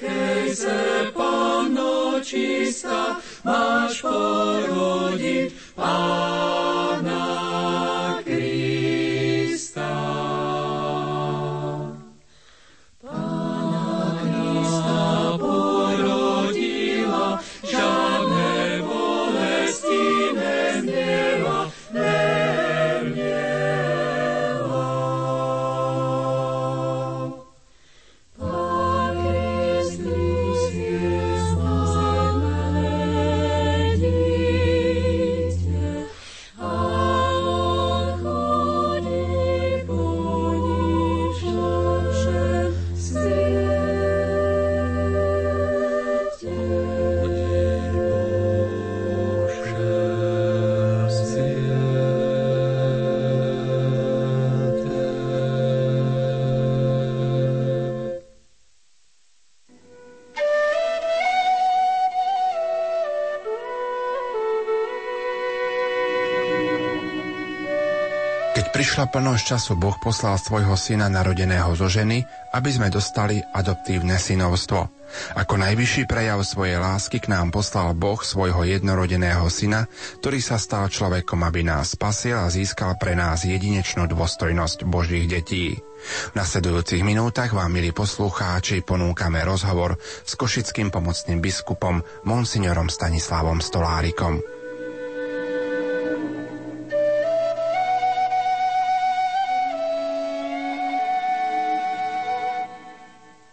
nelekej 0.09 0.55
se, 0.55 1.11
panno 1.13 2.19
čistá, 2.23 3.21
máš 3.45 4.01
porodiť 4.01 5.49
Pána 5.77 7.23
plnosť 69.09 69.43
času, 69.57 69.73
Boh 69.75 69.97
poslal 69.97 70.37
svojho 70.37 70.77
syna 70.77 71.09
narodeného 71.09 71.73
zo 71.73 71.89
ženy, 71.89 72.21
aby 72.53 72.69
sme 72.69 72.93
dostali 72.93 73.41
adoptívne 73.41 74.15
synovstvo. 74.15 74.87
Ako 75.33 75.57
najvyšší 75.57 76.05
prejav 76.05 76.45
svojej 76.45 76.77
lásky 76.77 77.17
k 77.17 77.33
nám 77.33 77.49
poslal 77.49 77.97
Boh 77.97 78.21
svojho 78.21 78.61
jednorodeného 78.61 79.49
syna, 79.49 79.89
ktorý 80.21 80.37
sa 80.37 80.61
stal 80.61 80.85
človekom, 80.85 81.41
aby 81.41 81.65
nás 81.65 81.97
spasil 81.97 82.37
a 82.37 82.53
získal 82.53 82.93
pre 83.01 83.17
nás 83.17 83.41
jedinečnú 83.41 84.05
dôstojnosť 84.05 84.85
Božích 84.85 85.25
detí. 85.25 85.81
V 86.29 86.33
nasledujúcich 86.37 87.01
minútach 87.01 87.51
vám, 87.51 87.73
milí 87.73 87.89
poslucháči, 87.89 88.85
ponúkame 88.85 89.41
rozhovor 89.41 89.97
s 90.01 90.37
košickým 90.37 90.93
pomocným 90.93 91.41
biskupom 91.41 92.05
Monsignorom 92.23 92.87
Stanislavom 92.87 93.59
Stolárikom. 93.59 94.58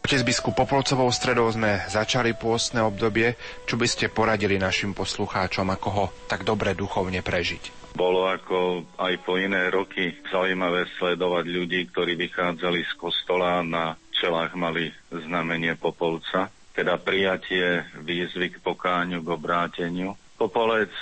Otec 0.07 0.23
biskup 0.23 0.55
Popolcovou 0.55 1.11
stredou 1.11 1.51
sme 1.51 1.83
začali 1.91 2.31
pôstne 2.31 2.79
obdobie. 2.79 3.35
Čo 3.67 3.75
by 3.75 3.91
ste 3.91 4.07
poradili 4.07 4.55
našim 4.55 4.95
poslucháčom, 4.95 5.67
ako 5.67 5.89
ho 5.91 6.05
tak 6.31 6.47
dobre 6.47 6.79
duchovne 6.79 7.27
prežiť? 7.27 7.91
Bolo 7.99 8.31
ako 8.31 8.87
aj 9.03 9.15
po 9.27 9.35
iné 9.35 9.67
roky 9.67 10.15
zaujímavé 10.31 10.87
sledovať 11.03 11.51
ľudí, 11.51 11.91
ktorí 11.91 12.15
vychádzali 12.23 12.87
z 12.87 12.93
kostola 12.95 13.67
na 13.67 13.99
čelách 14.15 14.55
mali 14.55 14.95
znamenie 15.11 15.75
Popolca, 15.75 16.55
teda 16.71 17.03
prijatie 17.03 17.91
výzvy 17.99 18.55
k 18.55 18.63
pokáňu, 18.63 19.27
k 19.27 19.29
obráteniu. 19.35 20.15
Popolec 20.39 20.95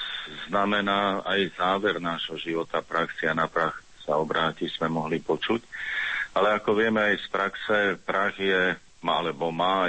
znamená 0.48 1.20
aj 1.28 1.52
záver 1.60 2.00
nášho 2.00 2.40
života, 2.40 2.80
praxi 2.80 3.28
a 3.28 3.36
na 3.36 3.52
prach 3.52 3.84
sa 4.00 4.16
obráti, 4.16 4.64
sme 4.72 4.88
mohli 4.88 5.20
počuť. 5.20 5.60
Ale 6.40 6.56
ako 6.56 6.72
vieme 6.72 7.04
aj 7.12 7.20
z 7.20 7.26
praxe, 7.28 7.76
prach 8.00 8.40
je 8.40 8.80
alebo 9.04 9.52
má 9.52 9.86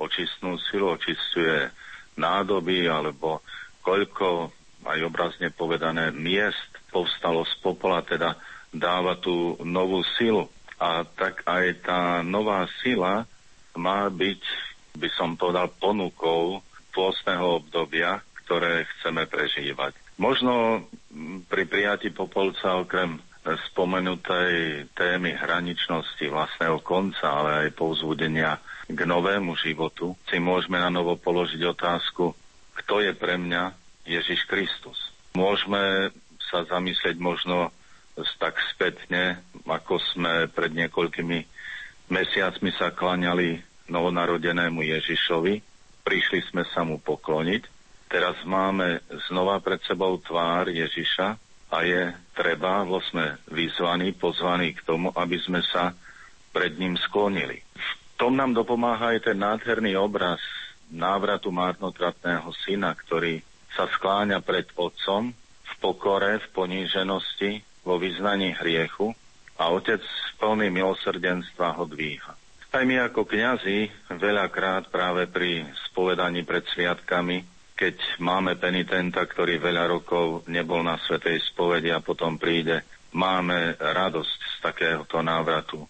očistnú 0.00 0.56
silu, 0.70 0.96
očistuje 0.96 1.68
nádoby, 2.16 2.88
alebo 2.88 3.44
koľko, 3.84 4.50
aj 4.84 4.98
obrazne 5.04 5.48
povedané, 5.52 6.10
miest 6.10 6.72
povstalo 6.88 7.44
z 7.44 7.54
popola, 7.60 8.00
teda 8.00 8.36
dáva 8.72 9.20
tú 9.20 9.58
novú 9.62 10.02
silu. 10.16 10.48
A 10.80 11.06
tak 11.06 11.46
aj 11.46 11.86
tá 11.86 12.00
nová 12.26 12.66
sila 12.82 13.28
má 13.78 14.10
byť, 14.10 14.42
by 14.98 15.08
som 15.14 15.38
povedal, 15.38 15.70
ponukou 15.78 16.62
pôstneho 16.94 17.62
obdobia, 17.62 18.22
ktoré 18.46 18.86
chceme 18.98 19.26
prežívať. 19.26 19.94
Možno 20.14 20.86
pri 21.50 21.66
prijati 21.66 22.14
Popolca 22.14 22.78
okrem 22.78 23.18
spomenutej 23.44 24.88
témy 24.96 25.36
hraničnosti 25.36 26.24
vlastného 26.24 26.80
konca, 26.80 27.28
ale 27.28 27.68
aj 27.68 27.76
povzbudenia 27.76 28.56
k 28.88 29.00
novému 29.04 29.52
životu, 29.60 30.16
si 30.28 30.40
môžeme 30.40 30.80
na 30.80 30.88
novo 30.88 31.16
položiť 31.20 31.60
otázku, 31.60 32.32
kto 32.84 32.94
je 33.04 33.12
pre 33.12 33.36
mňa 33.36 33.76
Ježiš 34.08 34.48
Kristus. 34.48 34.96
Môžeme 35.36 36.12
sa 36.48 36.64
zamyslieť 36.64 37.16
možno 37.20 37.72
tak 38.38 38.60
spätne, 38.72 39.42
ako 39.66 39.98
sme 40.14 40.46
pred 40.52 40.70
niekoľkými 40.70 41.38
mesiacmi 42.12 42.70
sa 42.76 42.92
klaňali 42.92 43.58
novonarodenému 43.90 44.84
Ježišovi, 44.84 45.54
prišli 46.04 46.40
sme 46.52 46.62
sa 46.72 46.84
mu 46.84 47.00
pokloniť. 47.00 47.62
Teraz 48.06 48.38
máme 48.46 49.02
znova 49.26 49.58
pred 49.58 49.82
sebou 49.88 50.20
tvár 50.22 50.70
Ježiša, 50.70 51.43
a 51.74 51.82
je 51.82 52.14
treba, 52.38 52.86
lebo 52.86 53.02
sme 53.10 53.34
vyzvaní, 53.50 54.14
pozvaní 54.14 54.78
k 54.78 54.86
tomu, 54.86 55.10
aby 55.10 55.42
sme 55.42 55.58
sa 55.66 55.90
pred 56.54 56.78
ním 56.78 56.94
sklonili. 56.94 57.66
V 57.74 57.90
tom 58.14 58.38
nám 58.38 58.54
dopomáha 58.54 59.18
aj 59.18 59.26
ten 59.26 59.42
nádherný 59.42 59.98
obraz 59.98 60.38
návratu 60.86 61.50
márnotratného 61.50 62.46
syna, 62.62 62.94
ktorý 62.94 63.42
sa 63.74 63.90
skláňa 63.90 64.38
pred 64.38 64.70
otcom 64.78 65.34
v 65.34 65.72
pokore, 65.82 66.38
v 66.38 66.46
poníženosti, 66.54 67.66
vo 67.82 67.98
vyznaní 67.98 68.54
hriechu 68.54 69.10
a 69.58 69.74
otec 69.74 70.00
plný 70.38 70.70
milosrdenstva 70.70 71.74
ho 71.74 71.84
dvíha. 71.90 72.38
Aj 72.74 72.82
my 72.82 73.06
ako 73.06 73.26
kňazi 73.26 74.10
veľakrát 74.14 74.90
práve 74.90 75.30
pri 75.30 75.66
spovedaní 75.90 76.42
pred 76.42 76.66
sviatkami 76.70 77.53
keď 77.74 78.22
máme 78.22 78.54
penitenta, 78.54 79.26
ktorý 79.26 79.58
veľa 79.58 79.90
rokov 79.90 80.46
nebol 80.46 80.86
na 80.86 80.94
Svetej 81.02 81.42
spovedi 81.50 81.90
a 81.90 81.98
potom 81.98 82.38
príde, 82.38 82.86
máme 83.14 83.74
radosť 83.78 84.38
z 84.38 84.56
takéhoto 84.62 85.18
návratu 85.22 85.82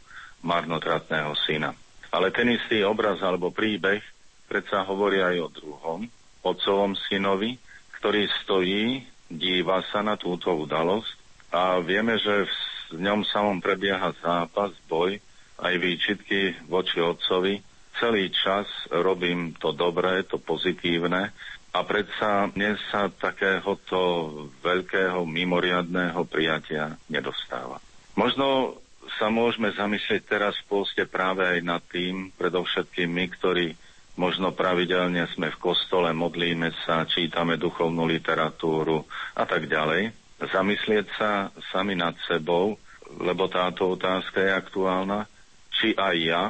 marnotratného 0.45 1.33
syna. 1.45 1.77
Ale 2.09 2.33
ten 2.33 2.53
istý 2.53 2.85
obraz 2.85 3.21
alebo 3.21 3.53
príbeh 3.53 4.01
predsa 4.49 4.85
hovorí 4.85 5.21
aj 5.21 5.37
o 5.41 5.49
druhom, 5.53 6.01
otcovom 6.45 6.97
synovi, 7.09 7.57
ktorý 8.01 8.29
stojí, 8.45 9.05
díva 9.29 9.81
sa 9.89 10.05
na 10.05 10.21
túto 10.21 10.53
udalosť 10.53 11.13
a 11.53 11.81
vieme, 11.81 12.21
že 12.21 12.45
v 12.93 13.01
ňom 13.01 13.25
samom 13.25 13.59
prebieha 13.65 14.13
zápas, 14.21 14.73
boj, 14.87 15.17
aj 15.61 15.75
výčitky 15.81 16.69
voči 16.69 17.01
otcovi. 17.01 17.61
Celý 17.97 18.29
čas 18.35 18.67
robím 18.91 19.55
to 19.57 19.71
dobré, 19.73 20.27
to 20.27 20.37
pozitívne, 20.37 21.33
a 21.75 21.83
predsa 21.83 22.55
dnes 22.55 22.79
sa 22.95 23.11
takéhoto 23.11 24.31
veľkého 24.63 25.27
mimoriadného 25.27 26.23
prijatia 26.31 26.95
nedostáva. 27.11 27.83
Možno 28.15 28.79
sa 29.19 29.27
môžeme 29.27 29.75
zamyslieť 29.75 30.23
teraz 30.23 30.55
v 30.63 30.71
pôste 30.71 31.03
práve 31.03 31.43
aj 31.43 31.59
nad 31.67 31.83
tým, 31.91 32.31
predovšetkým 32.39 33.11
my, 33.11 33.27
ktorí 33.27 33.67
možno 34.15 34.55
pravidelne 34.55 35.27
sme 35.35 35.51
v 35.51 35.59
kostole, 35.59 36.15
modlíme 36.15 36.71
sa, 36.87 37.11
čítame 37.11 37.59
duchovnú 37.59 38.07
literatúru 38.07 39.03
a 39.35 39.43
tak 39.43 39.67
ďalej. 39.67 40.15
Zamyslieť 40.55 41.07
sa 41.19 41.51
sami 41.75 41.99
nad 41.99 42.15
sebou, 42.31 42.79
lebo 43.19 43.51
táto 43.51 43.99
otázka 43.99 44.39
je 44.47 44.53
aktuálna, 44.55 45.27
či 45.75 45.91
aj 45.99 46.17
ja 46.23 46.43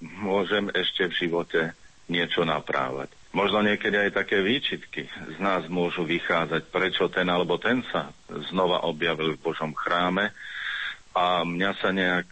môžem 0.00 0.72
ešte 0.72 1.04
v 1.12 1.16
živote 1.20 1.60
niečo 2.08 2.48
naprávať. 2.48 3.19
Možno 3.30 3.62
niekedy 3.62 3.94
aj 3.94 4.10
také 4.26 4.42
výčitky 4.42 5.06
z 5.06 5.38
nás 5.38 5.62
môžu 5.70 6.02
vychádzať, 6.02 6.66
prečo 6.66 7.06
ten 7.06 7.30
alebo 7.30 7.62
ten 7.62 7.86
sa 7.94 8.10
znova 8.50 8.82
objavil 8.82 9.38
v 9.38 9.42
Božom 9.42 9.70
chráme 9.70 10.34
a 11.14 11.46
mňa 11.46 11.70
sa 11.78 11.94
nejak 11.94 12.26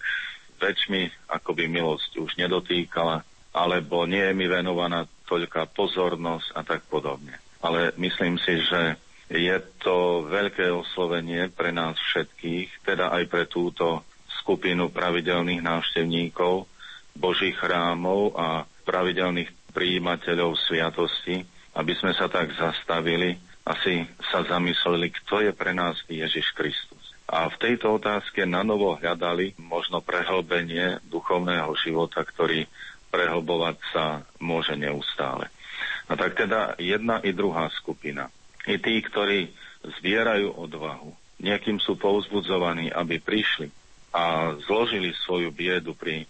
väčšmi 0.58 1.30
akoby 1.30 1.70
milosť 1.70 2.18
už 2.18 2.34
nedotýkala, 2.34 3.22
alebo 3.54 4.10
nie 4.10 4.26
je 4.26 4.34
mi 4.34 4.50
venovaná 4.50 5.06
toľká 5.30 5.70
pozornosť 5.70 6.48
a 6.58 6.60
tak 6.66 6.82
podobne. 6.90 7.38
Ale 7.62 7.94
myslím 7.94 8.38
si, 8.42 8.58
že 8.66 8.98
je 9.30 9.56
to 9.78 10.26
veľké 10.26 10.66
oslovenie 10.72 11.46
pre 11.52 11.70
nás 11.70 11.94
všetkých, 11.94 12.82
teda 12.82 13.14
aj 13.14 13.24
pre 13.30 13.44
túto 13.46 14.02
skupinu 14.42 14.88
pravidelných 14.90 15.62
návštevníkov 15.62 16.66
Božích 17.14 17.54
chrámov 17.54 18.34
a 18.34 18.64
pravidelných 18.88 19.57
prijímateľov 19.72 20.56
sviatosti, 20.68 21.44
aby 21.76 21.92
sme 21.98 22.12
sa 22.16 22.26
tak 22.26 22.52
zastavili 22.56 23.38
a 23.68 23.76
si 23.84 24.00
sa 24.32 24.42
zamysleli, 24.42 25.12
kto 25.22 25.44
je 25.44 25.52
pre 25.52 25.76
nás 25.76 26.00
Ježiš 26.08 26.56
Kristus. 26.56 27.12
A 27.28 27.52
v 27.52 27.60
tejto 27.60 28.00
otázke 28.00 28.48
na 28.48 28.64
novo 28.64 28.96
hľadali 28.96 29.52
možno 29.60 30.00
prehlbenie 30.00 31.04
duchovného 31.12 31.68
života, 31.76 32.24
ktorý 32.24 32.64
prehlbovať 33.12 33.76
sa 33.92 34.24
môže 34.40 34.72
neustále. 34.80 35.52
A 36.08 36.16
tak 36.16 36.40
teda 36.40 36.80
jedna 36.80 37.20
i 37.20 37.36
druhá 37.36 37.68
skupina. 37.76 38.32
I 38.64 38.80
tí, 38.80 38.96
ktorí 39.04 39.52
zbierajú 40.00 40.56
odvahu, 40.56 41.12
niekým 41.44 41.76
sú 41.84 42.00
pouzbudzovaní, 42.00 42.88
aby 42.88 43.20
prišli 43.20 43.68
a 44.16 44.56
zložili 44.64 45.12
svoju 45.28 45.52
biedu 45.52 45.92
pri 45.92 46.24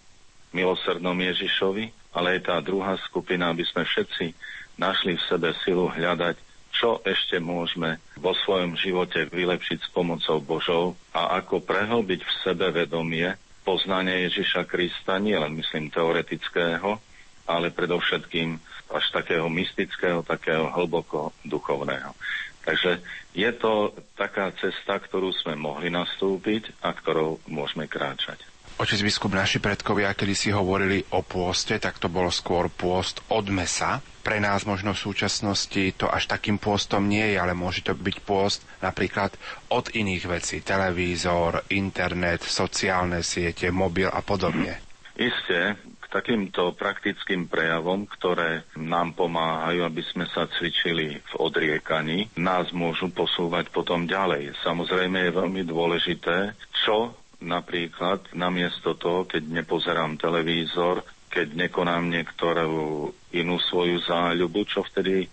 milosrdnom 0.51 1.15
Ježišovi, 1.15 1.95
ale 2.13 2.39
aj 2.39 2.41
tá 2.49 2.57
druhá 2.65 2.97
skupina, 3.05 3.53
aby 3.53 3.65
sme 3.69 3.85
všetci 3.85 4.33
našli 4.79 5.19
v 5.19 5.27
sebe 5.27 5.51
silu 5.67 5.91
hľadať, 5.91 6.37
čo 6.73 7.03
ešte 7.03 7.43
môžeme 7.43 7.99
vo 8.21 8.37
svojom 8.45 8.79
živote 8.79 9.27
vylepšiť 9.27 9.79
s 9.83 9.91
pomocou 9.91 10.39
Božou 10.39 10.85
a 11.11 11.41
ako 11.43 11.65
prehlbiť 11.65 12.21
v 12.23 12.37
sebe 12.45 12.71
vedomie 12.71 13.35
poznanie 13.67 14.31
Ježiša 14.31 14.65
Krista, 14.65 15.21
nie 15.21 15.37
len 15.37 15.53
myslím 15.59 15.93
teoretického, 15.93 16.97
ale 17.45 17.69
predovšetkým 17.69 18.57
až 18.89 19.05
takého 19.13 19.49
mystického, 19.53 20.25
takého 20.25 20.73
hlboko 20.73 21.37
duchovného. 21.45 22.17
Takže 22.65 23.01
je 23.37 23.51
to 23.57 23.93
taká 24.17 24.53
cesta, 24.57 25.01
ktorú 25.01 25.33
sme 25.33 25.57
mohli 25.57 25.93
nastúpiť 25.93 26.85
a 26.85 26.93
ktorou 26.93 27.41
môžeme 27.49 27.89
kráčať. 27.89 28.48
Otec 28.79 29.03
biskup, 29.03 29.35
naši 29.35 29.59
predkovia, 29.59 30.15
kedy 30.15 30.35
si 30.39 30.55
hovorili 30.55 31.03
o 31.11 31.27
pôste, 31.27 31.83
tak 31.83 31.99
to 31.99 32.07
bolo 32.07 32.31
skôr 32.31 32.71
pôst 32.71 33.19
od 33.27 33.51
mesa. 33.51 33.99
Pre 34.23 34.39
nás 34.39 34.63
možno 34.71 34.95
v 34.95 35.03
súčasnosti 35.03 35.99
to 35.99 36.07
až 36.07 36.31
takým 36.31 36.63
pôstom 36.63 37.11
nie 37.11 37.35
je, 37.35 37.43
ale 37.43 37.59
môže 37.59 37.83
to 37.83 37.99
byť 37.99 38.17
pôst 38.23 38.63
napríklad 38.79 39.35
od 39.75 39.91
iných 39.91 40.31
vecí. 40.31 40.63
Televízor, 40.63 41.67
internet, 41.75 42.47
sociálne 42.47 43.27
siete, 43.27 43.67
mobil 43.75 44.07
a 44.07 44.23
podobne. 44.23 44.79
Isté, 45.19 45.75
k 45.99 46.07
takýmto 46.07 46.79
praktickým 46.79 47.51
prejavom, 47.51 48.07
ktoré 48.07 48.63
nám 48.79 49.19
pomáhajú, 49.19 49.91
aby 49.91 50.07
sme 50.07 50.31
sa 50.31 50.47
cvičili 50.47 51.19
v 51.19 51.33
odriekaní, 51.35 52.31
nás 52.39 52.71
môžu 52.71 53.11
posúvať 53.11 53.75
potom 53.75 54.07
ďalej. 54.07 54.55
Samozrejme 54.63 55.19
je 55.19 55.35
veľmi 55.35 55.67
dôležité, 55.67 56.55
čo 56.87 57.19
napríklad 57.39 58.35
namiesto 58.35 58.99
toho, 58.99 59.25
keď 59.25 59.47
nepozerám 59.47 60.19
televízor, 60.19 61.07
keď 61.31 61.69
nekonám 61.69 62.11
niektorú 62.11 63.13
inú 63.37 63.57
svoju 63.63 64.03
záľubu, 64.03 64.65
čo 64.67 64.83
vtedy 64.83 65.29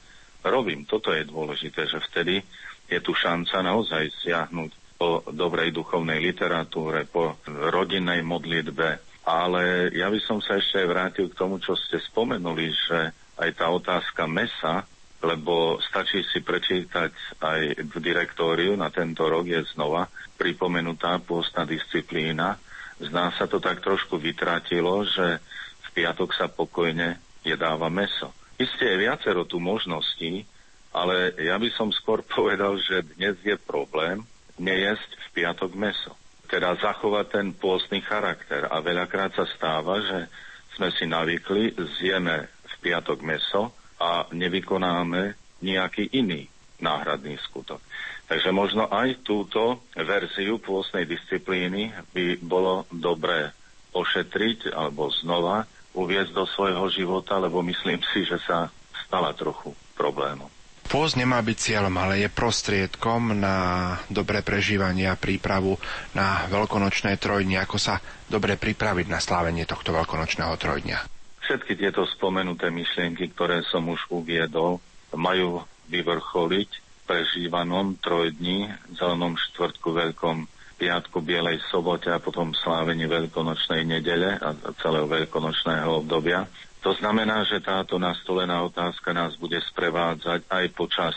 robím. 0.46 0.86
Toto 0.86 1.10
je 1.10 1.26
dôležité, 1.26 1.90
že 1.90 1.98
vtedy 2.12 2.44
je 2.86 3.00
tu 3.02 3.18
šanca 3.18 3.66
naozaj 3.66 4.14
siahnuť 4.22 4.72
po 4.96 5.26
dobrej 5.28 5.74
duchovnej 5.76 6.22
literatúre, 6.22 7.10
po 7.10 7.42
rodinnej 7.50 8.22
modlitbe, 8.22 9.02
ale 9.26 9.90
ja 9.92 10.08
by 10.08 10.20
som 10.22 10.40
sa 10.40 10.62
ešte 10.62 10.86
vrátil 10.86 11.28
k 11.34 11.40
tomu, 11.40 11.58
čo 11.58 11.74
ste 11.76 11.98
spomenuli, 11.98 12.70
že 12.72 13.00
aj 13.36 13.50
tá 13.58 13.68
otázka 13.68 14.30
mesa, 14.30 14.88
lebo 15.24 15.80
stačí 15.82 16.24
si 16.28 16.44
prečítať 16.44 17.40
aj 17.42 17.62
v 17.88 17.96
direktóriu 18.04 18.76
na 18.76 18.92
tento 18.92 19.26
rok 19.26 19.48
je 19.48 19.64
znova 19.74 20.08
pripomenutá 20.36 21.18
pôstna 21.24 21.64
disciplína. 21.64 22.60
Zná 23.00 23.36
sa 23.36 23.48
to 23.48 23.60
tak 23.60 23.80
trošku 23.84 24.20
vytratilo, 24.20 25.04
že 25.08 25.40
v 25.86 25.90
piatok 25.96 26.30
sa 26.36 26.52
pokojne 26.52 27.20
jedáva 27.44 27.88
meso. 27.88 28.36
Isté 28.56 28.96
je 28.96 29.04
viacero 29.08 29.44
tu 29.44 29.60
možností, 29.60 30.48
ale 30.96 31.36
ja 31.40 31.60
by 31.60 31.70
som 31.76 31.92
skôr 31.92 32.24
povedal, 32.36 32.80
že 32.80 33.04
dnes 33.16 33.40
je 33.44 33.56
problém 33.60 34.24
nejesť 34.60 35.10
v 35.10 35.28
piatok 35.44 35.72
meso 35.76 36.16
teda 36.46 36.78
zachovať 36.78 37.26
ten 37.36 37.48
pôstny 37.52 38.00
charakter. 38.06 38.70
A 38.70 38.80
veľakrát 38.80 39.34
sa 39.34 39.46
stáva, 39.50 40.00
že 40.02 40.30
sme 40.78 40.94
si 40.94 41.10
navykli, 41.10 41.74
zjeme 42.00 42.48
v 42.48 42.74
piatok 42.80 43.20
meso 43.26 43.74
a 44.00 44.28
nevykonáme 44.32 45.36
nejaký 45.64 46.12
iný 46.12 46.48
náhradný 46.80 47.40
skutok. 47.48 47.80
Takže 48.26 48.50
možno 48.50 48.90
aj 48.90 49.22
túto 49.22 49.86
verziu 49.94 50.58
pôstnej 50.58 51.06
disciplíny 51.06 51.94
by 52.12 52.42
bolo 52.42 52.90
dobré 52.90 53.54
ošetriť 53.94 54.74
alebo 54.74 55.14
znova 55.14 55.64
uviezť 55.96 56.32
do 56.36 56.44
svojho 56.44 56.90
života, 56.92 57.40
lebo 57.40 57.64
myslím 57.64 58.04
si, 58.12 58.28
že 58.28 58.42
sa 58.44 58.68
stala 59.08 59.32
trochu 59.32 59.72
problémom. 59.96 60.52
Pôst 60.86 61.18
nemá 61.18 61.42
byť 61.42 61.58
cieľom, 61.58 61.96
ale 61.98 62.22
je 62.22 62.30
prostriedkom 62.30 63.34
na 63.34 63.58
dobré 64.06 64.46
prežívanie 64.46 65.10
a 65.10 65.18
prípravu 65.18 65.82
na 66.14 66.46
veľkonočné 66.46 67.18
trojdnie. 67.18 67.58
Ako 67.58 67.82
sa 67.82 67.98
dobre 68.30 68.54
pripraviť 68.54 69.10
na 69.10 69.18
slávenie 69.18 69.66
tohto 69.66 69.90
veľkonočného 69.96 70.54
trojdňa? 70.54 71.15
Všetky 71.46 71.78
tieto 71.78 72.10
spomenuté 72.10 72.74
myšlienky, 72.74 73.30
ktoré 73.38 73.62
som 73.70 73.86
už 73.86 74.10
uviedol, 74.10 74.82
majú 75.14 75.62
vyvrcholiť 75.94 76.70
prežívanom 77.06 78.02
trojdní, 78.02 78.74
zelenom 78.98 79.38
štvrtku, 79.38 79.94
veľkom 79.94 80.50
piatku, 80.82 81.22
bielej 81.22 81.62
sobote 81.70 82.10
a 82.10 82.18
potom 82.18 82.52
slávení 82.52 83.06
veľkonočnej 83.06 83.86
nedele 83.86 84.42
a 84.42 84.58
celého 84.82 85.06
veľkonočného 85.06 86.02
obdobia. 86.02 86.50
To 86.82 86.98
znamená, 86.98 87.46
že 87.46 87.62
táto 87.62 88.02
nastolená 88.02 88.66
otázka 88.66 89.14
nás 89.14 89.38
bude 89.38 89.62
sprevádzať 89.62 90.50
aj 90.50 90.66
počas 90.74 91.14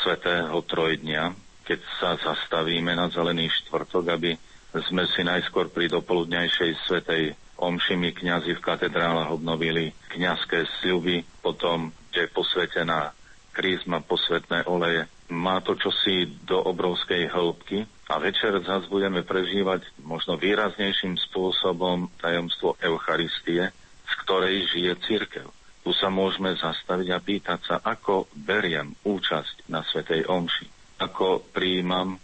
Svetého 0.00 0.56
Trojdnia, 0.64 1.32
keď 1.64 1.80
sa 2.00 2.10
zastavíme 2.16 2.92
na 2.92 3.08
Zelený 3.08 3.48
štvrtok, 3.48 4.04
aby 4.12 4.36
sme 4.88 5.08
si 5.08 5.24
najskôr 5.24 5.72
pri 5.72 5.88
dopoludňajšej 5.88 6.70
Svetej 6.84 7.45
Omšimi 7.56 8.12
kňazi 8.12 8.52
v 8.56 8.64
katedrálach 8.64 9.32
obnovili 9.32 9.96
kňazské 10.12 10.68
sľuby, 10.80 11.24
potom 11.40 11.92
je 12.12 12.28
posvetená 12.28 13.16
krízma, 13.56 14.04
posvetné 14.04 14.68
oleje. 14.68 15.08
Má 15.32 15.64
to 15.64 15.74
čosi 15.80 16.28
do 16.44 16.60
obrovskej 16.60 17.32
hĺbky 17.32 17.88
a 18.12 18.20
večer 18.20 18.60
zase 18.60 18.86
budeme 18.92 19.24
prežívať 19.24 19.82
možno 20.04 20.36
výraznejším 20.36 21.16
spôsobom 21.32 22.12
tajomstvo 22.20 22.76
Eucharistie, 22.78 23.72
z 24.06 24.12
ktorej 24.22 24.68
žije 24.70 24.92
církev. 25.08 25.46
Tu 25.82 25.90
sa 25.96 26.12
môžeme 26.12 26.54
zastaviť 26.54 27.08
a 27.10 27.18
pýtať 27.18 27.60
sa, 27.64 27.76
ako 27.82 28.28
beriem 28.36 28.94
účasť 29.02 29.70
na 29.72 29.82
Svetej 29.86 30.26
Omši, 30.28 30.66
ako 31.02 31.46
príjmam 31.50 32.14
e, 32.14 32.18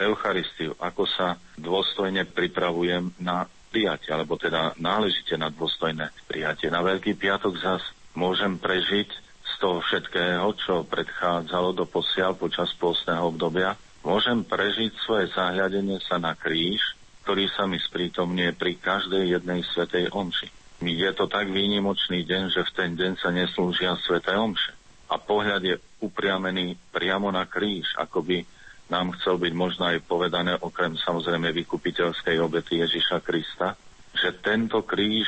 Eucharistiu, 0.00 0.76
ako 0.80 1.04
sa 1.08 1.36
dôstojne 1.56 2.24
pripravujem 2.28 3.16
na 3.20 3.48
prijatie, 3.76 4.08
alebo 4.08 4.40
teda 4.40 4.72
náležite 4.80 5.36
na 5.36 5.52
dôstojné 5.52 6.08
prijatie. 6.24 6.72
Na 6.72 6.80
Veľký 6.80 7.12
piatok 7.12 7.60
zas 7.60 7.84
môžem 8.16 8.56
prežiť 8.56 9.08
z 9.44 9.52
toho 9.60 9.84
všetkého, 9.84 10.48
čo 10.64 10.88
predchádzalo 10.88 11.76
do 11.76 11.84
posiaľ 11.84 12.40
počas 12.40 12.72
pôstneho 12.80 13.28
obdobia, 13.28 13.76
môžem 14.00 14.40
prežiť 14.48 14.96
svoje 15.04 15.28
zahľadenie 15.36 16.00
sa 16.00 16.16
na 16.16 16.32
kríž, 16.32 16.80
ktorý 17.28 17.52
sa 17.52 17.68
mi 17.68 17.76
sprítomnie 17.76 18.56
pri 18.56 18.80
každej 18.80 19.36
jednej 19.36 19.60
svetej 19.76 20.08
omši. 20.08 20.48
Je 20.80 21.12
to 21.12 21.28
tak 21.28 21.52
výnimočný 21.52 22.24
deň, 22.24 22.44
že 22.56 22.64
v 22.64 22.72
ten 22.72 22.90
deň 22.96 23.12
sa 23.20 23.28
neslúžia 23.28 23.92
sveté 24.08 24.32
omše. 24.32 24.72
A 25.12 25.20
pohľad 25.20 25.62
je 25.62 25.76
upriamený 26.00 26.80
priamo 26.90 27.28
na 27.28 27.44
kríž, 27.44 27.92
ako 28.00 28.24
by 28.24 28.40
nám 28.86 29.18
chcel 29.18 29.38
byť 29.42 29.52
možno 29.54 29.90
aj 29.90 30.06
povedané, 30.06 30.54
okrem 30.54 30.94
samozrejme 30.94 31.50
vykupiteľskej 31.50 32.38
obety 32.38 32.82
Ježiša 32.82 33.18
Krista, 33.22 33.74
že 34.14 34.36
tento 34.38 34.86
kríž 34.86 35.26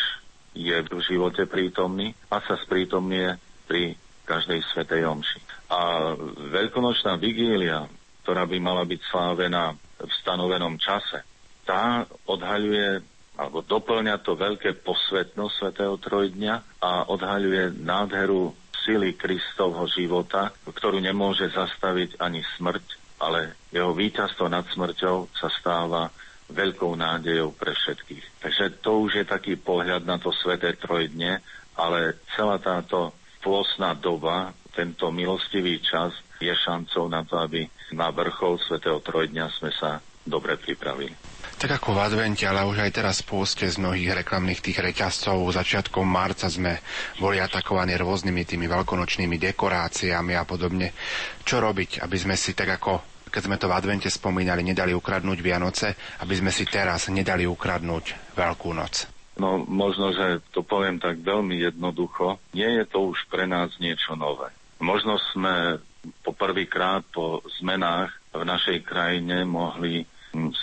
je 0.55 0.75
v 0.75 1.01
živote 1.05 1.45
prítomný 1.47 2.15
a 2.31 2.41
sa 2.43 2.59
sprítomnie 2.59 3.37
pri 3.67 3.95
každej 4.25 4.61
svetej 4.75 5.07
omši. 5.07 5.41
A 5.71 6.13
veľkonočná 6.53 7.21
vigília, 7.21 7.85
ktorá 8.25 8.45
by 8.45 8.59
mala 8.61 8.85
byť 8.85 9.01
slávená 9.09 9.77
v 9.99 10.13
stanovenom 10.23 10.79
čase, 10.81 11.25
tá 11.69 12.05
odhaľuje 12.25 13.05
alebo 13.39 13.63
doplňa 13.63 14.19
to 14.27 14.35
veľké 14.35 14.83
posvetno 14.83 15.47
svätého 15.47 15.95
Trojdňa 15.95 16.83
a 16.83 17.07
odhaľuje 17.07 17.79
nádheru 17.79 18.51
sily 18.83 19.15
Kristovho 19.15 19.87
života, 19.87 20.51
ktorú 20.67 20.99
nemôže 20.99 21.47
zastaviť 21.55 22.19
ani 22.19 22.43
smrť, 22.59 23.08
ale 23.19 23.69
jeho 23.75 23.93
víťazstvo 23.95 24.47
nad 24.47 24.65
smrťou 24.71 25.35
sa 25.35 25.51
stáva 25.51 26.11
veľkou 26.49 26.97
nádejou 26.97 27.53
pre 27.53 27.77
všetkých. 27.77 28.41
Takže 28.41 28.81
to 28.81 29.05
už 29.05 29.21
je 29.21 29.25
taký 29.29 29.61
pohľad 29.61 30.09
na 30.09 30.17
to 30.17 30.33
sveté 30.33 30.73
trojdne, 30.81 31.45
ale 31.77 32.25
celá 32.33 32.57
táto 32.57 33.13
pôsna 33.45 33.95
doba, 33.95 34.55
tento 34.73 35.11
milostivý 35.13 35.83
čas 35.83 36.15
je 36.39 36.51
šancou 36.55 37.11
na 37.11 37.27
to, 37.27 37.37
aby 37.37 37.67
na 37.93 38.09
vrchol 38.15 38.59
svetého 38.63 39.03
trojdňa 39.03 39.47
sme 39.59 39.71
sa 39.75 39.99
dobre 40.23 40.57
pripravili. 40.57 41.13
Tak 41.59 41.83
ako 41.83 41.91
v 41.91 42.07
advente, 42.07 42.47
ale 42.47 42.63
už 42.63 42.87
aj 42.87 43.03
teraz 43.03 43.19
pôste 43.27 43.67
z 43.67 43.83
mnohých 43.83 44.23
reklamných 44.23 44.63
tých 44.63 44.79
reťazcov. 44.79 45.43
Začiatkom 45.43 46.07
marca 46.07 46.47
sme 46.47 46.79
boli 47.19 47.43
atakovaní 47.43 47.99
rôznymi 47.99 48.47
tými 48.47 48.71
veľkonočnými 48.71 49.35
dekoráciami 49.43 50.39
a 50.39 50.47
podobne. 50.47 50.95
Čo 51.43 51.59
robiť, 51.59 51.99
aby 52.07 52.15
sme 52.15 52.39
si 52.39 52.55
tak 52.55 52.79
ako 52.79 53.19
keď 53.29 53.43
sme 53.45 53.61
to 53.61 53.69
v 53.69 53.77
advente 53.77 54.09
spomínali, 54.09 54.65
nedali 54.65 54.97
ukradnúť 54.97 55.39
Vianoce, 55.45 55.93
aby 56.25 56.33
sme 56.33 56.49
si 56.49 56.65
teraz 56.65 57.13
nedali 57.13 57.45
ukradnúť 57.45 58.33
Veľkú 58.33 58.73
noc? 58.73 59.05
No 59.37 59.63
možno, 59.63 60.11
že 60.17 60.41
to 60.51 60.65
poviem 60.65 60.99
tak 60.99 61.21
veľmi 61.23 61.61
jednoducho. 61.61 62.41
Nie 62.57 62.83
je 62.83 62.85
to 62.89 63.13
už 63.13 63.29
pre 63.31 63.47
nás 63.47 63.71
niečo 63.79 64.17
nové. 64.17 64.51
Možno 64.81 65.21
sme 65.35 65.79
po 66.23 66.33
prvýkrát 66.35 67.05
po 67.11 67.43
zmenách 67.61 68.15
v 68.35 68.43
našej 68.47 68.79
krajine 68.87 69.45
mohli 69.45 70.07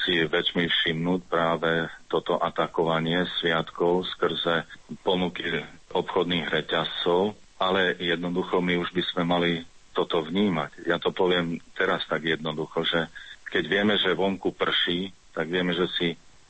si 0.06 0.22
väčšmi 0.22 0.70
všimnúť 0.70 1.22
práve 1.26 1.90
toto 2.08 2.38
atakovanie 2.38 3.26
sviatkov 3.42 4.06
skrze 4.16 4.64
ponuky 5.02 5.66
obchodných 5.90 6.48
reťazcov, 6.48 7.34
ale 7.58 7.98
jednoducho 7.98 8.62
my 8.62 8.78
už 8.80 8.94
by 8.94 9.04
sme 9.12 9.24
mali 9.26 9.52
toto 9.98 10.22
vnímať. 10.22 10.86
Ja 10.86 11.02
to 11.02 11.10
poviem 11.10 11.58
teraz 11.74 12.06
tak 12.06 12.24
jednoducho, 12.24 12.86
že 12.86 13.10
keď 13.50 13.64
vieme, 13.66 13.96
že 13.98 14.14
vonku 14.14 14.54
prší, 14.54 15.10
tak 15.34 15.48
vieme, 15.50 15.72
že 15.72 15.88
si 15.96 16.08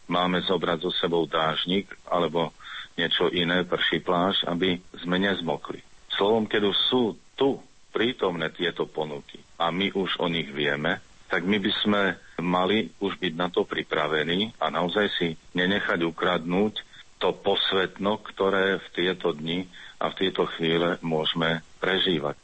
máme 0.10 0.42
zobrať 0.44 0.86
so 0.86 0.92
sebou 0.98 1.26
dážnik 1.26 1.90
alebo 2.10 2.54
niečo 2.98 3.30
iné, 3.30 3.64
prší 3.66 4.02
pláž, 4.02 4.44
aby 4.50 4.82
sme 5.02 5.22
nezmokli. 5.22 5.82
Slovom, 6.16 6.48
keď 6.48 6.72
už 6.72 6.78
sú 6.90 7.02
tu 7.36 7.60
prítomné 7.92 8.52
tieto 8.52 8.88
ponuky 8.88 9.40
a 9.60 9.72
my 9.72 9.92
už 9.94 10.20
o 10.20 10.28
nich 10.28 10.48
vieme, 10.52 11.00
tak 11.36 11.44
my 11.44 11.60
by 11.60 11.72
sme 11.84 12.02
mali 12.40 12.96
už 13.04 13.20
byť 13.20 13.34
na 13.36 13.52
to 13.52 13.68
pripravení 13.68 14.56
a 14.56 14.72
naozaj 14.72 15.12
si 15.20 15.36
nenechať 15.52 16.08
ukradnúť 16.08 16.80
to 17.20 17.36
posvetno, 17.36 18.24
ktoré 18.24 18.80
v 18.80 18.88
tieto 18.96 19.36
dni 19.36 19.68
a 20.00 20.16
v 20.16 20.18
tieto 20.24 20.48
chvíle 20.56 20.96
môžeme 21.04 21.60
prežívať. 21.84 22.40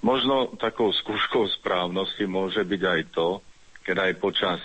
Možno 0.00 0.56
takou 0.56 0.88
skúškou 0.88 1.52
správnosti 1.60 2.24
môže 2.24 2.64
byť 2.64 2.80
aj 2.80 3.00
to, 3.12 3.44
keď 3.84 4.08
aj 4.08 4.12
počas 4.16 4.60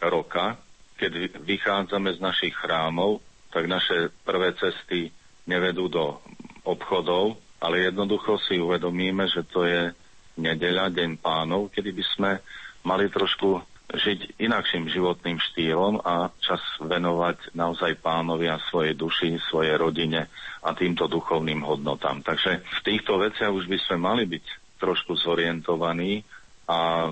roka, 0.00 0.56
keď 0.96 1.44
vychádzame 1.44 2.16
z 2.16 2.24
našich 2.24 2.56
chrámov, 2.56 3.20
tak 3.52 3.68
naše 3.68 4.08
prvé 4.24 4.56
cesty 4.56 5.12
nevedú 5.44 5.92
do 5.92 6.24
obchodov, 6.64 7.36
ale 7.60 7.84
jednoducho 7.84 8.40
si 8.48 8.56
uvedomíme, 8.56 9.28
že 9.28 9.44
to 9.44 9.68
je 9.68 9.92
nedeľa, 10.40 10.88
deň 10.88 11.20
pánov, 11.20 11.68
kedy 11.68 11.92
by 11.92 12.04
sme 12.16 12.32
mali 12.84 13.12
trošku 13.12 13.60
žiť 13.90 14.38
inakším 14.38 14.86
životným 14.86 15.42
štýlom 15.42 15.98
a 16.06 16.30
čas 16.38 16.62
venovať 16.78 17.58
naozaj 17.58 17.98
pánovi 17.98 18.46
a 18.46 18.62
svojej 18.70 18.94
duši, 18.94 19.42
svojej 19.50 19.74
rodine 19.74 20.30
a 20.62 20.70
týmto 20.78 21.10
duchovným 21.10 21.66
hodnotám. 21.66 22.22
Takže 22.22 22.62
v 22.62 22.80
týchto 22.86 23.18
veciach 23.18 23.50
už 23.50 23.66
by 23.66 23.78
sme 23.82 23.96
mali 23.98 24.24
byť 24.30 24.46
trošku 24.78 25.18
zorientovaní 25.18 26.22
a 26.70 27.10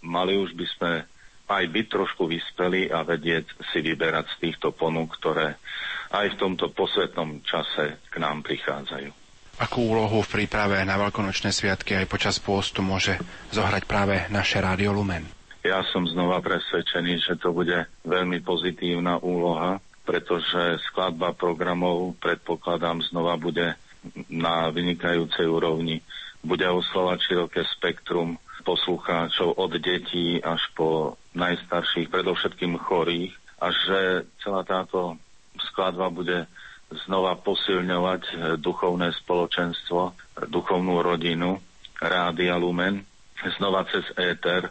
mali 0.00 0.40
už 0.40 0.56
by 0.56 0.66
sme 0.66 0.92
aj 1.44 1.64
byť 1.68 1.86
trošku 1.92 2.24
vyspelí 2.24 2.88
a 2.88 3.04
vedieť 3.04 3.44
si 3.68 3.84
vyberať 3.84 4.26
z 4.32 4.36
týchto 4.48 4.72
ponúk, 4.72 5.12
ktoré 5.20 5.60
aj 6.08 6.26
v 6.32 6.38
tomto 6.40 6.72
posvetnom 6.72 7.44
čase 7.44 8.00
k 8.08 8.14
nám 8.16 8.40
prichádzajú. 8.40 9.23
Akú 9.54 9.86
úlohu 9.86 10.18
v 10.26 10.32
príprave 10.42 10.82
na 10.82 10.98
veľkonočné 10.98 11.54
sviatky 11.54 11.94
aj 11.94 12.10
počas 12.10 12.36
pôstu 12.42 12.82
môže 12.82 13.14
zohrať 13.54 13.86
práve 13.86 14.26
naše 14.34 14.58
Rádio 14.58 14.90
Lumen? 14.90 15.30
Ja 15.62 15.80
som 15.94 16.04
znova 16.04 16.42
presvedčený, 16.44 17.24
že 17.24 17.40
to 17.40 17.54
bude 17.54 17.86
veľmi 18.04 18.42
pozitívna 18.44 19.22
úloha, 19.22 19.80
pretože 20.04 20.82
skladba 20.90 21.32
programov, 21.32 22.18
predpokladám, 22.20 23.00
znova 23.08 23.38
bude 23.40 23.78
na 24.28 24.68
vynikajúcej 24.68 25.48
úrovni. 25.48 26.04
Bude 26.44 26.68
oslovať 26.68 27.18
široké 27.24 27.62
spektrum 27.78 28.36
poslucháčov 28.66 29.56
od 29.56 29.72
detí 29.80 30.42
až 30.42 30.60
po 30.76 31.16
najstarších, 31.32 32.12
predovšetkým 32.12 32.76
chorých 32.80 33.32
a 33.60 33.72
že 33.72 34.00
celá 34.44 34.66
táto 34.66 35.16
skladba 35.72 36.12
bude 36.12 36.44
znova 37.04 37.34
posilňovať 37.40 38.54
duchovné 38.62 39.10
spoločenstvo, 39.24 40.14
duchovnú 40.48 41.02
rodinu, 41.02 41.58
Rádia 41.98 42.58
Lumen, 42.58 43.02
znova 43.58 43.86
cez 43.90 44.04
éter, 44.14 44.70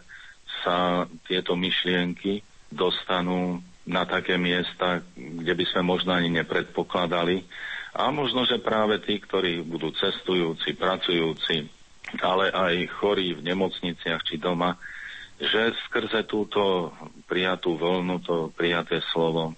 sa 0.64 1.04
tieto 1.28 1.58
myšlienky 1.58 2.40
dostanú 2.72 3.60
na 3.84 4.08
také 4.08 4.40
miesta, 4.40 5.04
kde 5.14 5.52
by 5.52 5.64
sme 5.68 5.82
možno 5.84 6.16
ani 6.16 6.32
nepredpokladali. 6.32 7.44
A 7.94 8.10
možno, 8.10 8.48
že 8.48 8.58
práve 8.58 8.98
tí, 9.04 9.20
ktorí 9.20 9.62
budú 9.62 9.92
cestujúci, 9.94 10.74
pracujúci, 10.74 11.68
ale 12.18 12.50
aj 12.50 12.74
chorí 12.98 13.36
v 13.38 13.44
nemocniciach 13.44 14.24
či 14.24 14.40
doma, 14.40 14.74
že 15.38 15.74
skrze 15.86 16.26
túto 16.26 16.90
prijatú 17.26 17.76
voľnu, 17.78 18.22
to 18.22 18.50
prijaté 18.54 19.02
slovo, 19.10 19.54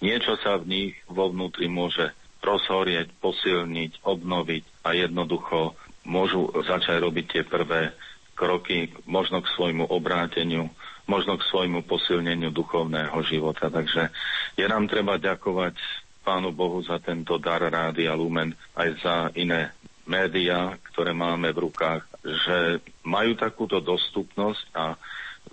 niečo 0.00 0.36
sa 0.40 0.56
v 0.60 0.64
nich 0.66 0.92
vo 1.06 1.28
vnútri 1.32 1.68
môže 1.68 2.12
rozhorieť, 2.40 3.12
posilniť, 3.20 4.00
obnoviť 4.04 4.64
a 4.84 4.96
jednoducho 4.96 5.76
môžu 6.08 6.48
začať 6.64 6.96
robiť 7.04 7.26
tie 7.28 7.42
prvé 7.44 7.92
kroky 8.32 8.88
možno 9.04 9.44
k 9.44 9.52
svojmu 9.52 9.92
obráteniu, 9.92 10.72
možno 11.04 11.36
k 11.36 11.44
svojmu 11.52 11.84
posilneniu 11.84 12.48
duchovného 12.48 13.20
života. 13.28 13.68
Takže 13.68 14.08
je 14.56 14.64
nám 14.64 14.88
treba 14.88 15.20
ďakovať 15.20 15.76
Pánu 16.20 16.52
Bohu 16.52 16.80
za 16.84 17.00
tento 17.00 17.40
dar 17.40 17.64
Rádia 17.64 18.12
Lumen 18.12 18.52
aj 18.76 18.88
za 19.00 19.16
iné 19.36 19.72
médiá, 20.04 20.76
ktoré 20.92 21.16
máme 21.16 21.52
v 21.52 21.68
rukách, 21.68 22.04
že 22.20 22.80
majú 23.04 23.32
takúto 23.36 23.80
dostupnosť 23.80 24.64
a 24.76 24.96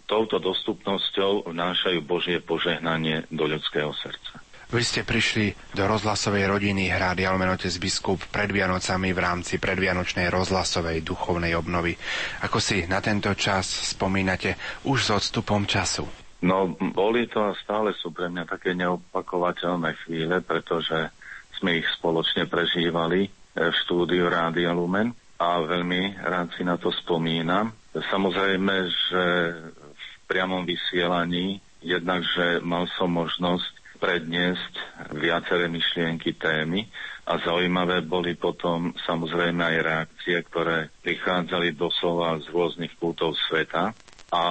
touto 0.07 0.39
dostupnosťou 0.39 1.51
vnášajú 1.51 1.99
Božie 2.07 2.39
požehnanie 2.39 3.27
do 3.27 3.45
ľudského 3.45 3.91
srdca. 3.91 4.39
Vy 4.67 4.83
ste 4.83 5.07
prišli 5.07 5.55
do 5.79 5.87
rozhlasovej 5.87 6.43
rodiny 6.43 6.91
Rádia 6.91 7.31
Almenotec 7.31 7.71
biskup 7.79 8.19
pred 8.27 8.51
Vianocami 8.51 9.15
v 9.15 9.19
rámci 9.23 9.63
predvianočnej 9.63 10.27
rozhlasovej 10.27 11.07
duchovnej 11.07 11.55
obnovy. 11.55 11.95
Ako 12.43 12.59
si 12.59 12.83
na 12.83 12.99
tento 12.99 13.31
čas 13.31 13.63
spomínate 13.95 14.59
už 14.83 14.99
s 15.07 15.09
odstupom 15.23 15.63
času? 15.63 16.03
No, 16.43 16.75
boli 16.75 17.31
to 17.31 17.47
a 17.47 17.55
stále 17.63 17.95
sú 17.95 18.11
pre 18.11 18.27
mňa 18.27 18.43
také 18.43 18.75
neopakovateľné 18.75 20.03
chvíle, 20.03 20.43
pretože 20.43 21.15
sme 21.55 21.79
ich 21.79 21.87
spoločne 21.95 22.45
prežívali 22.51 23.31
v 23.55 23.73
štúdiu 23.87 24.27
Rádia 24.27 24.75
Lumen 24.75 25.15
a 25.39 25.63
veľmi 25.63 26.19
rád 26.21 26.51
si 26.59 26.67
na 26.67 26.75
to 26.75 26.91
spomínam. 26.91 27.71
Samozrejme, 27.95 28.75
že 29.09 29.23
v 29.63 29.86
priamom 30.27 30.67
vysielaní 30.67 31.63
jednak, 31.81 32.21
že 32.27 32.59
mal 32.61 32.85
som 32.99 33.09
možnosť 33.15 33.97
predniesť 33.97 34.73
viaceré 35.17 35.65
myšlienky 35.71 36.37
témy 36.37 36.85
a 37.25 37.41
zaujímavé 37.41 38.05
boli 38.05 38.37
potom 38.37 38.93
samozrejme 39.03 39.59
aj 39.59 39.77
reakcie, 39.83 40.37
ktoré 40.47 40.93
prichádzali 41.01 41.73
doslova 41.73 42.37
z 42.39 42.47
rôznych 42.53 42.93
kútov 42.95 43.33
sveta. 43.49 43.91
A 44.31 44.43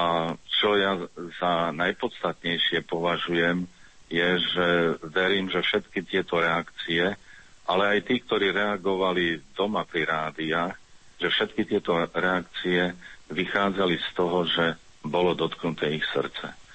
čo 0.45 0.75
ja 0.75 0.99
za 1.39 1.71
najpodstatnejšie 1.73 2.85
považujem, 2.89 3.69
je, 4.07 4.29
že 4.39 4.67
verím, 5.03 5.51
že 5.51 5.63
všetky 5.63 6.07
tieto 6.07 6.39
reakcie, 6.39 7.15
ale 7.67 7.85
aj 7.99 8.01
tí, 8.07 8.23
ktorí 8.23 8.55
reagovali 8.55 9.43
doma 9.55 9.83
pri 9.83 10.07
rádiách, 10.07 10.75
že 11.19 11.29
všetky 11.33 11.67
tieto 11.67 11.97
reakcie 11.97 12.95
vychádzali 13.33 13.97
z 13.99 14.09
toho, 14.15 14.47
že 14.47 14.79
bolo 15.09 15.35
dotknuté 15.35 15.97
ich 15.97 16.07
srdce 16.13 16.67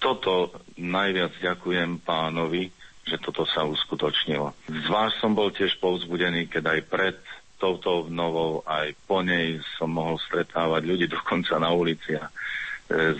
toto 0.00 0.56
najviac 0.80 1.36
ďakujem 1.38 2.00
pánovi, 2.00 2.72
že 3.04 3.20
toto 3.20 3.44
sa 3.44 3.68
uskutočnilo. 3.68 4.56
Zvlášť 4.88 5.16
som 5.20 5.36
bol 5.36 5.52
tiež 5.52 5.76
povzbudený, 5.78 6.48
keď 6.48 6.64
aj 6.72 6.80
pred 6.88 7.16
touto 7.60 8.08
novou, 8.08 8.64
aj 8.64 8.96
po 9.04 9.20
nej 9.20 9.60
som 9.76 9.92
mohol 9.92 10.16
stretávať 10.16 10.82
ľudí 10.88 11.06
dokonca 11.12 11.60
na 11.60 11.68
ulici 11.76 12.16
a 12.16 12.24
e, 12.24 12.32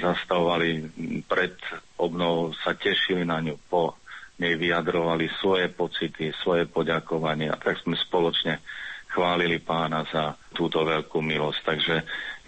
zastavovali 0.01 0.89
pred 1.29 1.61
obnovou, 2.01 2.57
sa 2.57 2.73
tešili 2.73 3.29
na 3.29 3.45
ňu, 3.45 3.61
po 3.69 4.01
nej 4.41 4.57
vyjadrovali 4.57 5.29
svoje 5.45 5.69
pocity, 5.69 6.33
svoje 6.41 6.65
poďakovanie 6.65 7.53
a 7.53 7.61
tak 7.61 7.85
sme 7.85 8.01
spoločne 8.01 8.65
chválili 9.13 9.61
pána 9.61 10.09
za 10.09 10.33
túto 10.57 10.81
veľkú 10.89 11.21
milosť. 11.21 11.61
Takže 11.61 11.97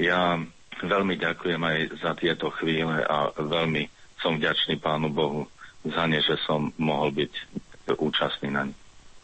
ja 0.01 0.41
veľmi 0.83 1.15
ďakujem 1.19 1.63
aj 1.63 1.79
za 2.03 2.13
tieto 2.19 2.51
chvíle 2.59 3.03
a 3.07 3.31
veľmi 3.39 3.87
som 4.19 4.39
vďačný 4.39 4.79
Pánu 4.79 5.11
Bohu 5.11 5.47
za 5.83 6.07
ne, 6.07 6.23
že 6.23 6.39
som 6.47 6.71
mohol 6.79 7.11
byť 7.15 7.33
účastný 7.99 8.51
na 8.55 8.71
ne. 8.71 8.82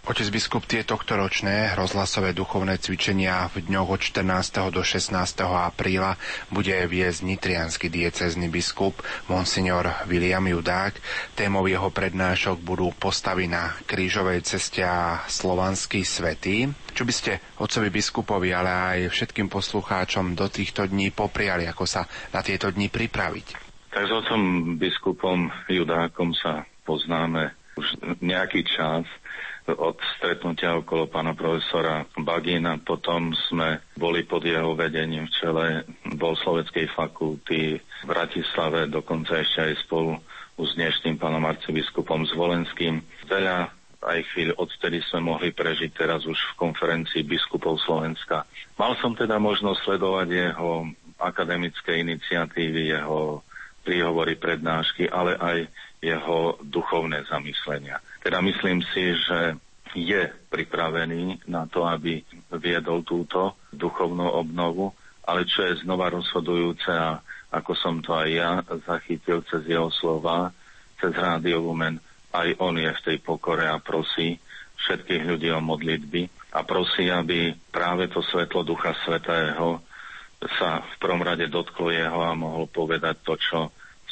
Otec 0.09 0.33
biskup, 0.33 0.65
tie 0.65 0.89
tohtoročné 0.89 1.77
rozhlasové 1.77 2.33
duchovné 2.33 2.81
cvičenia 2.81 3.45
v 3.53 3.69
dňoch 3.69 3.93
od 3.93 4.01
14. 4.01 4.73
do 4.73 4.81
16. 4.81 5.13
apríla 5.45 6.17
bude 6.49 6.73
viesť 6.73 7.29
nitrianský 7.29 7.93
diecezny 7.93 8.49
biskup 8.49 9.05
Monsignor 9.29 10.09
William 10.09 10.41
Judák. 10.49 10.97
Témov 11.37 11.69
jeho 11.69 11.93
prednášok 11.93 12.57
budú 12.57 12.89
postavy 12.97 13.53
na 13.53 13.77
krížovej 13.85 14.49
ceste 14.49 14.81
a 14.81 15.29
slovanský 15.29 16.09
svetý. 16.09 16.73
Čo 16.97 17.05
by 17.05 17.13
ste 17.13 17.45
otcovi 17.61 17.93
biskupovi, 17.93 18.49
ale 18.49 18.73
aj 18.73 19.13
všetkým 19.13 19.53
poslucháčom 19.53 20.33
do 20.33 20.49
týchto 20.49 20.89
dní 20.89 21.13
popriali, 21.13 21.69
ako 21.69 21.85
sa 21.85 22.09
na 22.33 22.41
tieto 22.41 22.73
dni 22.73 22.89
pripraviť? 22.89 23.47
Tak 23.93 24.09
s 24.09 24.13
otcom 24.25 24.73
biskupom 24.81 25.53
Judákom 25.69 26.33
sa 26.33 26.65
poznáme 26.89 27.53
už 27.77 27.87
nejaký 28.25 28.65
čas 28.65 29.05
od 29.77 30.01
stretnutia 30.17 30.81
okolo 30.81 31.11
pána 31.11 31.37
profesora 31.37 32.07
Bagina. 32.17 32.81
Potom 32.81 33.37
sme 33.49 33.85
boli 33.93 34.25
pod 34.25 34.47
jeho 34.47 34.73
vedením 34.73 35.29
v 35.29 35.35
čele 35.37 35.67
bol 36.17 36.33
Slovenskej 36.41 36.89
fakulty 36.97 37.77
v 37.77 38.05
Bratislave, 38.07 38.89
dokonca 38.89 39.37
ešte 39.37 39.61
aj 39.69 39.75
spolu 39.85 40.17
s 40.59 40.75
dnešným 40.75 41.21
pánom 41.21 41.45
arcibiskupom 41.45 42.25
Zvolenským. 42.33 43.05
Veľa 43.29 43.71
aj 43.99 44.21
chvíľ 44.31 44.55
odtedy 44.55 45.03
sme 45.11 45.35
mohli 45.35 45.51
prežiť 45.51 45.91
teraz 45.91 46.23
už 46.23 46.39
v 46.39 46.59
konferencii 46.59 47.27
biskupov 47.27 47.83
Slovenska. 47.83 48.47
Mal 48.79 48.95
som 49.03 49.13
teda 49.19 49.43
možnosť 49.43 49.79
sledovať 49.85 50.29
jeho 50.31 50.87
akademické 51.19 51.99
iniciatívy, 52.07 52.95
jeho 52.95 53.43
príhovory, 53.83 54.39
prednášky, 54.39 55.11
ale 55.11 55.35
aj 55.35 55.59
jeho 55.99 56.63
duchovné 56.63 57.27
zamyslenia. 57.27 57.99
Teda 58.23 58.43
myslím 58.43 58.83
si, 58.95 59.15
že 59.15 59.57
je 59.97 60.29
pripravený 60.53 61.49
na 61.49 61.65
to, 61.65 61.87
aby 61.89 62.21
viedol 62.61 63.07
túto 63.07 63.57
duchovnú 63.73 64.29
obnovu, 64.29 64.93
ale 65.25 65.49
čo 65.49 65.65
je 65.65 65.81
znova 65.85 66.13
rozhodujúce 66.13 66.93
a 66.93 67.21
ako 67.49 67.73
som 67.73 68.05
to 68.05 68.13
aj 68.13 68.29
ja 68.29 68.51
zachytil 68.85 69.41
cez 69.49 69.65
jeho 69.65 69.89
slova, 69.89 70.53
cez 71.01 71.17
Rádio 71.17 71.65
Lumen, 71.65 71.97
aj 72.37 72.61
on 72.61 72.77
je 72.77 72.91
v 72.93 73.05
tej 73.05 73.17
pokore 73.25 73.65
a 73.65 73.81
prosí 73.81 74.37
všetkých 74.85 75.25
ľudí 75.25 75.49
o 75.51 75.65
modlitby 75.65 76.53
a 76.53 76.61
prosí, 76.65 77.09
aby 77.09 77.57
práve 77.73 78.09
to 78.13 78.21
svetlo 78.21 78.63
Ducha 78.63 78.93
Svetého 79.05 79.81
sa 80.61 80.85
v 80.85 80.95
prvom 81.03 81.25
rade 81.25 81.51
dotklo 81.51 81.91
jeho 81.91 82.23
a 82.23 82.37
mohol 82.39 82.71
povedať 82.71 83.21
to, 83.27 83.35
čo 83.35 83.59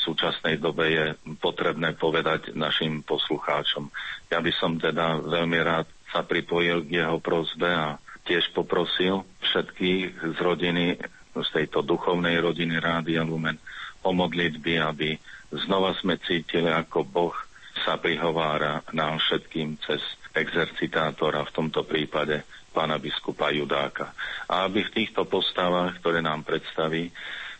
súčasnej 0.07 0.63
dobe 0.63 0.87
je 0.95 1.07
potrebné 1.43 1.99
povedať 1.99 2.55
našim 2.55 3.03
poslucháčom. 3.03 3.91
Ja 4.31 4.39
by 4.39 4.53
som 4.55 4.79
teda 4.79 5.19
veľmi 5.27 5.59
rád 5.59 5.91
sa 6.15 6.23
pripojil 6.23 6.87
k 6.87 7.03
jeho 7.03 7.19
prozbe 7.19 7.67
a 7.67 7.99
tiež 8.23 8.55
poprosil 8.55 9.27
všetkých 9.43 10.35
z 10.35 10.39
rodiny, 10.39 10.95
z 11.35 11.49
tejto 11.51 11.83
duchovnej 11.83 12.39
rodiny 12.39 12.79
Rádia 12.79 13.27
Lumen 13.27 13.59
o 14.07 14.15
modlitby, 14.15 14.79
aby 14.79 15.19
znova 15.67 15.95
sme 15.99 16.23
cítili, 16.23 16.71
ako 16.71 17.03
Boh 17.03 17.35
sa 17.83 17.99
prihovára 17.99 18.87
nám 18.95 19.19
všetkým 19.21 19.77
cez 19.83 20.01
exercitátora, 20.33 21.45
v 21.45 21.55
tomto 21.55 21.85
prípade 21.85 22.47
pána 22.73 23.01
biskupa 23.01 23.53
Judáka. 23.53 24.13
A 24.49 24.69
aby 24.69 24.85
v 24.85 24.95
týchto 24.95 25.25
postavách, 25.25 26.01
ktoré 26.01 26.21
nám 26.21 26.45
predstaví, 26.45 27.09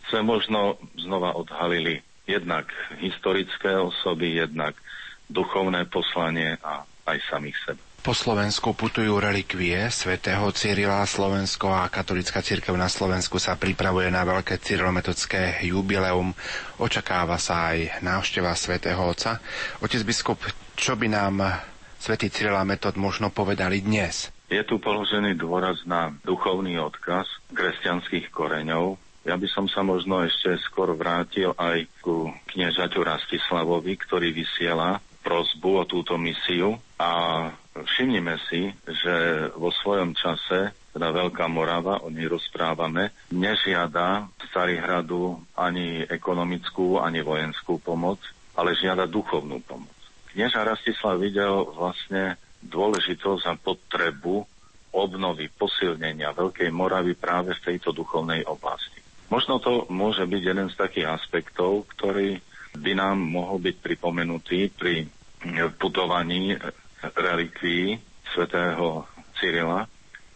sme 0.07 0.21
možno 0.23 0.79
znova 0.95 1.35
odhalili 1.35 1.99
jednak 2.27 2.69
historické 2.99 3.73
osoby, 3.79 4.35
jednak 4.35 4.75
duchovné 5.31 5.87
poslanie 5.87 6.59
a 6.61 6.83
aj 7.07 7.17
samých 7.31 7.57
seba. 7.63 7.81
Po 7.97 8.15
Slovensku 8.15 8.71
putujú 8.71 9.19
relikvie 9.19 9.75
svätého 9.91 10.47
Cyrila. 10.55 11.03
Slovensko 11.03 11.67
a 11.75 11.91
katolická 11.91 12.39
církev 12.39 12.71
na 12.79 12.87
Slovensku 12.87 13.35
sa 13.35 13.59
pripravuje 13.59 14.07
na 14.07 14.23
veľké 14.23 14.63
cyrilometodské 14.63 15.59
jubileum. 15.67 16.31
Očakáva 16.79 17.35
sa 17.35 17.75
aj 17.75 17.99
návšteva 17.99 18.55
svätého 18.55 19.01
Otca. 19.01 19.43
Otec 19.83 20.07
biskup, 20.07 20.39
čo 20.79 20.95
by 20.95 21.07
nám 21.11 21.43
svätý 21.99 22.31
Cyrila 22.31 22.63
metod 22.63 22.95
možno 22.95 23.27
povedali 23.27 23.83
dnes? 23.83 24.31
Je 24.47 24.63
tu 24.63 24.79
položený 24.79 25.35
dôraz 25.35 25.83
na 25.83 26.15
duchovný 26.23 26.79
odkaz 26.79 27.27
kresťanských 27.51 28.31
koreňov, 28.31 28.95
ja 29.27 29.35
by 29.35 29.47
som 29.51 29.67
sa 29.67 29.83
možno 29.83 30.23
ešte 30.23 30.55
skôr 30.63 30.95
vrátil 30.95 31.51
aj 31.59 31.83
ku 31.99 32.31
kniežaťu 32.47 33.03
Rastislavovi, 33.03 33.99
ktorý 33.99 34.31
vysiela 34.31 35.03
prozbu 35.19 35.71
o 35.73 35.83
túto 35.83 36.15
misiu 36.15 36.79
a 36.95 37.43
všimnime 37.75 38.39
si, 38.47 38.71
že 38.87 39.47
vo 39.59 39.75
svojom 39.75 40.15
čase, 40.15 40.71
teda 40.95 41.11
Veľká 41.11 41.51
Morava, 41.51 41.99
o 41.99 42.07
nej 42.07 42.31
rozprávame, 42.31 43.11
nežiada 43.35 44.31
Starihradu 44.47 45.35
ani 45.59 46.07
ekonomickú, 46.07 47.03
ani 47.03 47.19
vojenskú 47.19 47.83
pomoc, 47.83 48.23
ale 48.55 48.79
žiada 48.79 49.03
duchovnú 49.03 49.59
pomoc. 49.67 49.91
Knieža 50.31 50.63
Rastislav 50.63 51.19
videl 51.19 51.67
vlastne 51.75 52.39
dôležitosť 52.63 53.43
a 53.51 53.53
potrebu 53.59 54.47
obnovy, 54.95 55.51
posilnenia 55.51 56.33
Veľkej 56.33 56.71
Moravy 56.71 57.13
práve 57.13 57.53
v 57.53 57.63
tejto 57.73 57.91
duchovnej 57.93 58.47
oblasti. 58.47 58.96
Možno 59.27 59.59
to 59.59 59.85
môže 59.91 60.23
byť 60.23 60.41
jeden 60.41 60.67
z 60.71 60.75
takých 60.79 61.11
aspektov, 61.11 61.83
ktorý 61.95 62.39
by 62.77 62.91
nám 62.95 63.19
mohol 63.19 63.59
byť 63.59 63.75
pripomenutý 63.83 64.71
pri 64.71 65.07
putovaní 65.75 66.55
relikví 67.15 67.99
svätého 68.31 69.03
Cyrila, 69.37 69.85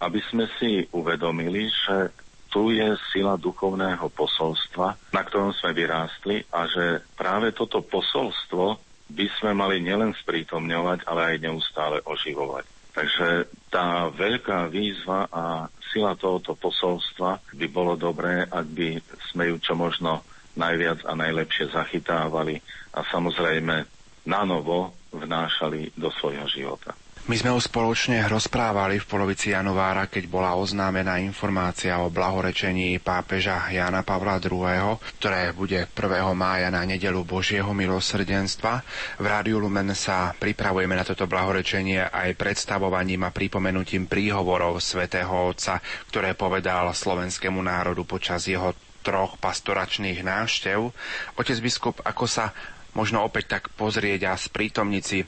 aby 0.01 0.19
sme 0.29 0.49
si 0.57 0.85
uvedomili, 0.91 1.69
že 1.69 2.11
tu 2.51 2.73
je 2.75 2.99
sila 3.15 3.39
duchovného 3.39 4.11
posolstva, 4.11 5.15
na 5.15 5.21
ktorom 5.23 5.55
sme 5.55 5.71
vyrástli 5.71 6.43
a 6.51 6.67
že 6.67 6.99
práve 7.15 7.55
toto 7.55 7.79
posolstvo 7.79 8.75
by 9.11 9.25
sme 9.39 9.51
mali 9.55 9.79
nielen 9.79 10.11
sprítomňovať, 10.19 11.07
ale 11.07 11.35
aj 11.35 11.43
neustále 11.47 11.97
oživovať. 12.03 12.67
Takže 12.91 13.47
tá 13.71 14.11
veľká 14.11 14.67
výzva 14.67 15.27
a 15.31 15.71
sila 15.91 16.15
tohoto 16.19 16.55
posolstva 16.59 17.39
by 17.55 17.67
bolo 17.71 17.95
dobré, 17.95 18.43
ak 18.43 18.65
by 18.67 18.89
sme 19.31 19.51
ju 19.51 19.55
čo 19.63 19.73
možno 19.79 20.23
najviac 20.59 21.07
a 21.07 21.15
najlepšie 21.15 21.71
zachytávali 21.71 22.59
a 22.91 22.99
samozrejme 23.07 23.87
na 24.27 24.41
novo 24.43 24.91
vnášali 25.15 25.95
do 25.95 26.11
svojho 26.11 26.47
života. 26.51 26.91
My 27.29 27.37
sme 27.37 27.53
už 27.53 27.69
spoločne 27.69 28.25
rozprávali 28.25 28.97
v 28.97 29.05
polovici 29.05 29.53
januára, 29.53 30.09
keď 30.09 30.25
bola 30.25 30.57
oznámená 30.57 31.21
informácia 31.21 32.01
o 32.01 32.09
blahorečení 32.09 32.97
pápeža 32.97 33.69
Jana 33.69 34.01
Pavla 34.01 34.41
II., 34.41 34.97
ktoré 35.21 35.53
bude 35.53 35.85
1. 35.85 35.93
mája 36.33 36.73
na 36.73 36.81
nedelu 36.81 37.21
Božieho 37.21 37.69
milosrdenstva. 37.77 38.81
V 39.21 39.25
Rádiu 39.29 39.61
Lumen 39.61 39.93
sa 39.93 40.33
pripravujeme 40.33 40.97
na 40.97 41.05
toto 41.05 41.29
blahorečenie 41.29 42.09
aj 42.09 42.33
predstavovaním 42.33 43.21
a 43.21 43.29
pripomenutím 43.29 44.09
príhovorov 44.09 44.81
svätého 44.81 45.29
Otca, 45.29 45.77
ktoré 46.09 46.33
povedal 46.33 46.89
slovenskému 46.89 47.61
národu 47.61 48.01
počas 48.01 48.49
jeho 48.49 48.73
troch 49.05 49.37
pastoračných 49.37 50.25
návštev. 50.25 50.89
Otec 51.37 51.57
biskup, 51.61 52.01
ako 52.01 52.25
sa 52.25 52.49
možno 52.97 53.21
opäť 53.21 53.61
tak 53.61 53.69
pozrieť 53.77 54.25
a 54.25 54.33
sprítomniť 54.33 55.03
si 55.05 55.21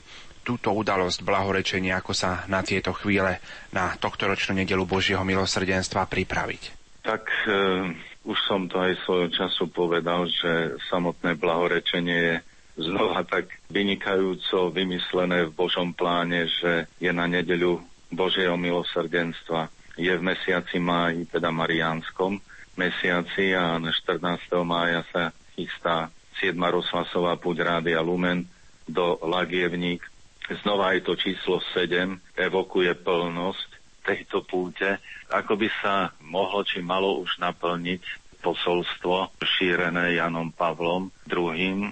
túto 0.44 0.70
udalosť 0.76 1.24
blahorečenia, 1.24 1.98
ako 1.98 2.12
sa 2.12 2.44
na 2.46 2.60
tieto 2.60 2.92
chvíle, 2.92 3.40
na 3.72 3.96
tohtoročnú 3.96 4.60
nedelu 4.60 4.84
Božieho 4.84 5.24
milosrdenstva 5.24 6.04
pripraviť? 6.04 6.62
Tak 7.00 7.24
e, 7.24 7.50
už 8.28 8.38
som 8.44 8.68
to 8.68 8.78
aj 8.78 9.00
svojho 9.02 9.28
času 9.32 9.72
povedal, 9.72 10.28
že 10.28 10.76
samotné 10.92 11.40
blahorečenie 11.40 12.18
je 12.20 12.36
znova 12.84 13.24
tak 13.24 13.48
vynikajúco 13.72 14.68
vymyslené 14.68 15.48
v 15.48 15.56
Božom 15.56 15.96
pláne, 15.96 16.46
že 16.60 16.86
je 17.00 17.10
na 17.10 17.24
nedeľu 17.24 17.80
Božieho 18.12 18.60
milosrdenstva. 18.60 19.72
Je 19.96 20.10
v 20.10 20.22
mesiaci 20.22 20.76
máji, 20.76 21.24
teda 21.30 21.48
mariánskom 21.54 22.42
mesiaci 22.74 23.54
a 23.54 23.78
na 23.78 23.94
14. 23.94 24.50
mája 24.66 25.06
sa 25.14 25.30
chystá 25.54 26.10
7. 26.42 26.58
rozhlasová 26.58 27.38
púť 27.38 27.62
Rádia 27.62 28.02
Lumen 28.02 28.50
do 28.84 29.16
Lagievník 29.22 30.02
Znova 30.44 30.92
aj 30.92 31.08
to 31.08 31.16
číslo 31.16 31.64
7 31.72 32.20
evokuje 32.36 32.92
plnosť 33.00 33.68
tejto 34.04 34.44
púte, 34.44 35.00
ako 35.32 35.56
by 35.56 35.68
sa 35.80 36.12
mohlo 36.20 36.60
či 36.60 36.84
malo 36.84 37.16
už 37.24 37.40
naplniť 37.40 38.04
posolstvo 38.44 39.40
šírené 39.40 40.20
Janom 40.20 40.52
Pavlom 40.52 41.08
II 41.32 41.88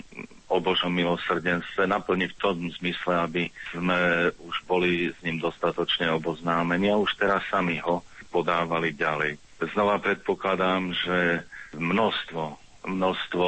o 0.52 0.60
Božom 0.60 0.92
milosrdenstve, 0.92 1.88
naplniť 1.88 2.30
v 2.36 2.40
tom 2.44 2.68
zmysle, 2.76 3.12
aby 3.24 3.42
sme 3.72 4.28
už 4.44 4.56
boli 4.68 5.08
s 5.08 5.18
ním 5.24 5.40
dostatočne 5.40 6.12
oboznámení 6.12 6.92
a 6.92 7.00
už 7.00 7.16
teraz 7.16 7.40
sami 7.48 7.80
ho 7.80 8.04
podávali 8.28 8.92
ďalej. 8.92 9.40
Znova 9.72 9.96
predpokladám, 9.96 10.92
že 10.92 11.48
množstvo, 11.72 12.42
množstvo 12.84 13.46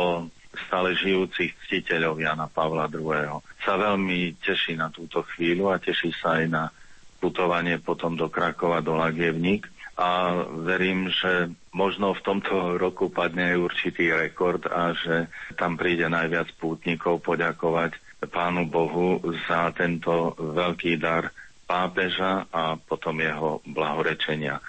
stále 0.67 0.95
žijúcich 0.95 1.55
ctiteľov 1.67 2.21
Jana 2.21 2.47
Pavla 2.47 2.87
II. 2.91 3.43
sa 3.63 3.75
veľmi 3.75 4.39
teší 4.41 4.79
na 4.79 4.89
túto 4.91 5.27
chvíľu 5.35 5.75
a 5.75 5.83
teší 5.83 6.15
sa 6.15 6.43
aj 6.43 6.47
na 6.51 6.65
putovanie 7.19 7.81
potom 7.81 8.15
do 8.15 8.29
Krakova, 8.29 8.85
do 8.85 8.95
Lagievník 9.01 9.65
a 9.95 10.43
verím, 10.67 11.07
že 11.09 11.55
možno 11.71 12.19
v 12.19 12.25
tomto 12.27 12.77
roku 12.77 13.09
padne 13.15 13.55
aj 13.55 13.63
určitý 13.63 14.11
rekord 14.11 14.67
a 14.67 14.91
že 14.93 15.31
tam 15.55 15.79
príde 15.79 16.11
najviac 16.11 16.51
pútnikov 16.59 17.23
poďakovať 17.23 17.95
Pánu 18.25 18.67
Bohu 18.67 19.21
za 19.45 19.71
tento 19.77 20.33
veľký 20.37 20.97
dar 20.97 21.29
pápeža 21.65 22.49
a 22.53 22.77
potom 22.77 23.21
jeho 23.21 23.61
blahorečenia. 23.65 24.61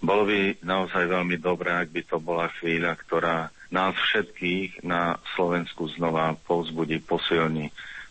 Bolo 0.00 0.24
by 0.24 0.64
naozaj 0.64 1.04
veľmi 1.08 1.36
dobré, 1.36 1.76
ak 1.76 1.92
by 1.92 2.02
to 2.08 2.16
bola 2.20 2.48
chvíľa, 2.60 2.96
ktorá 2.96 3.52
nás 3.70 3.94
všetkých 3.94 4.82
na 4.82 5.18
Slovensku 5.38 5.86
znova 5.94 6.34
povzbudí, 6.46 6.98
posilní, 7.02 7.70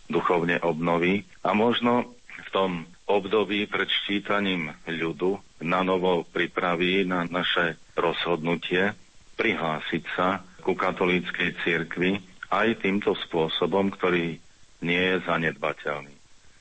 duchovne 0.10 0.58
obnoví 0.64 1.28
a 1.46 1.54
možno 1.54 2.16
v 2.48 2.50
tom 2.50 2.72
období 3.06 3.68
pred 3.70 3.88
ščítaním 3.88 4.74
ľudu 4.88 5.38
na 5.62 5.84
novo 5.86 6.24
pripraví 6.26 7.04
na 7.06 7.28
naše 7.28 7.78
rozhodnutie 7.94 8.96
prihlásiť 9.36 10.04
sa 10.16 10.42
ku 10.64 10.74
katolíckej 10.76 11.60
cirkvi 11.64 12.20
aj 12.50 12.82
týmto 12.82 13.14
spôsobom, 13.28 13.94
ktorý 13.94 14.40
nie 14.82 15.04
je 15.14 15.18
zanedbateľný. 15.28 16.14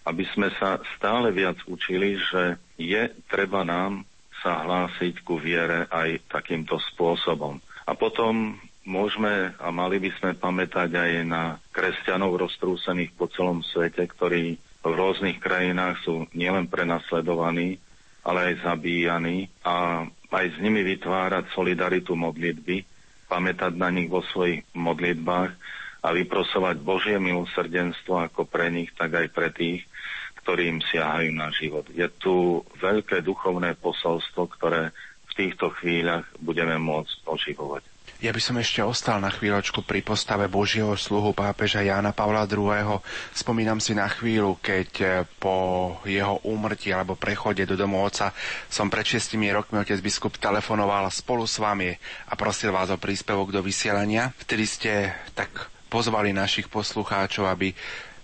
Aby 0.04 0.24
sme 0.32 0.48
sa 0.56 0.80
stále 0.96 1.32
viac 1.32 1.60
učili, 1.68 2.16
že 2.16 2.56
je 2.80 3.12
treba 3.28 3.64
nám 3.64 4.04
sa 4.40 4.62
hlásiť 4.62 5.26
ku 5.26 5.36
viere 5.36 5.90
aj 5.90 6.30
takýmto 6.30 6.78
spôsobom. 6.94 7.58
A 7.88 7.92
potom 7.96 8.56
môžeme 8.88 9.52
a 9.60 9.68
mali 9.68 10.00
by 10.00 10.10
sme 10.16 10.30
pamätať 10.32 10.90
aj 10.96 11.12
na 11.28 11.60
kresťanov 11.76 12.40
roztrúsených 12.40 13.12
po 13.12 13.28
celom 13.28 13.60
svete, 13.60 14.00
ktorí 14.08 14.56
v 14.80 14.92
rôznych 14.96 15.36
krajinách 15.36 16.00
sú 16.08 16.24
nielen 16.32 16.64
prenasledovaní, 16.72 17.76
ale 18.24 18.52
aj 18.52 18.64
zabíjaní 18.64 19.52
a 19.60 20.08
aj 20.32 20.46
s 20.48 20.56
nimi 20.64 20.80
vytvárať 20.80 21.52
solidaritu 21.52 22.16
modlitby, 22.16 22.88
pamätať 23.28 23.76
na 23.76 23.92
nich 23.92 24.08
vo 24.08 24.24
svojich 24.24 24.64
modlitbách 24.72 25.52
a 26.00 26.08
vyprosovať 26.16 26.80
Božie 26.80 27.20
milosrdenstvo 27.20 28.24
ako 28.24 28.48
pre 28.48 28.72
nich, 28.72 28.88
tak 28.96 29.12
aj 29.12 29.28
pre 29.28 29.52
tých, 29.52 29.84
ktorým 30.40 30.80
siahajú 30.80 31.30
na 31.36 31.52
život. 31.52 31.84
Je 31.92 32.08
tu 32.08 32.64
veľké 32.80 33.20
duchovné 33.20 33.76
posolstvo, 33.76 34.48
ktoré 34.56 34.96
v 35.28 35.32
týchto 35.36 35.68
chvíľach 35.76 36.24
budeme 36.40 36.80
môcť 36.80 37.28
oživovať. 37.28 37.97
Ja 38.18 38.34
by 38.34 38.42
som 38.42 38.58
ešte 38.58 38.82
ostal 38.82 39.22
na 39.22 39.30
chvíľočku 39.30 39.86
pri 39.86 40.02
postave 40.02 40.50
Božieho 40.50 40.90
sluhu 40.98 41.30
pápeža 41.30 41.86
Jána 41.86 42.10
Pavla 42.10 42.50
II. 42.50 42.98
Spomínam 43.30 43.78
si 43.78 43.94
na 43.94 44.10
chvíľu, 44.10 44.58
keď 44.58 44.90
eh, 44.98 45.10
po 45.38 45.54
jeho 46.02 46.42
úmrtí 46.42 46.90
alebo 46.90 47.14
prechode 47.14 47.62
do 47.62 47.78
domu 47.78 48.02
oca 48.02 48.34
som 48.66 48.90
pred 48.90 49.06
šestimi 49.06 49.54
rokmi 49.54 49.78
otec 49.78 50.02
biskup 50.02 50.34
telefonoval 50.34 51.06
spolu 51.14 51.46
s 51.46 51.62
vami 51.62 51.94
a 52.26 52.34
prosil 52.34 52.74
vás 52.74 52.90
o 52.90 52.98
príspevok 52.98 53.54
do 53.54 53.62
vysielania. 53.62 54.34
Vtedy 54.34 54.64
ste 54.66 54.92
tak 55.38 55.70
pozvali 55.86 56.34
našich 56.34 56.66
poslucháčov, 56.66 57.46
aby 57.46 57.70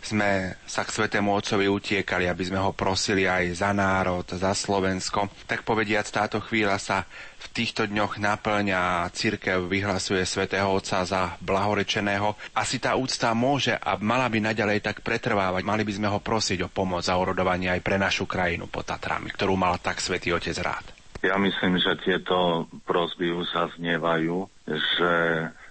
sme 0.05 0.61
sa 0.69 0.85
k 0.85 0.95
Svetému 0.95 1.33
Otcovi 1.33 1.69
utiekali, 1.69 2.29
aby 2.29 2.45
sme 2.45 2.61
ho 2.61 2.77
prosili 2.77 3.25
aj 3.25 3.65
za 3.65 3.71
národ, 3.73 4.25
za 4.29 4.53
Slovensko. 4.53 5.33
Tak 5.49 5.65
povediac, 5.65 6.05
táto 6.09 6.39
chvíľa 6.45 6.77
sa 6.77 7.09
v 7.41 7.47
týchto 7.53 7.89
dňoch 7.89 8.21
naplňa 8.21 9.07
a 9.07 9.13
církev 9.13 9.69
vyhlasuje 9.69 10.25
Svetého 10.25 10.69
Otca 10.69 11.05
za 11.05 11.37
blahorečeného. 11.41 12.37
Asi 12.57 12.81
tá 12.81 12.97
úcta 12.97 13.33
môže 13.33 13.77
a 13.77 13.97
mala 14.01 14.29
by 14.29 14.53
naďalej 14.53 14.81
tak 14.85 15.05
pretrvávať. 15.05 15.63
Mali 15.65 15.83
by 15.85 15.93
sme 15.97 16.09
ho 16.09 16.19
prosiť 16.21 16.65
o 16.65 16.73
pomoc 16.73 17.05
a 17.09 17.15
orodovanie 17.17 17.69
aj 17.73 17.85
pre 17.85 17.97
našu 18.01 18.25
krajinu 18.25 18.69
pod 18.69 18.89
Tatrami, 18.89 19.33
ktorú 19.33 19.57
mal 19.57 19.81
tak 19.81 20.01
Svetý 20.01 20.33
Otec 20.33 20.57
rád. 20.61 20.87
Ja 21.25 21.41
myslím, 21.41 21.81
že 21.81 21.97
tieto 22.05 22.69
prosby 22.85 23.33
už 23.33 23.49
zaznievajú, 23.49 24.45
že 24.69 25.13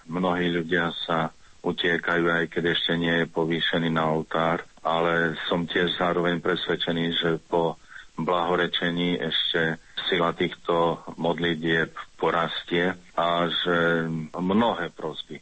mnohí 0.09 0.49
ľudia 0.49 0.89
sa 1.05 1.29
utiekajú, 1.63 2.27
aj 2.27 2.45
keď 2.51 2.63
ešte 2.75 2.93
nie 2.99 3.23
je 3.23 3.31
povýšený 3.31 3.89
na 3.89 4.11
oltár, 4.11 4.67
ale 4.83 5.39
som 5.47 5.63
tiež 5.63 5.95
zároveň 5.95 6.43
presvedčený, 6.43 7.05
že 7.15 7.29
po 7.47 7.79
blahorečení 8.19 9.17
ešte 9.17 9.79
sila 10.11 10.35
týchto 10.35 11.01
modlitieb 11.17 11.95
porastie 12.19 12.93
a 13.15 13.27
že 13.49 14.05
mnohé 14.35 14.91
prosby 14.93 15.41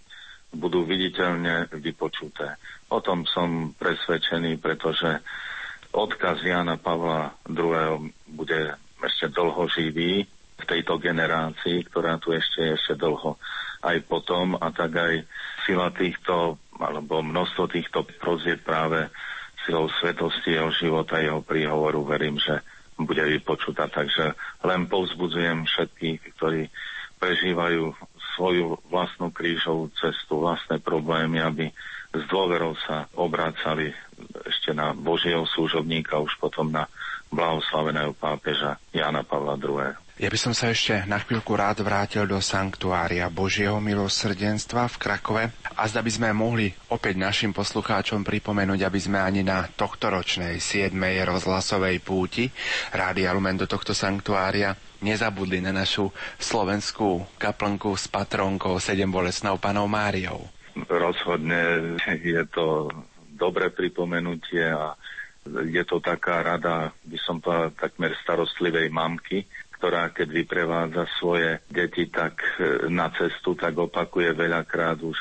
budú 0.54 0.84
viditeľne 0.84 1.68
vypočuté. 1.80 2.56
O 2.92 3.00
tom 3.00 3.24
som 3.28 3.72
presvedčený, 3.76 4.60
pretože 4.60 5.20
odkaz 5.92 6.44
Jana 6.44 6.76
Pavla 6.76 7.36
II. 7.48 8.12
bude 8.28 8.76
ešte 9.02 9.32
dlho 9.32 9.64
živý 9.72 10.24
v 10.62 10.64
tejto 10.68 11.02
generácii, 11.02 11.88
ktorá 11.90 12.22
tu 12.22 12.36
ešte 12.36 12.78
ešte 12.78 12.94
dlho 13.00 13.40
aj 13.82 13.98
potom 14.06 14.58
a 14.58 14.70
tak 14.74 14.92
aj 14.96 15.14
sila 15.66 15.90
týchto, 15.94 16.58
alebo 16.78 17.26
množstvo 17.26 17.66
týchto 17.70 18.06
prozieb 18.22 18.62
práve 18.62 19.10
silou 19.66 19.90
svetosti 20.02 20.58
jeho 20.58 20.74
života, 20.74 21.22
jeho 21.22 21.42
príhovoru, 21.46 22.02
verím, 22.06 22.42
že 22.42 22.62
bude 22.98 23.22
vypočutá. 23.22 23.90
Takže 23.90 24.34
len 24.66 24.90
povzbudzujem 24.90 25.66
všetkých, 25.66 26.20
ktorí 26.38 26.70
prežívajú 27.22 27.94
svoju 28.38 28.82
vlastnú 28.90 29.30
krížovú 29.30 29.94
cestu, 29.94 30.42
vlastné 30.42 30.82
problémy, 30.82 31.38
aby 31.42 31.66
s 32.12 32.24
dôverou 32.28 32.74
sa 32.90 33.06
obrácali 33.14 33.94
ešte 34.46 34.74
na 34.74 34.98
Božieho 34.98 35.46
služobníka, 35.46 36.18
už 36.18 36.34
potom 36.42 36.74
na 36.74 36.90
blahoslaveného 37.32 38.12
pápeža 38.20 38.78
Jana 38.92 39.24
Pavla 39.24 39.56
II. 39.56 39.96
Ja 40.22 40.30
by 40.30 40.38
som 40.38 40.54
sa 40.54 40.70
ešte 40.70 41.02
na 41.10 41.18
chvíľku 41.18 41.58
rád 41.58 41.82
vrátil 41.82 42.30
do 42.30 42.38
sanktuária 42.38 43.26
Božieho 43.34 43.82
milosrdenstva 43.82 44.86
v 44.86 45.00
Krakove 45.02 45.44
a 45.74 45.82
zda 45.90 46.06
by 46.06 46.12
sme 46.14 46.30
mohli 46.30 46.70
opäť 46.94 47.18
našim 47.18 47.50
poslucháčom 47.50 48.22
pripomenúť, 48.22 48.86
aby 48.86 49.00
sme 49.02 49.18
ani 49.18 49.42
na 49.42 49.66
tohtoročnej 49.66 50.62
7. 50.62 50.94
rozhlasovej 51.26 52.06
púti 52.06 52.54
Rádia 52.94 53.34
Lumen 53.34 53.58
do 53.58 53.66
tohto 53.66 53.98
sanktuária 53.98 54.78
nezabudli 55.02 55.58
na 55.58 55.74
našu 55.74 56.14
slovenskú 56.38 57.26
kaplnku 57.42 57.90
s 57.98 58.06
patronkou 58.06 58.78
sedem 58.78 59.10
bolesnou 59.10 59.58
panou 59.58 59.90
Máriou. 59.90 60.46
Rozhodne 60.86 61.98
je 62.22 62.46
to 62.54 62.94
dobré 63.34 63.74
pripomenutie 63.74 64.70
a 64.70 64.94
je 65.46 65.84
to 65.90 65.98
taká 65.98 66.46
rada, 66.46 66.94
by 67.02 67.18
som 67.18 67.42
povedal, 67.42 67.74
takmer 67.74 68.14
starostlivej 68.22 68.94
mamky, 68.94 69.50
ktorá 69.82 70.14
keď 70.14 70.28
vyprevádza 70.30 71.10
svoje 71.18 71.58
deti 71.66 72.06
tak 72.06 72.38
e, 72.62 72.86
na 72.94 73.10
cestu, 73.10 73.58
tak 73.58 73.74
opakuje 73.74 74.38
veľakrát 74.38 75.02
už 75.02 75.18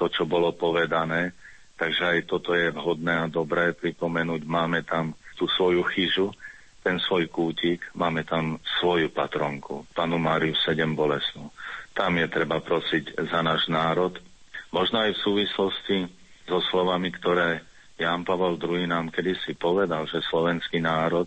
to, 0.00 0.08
čo 0.08 0.24
bolo 0.24 0.56
povedané. 0.56 1.36
Takže 1.76 2.16
aj 2.16 2.18
toto 2.24 2.56
je 2.56 2.72
vhodné 2.72 3.28
a 3.28 3.30
dobré 3.30 3.76
pripomenúť. 3.76 4.42
Máme 4.48 4.88
tam 4.88 5.12
tú 5.36 5.44
svoju 5.46 5.84
chyžu, 5.92 6.32
ten 6.80 6.96
svoj 7.04 7.28
kútik, 7.28 7.84
máme 7.92 8.24
tam 8.24 8.56
svoju 8.80 9.12
patronku, 9.12 9.84
panu 9.92 10.16
Máriu 10.16 10.56
sedem 10.64 10.96
bolesnú. 10.96 11.52
Tam 11.92 12.16
je 12.16 12.26
treba 12.32 12.64
prosiť 12.64 13.28
za 13.28 13.44
náš 13.44 13.68
národ. 13.68 14.16
Možno 14.72 15.04
aj 15.04 15.12
v 15.12 15.22
súvislosti 15.22 15.98
so 16.48 16.64
slovami, 16.72 17.12
ktoré 17.12 17.67
Ján 17.98 18.22
Pavel 18.22 18.56
II 18.62 18.86
nám 18.86 19.10
kedysi 19.10 19.58
povedal, 19.58 20.06
že 20.06 20.22
slovenský 20.22 20.78
národ 20.78 21.26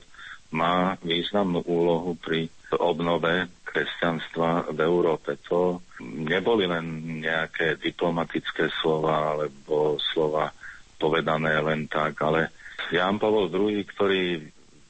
má 0.55 0.95
významnú 1.03 1.63
úlohu 1.67 2.15
pri 2.15 2.47
obnove 2.75 3.51
kresťanstva 3.67 4.71
v 4.71 4.79
Európe. 4.83 5.39
To 5.51 5.83
neboli 6.03 6.67
len 6.67 7.19
nejaké 7.23 7.79
diplomatické 7.79 8.71
slova 8.79 9.35
alebo 9.35 9.99
slova 10.11 10.51
povedané 10.99 11.59
len 11.59 11.87
tak, 11.91 12.19
ale 12.23 12.51
Jan 12.91 13.19
Pavel 13.19 13.51
II, 13.51 13.83
ktorý 13.95 14.43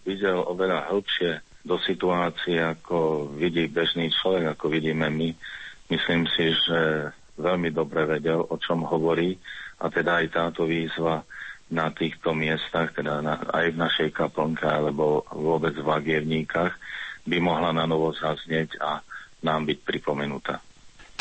videl 0.06 0.38
oveľa 0.42 0.90
hĺbšie 0.90 1.32
do 1.62 1.78
situácie, 1.82 2.58
ako 2.58 3.30
vidí 3.38 3.70
bežný 3.70 4.10
človek, 4.10 4.58
ako 4.58 4.66
vidíme 4.74 5.10
my, 5.14 5.30
myslím 5.94 6.26
si, 6.34 6.50
že 6.50 7.14
veľmi 7.38 7.70
dobre 7.70 8.06
vedel, 8.10 8.42
o 8.42 8.58
čom 8.58 8.82
hovorí 8.82 9.38
a 9.82 9.90
teda 9.90 10.26
aj 10.26 10.28
táto 10.34 10.66
výzva 10.66 11.22
na 11.72 11.88
týchto 11.96 12.36
miestach, 12.36 12.92
teda 12.92 13.24
na, 13.24 13.40
aj 13.40 13.72
v 13.72 13.82
našej 13.82 14.10
kaplnke 14.12 14.68
alebo 14.68 15.24
vôbec 15.32 15.74
v 15.74 15.88
Agievníkach, 15.88 16.76
by 17.24 17.38
mohla 17.40 17.72
na 17.72 17.88
novo 17.88 18.12
zaznieť 18.12 18.78
a 18.84 19.00
nám 19.42 19.66
byť 19.66 19.78
pripomenutá. 19.82 20.60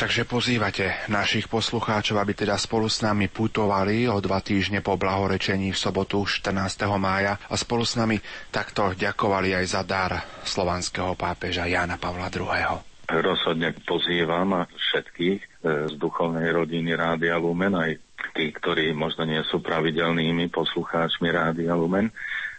Takže 0.01 0.25
pozývate 0.25 1.05
našich 1.13 1.45
poslucháčov, 1.45 2.17
aby 2.17 2.33
teda 2.33 2.57
spolu 2.57 2.89
s 2.89 3.05
nami 3.05 3.29
putovali 3.29 4.09
o 4.09 4.17
dva 4.17 4.41
týždne 4.41 4.81
po 4.81 4.97
blahorečení 4.97 5.69
v 5.69 5.77
sobotu 5.77 6.25
14. 6.25 6.57
mája 6.97 7.37
a 7.37 7.53
spolu 7.53 7.85
s 7.85 8.01
nami 8.01 8.17
takto 8.49 8.97
ďakovali 8.97 9.53
aj 9.61 9.65
za 9.69 9.85
dar 9.85 10.25
slovanského 10.41 11.13
pápeža 11.13 11.69
Jana 11.69 12.01
Pavla 12.01 12.33
II. 12.33 12.81
Rozhodne 13.13 13.77
pozývam 13.85 14.65
všetkých 14.65 15.37
e, 15.37 15.47
z 15.91 15.93
duchovnej 16.01 16.49
rodiny 16.49 16.97
Rádia 16.97 17.37
Lumen, 17.37 17.77
aj 17.77 18.10
tí, 18.33 18.51
ktorí 18.51 18.95
možno 18.95 19.27
nie 19.27 19.41
sú 19.47 19.59
pravidelnými 19.59 20.49
poslucháčmi 20.49 21.27
Rádia 21.31 21.75
Lumen, 21.75 22.11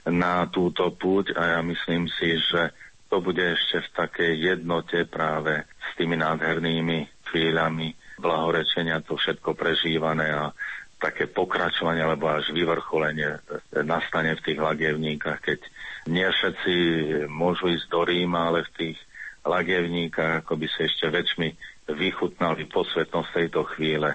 na 0.08 0.46
túto 0.50 0.90
púť. 0.94 1.34
A 1.38 1.58
ja 1.58 1.60
myslím 1.62 2.10
si, 2.10 2.38
že 2.38 2.74
to 3.12 3.20
bude 3.20 3.42
ešte 3.42 3.84
v 3.84 3.88
takej 3.92 4.32
jednote 4.56 5.04
práve 5.04 5.68
s 5.78 5.90
tými 6.00 6.16
nádhernými 6.16 7.28
chvíľami 7.28 7.92
blahorečenia, 8.16 9.04
to 9.04 9.16
všetko 9.16 9.56
prežívané 9.56 10.32
a 10.32 10.52
také 11.02 11.26
pokračovanie 11.26 12.06
alebo 12.06 12.30
až 12.30 12.54
vyvrcholenie 12.54 13.42
nastane 13.82 14.38
v 14.38 14.44
tých 14.46 14.58
lagievníkach, 14.62 15.42
keď 15.42 15.58
nie 16.06 16.22
všetci 16.22 16.74
môžu 17.26 17.74
ísť 17.74 17.86
do 17.90 18.06
Ríma, 18.06 18.54
ale 18.54 18.62
v 18.70 18.74
tých 18.78 18.98
lagievníkach 19.42 20.46
ako 20.46 20.54
by 20.54 20.66
sa 20.70 20.86
ešte 20.86 21.10
väčšmi 21.10 21.48
vychutnali 21.90 22.70
posvetnosť 22.70 23.28
tejto 23.34 23.66
chvíle 23.74 24.14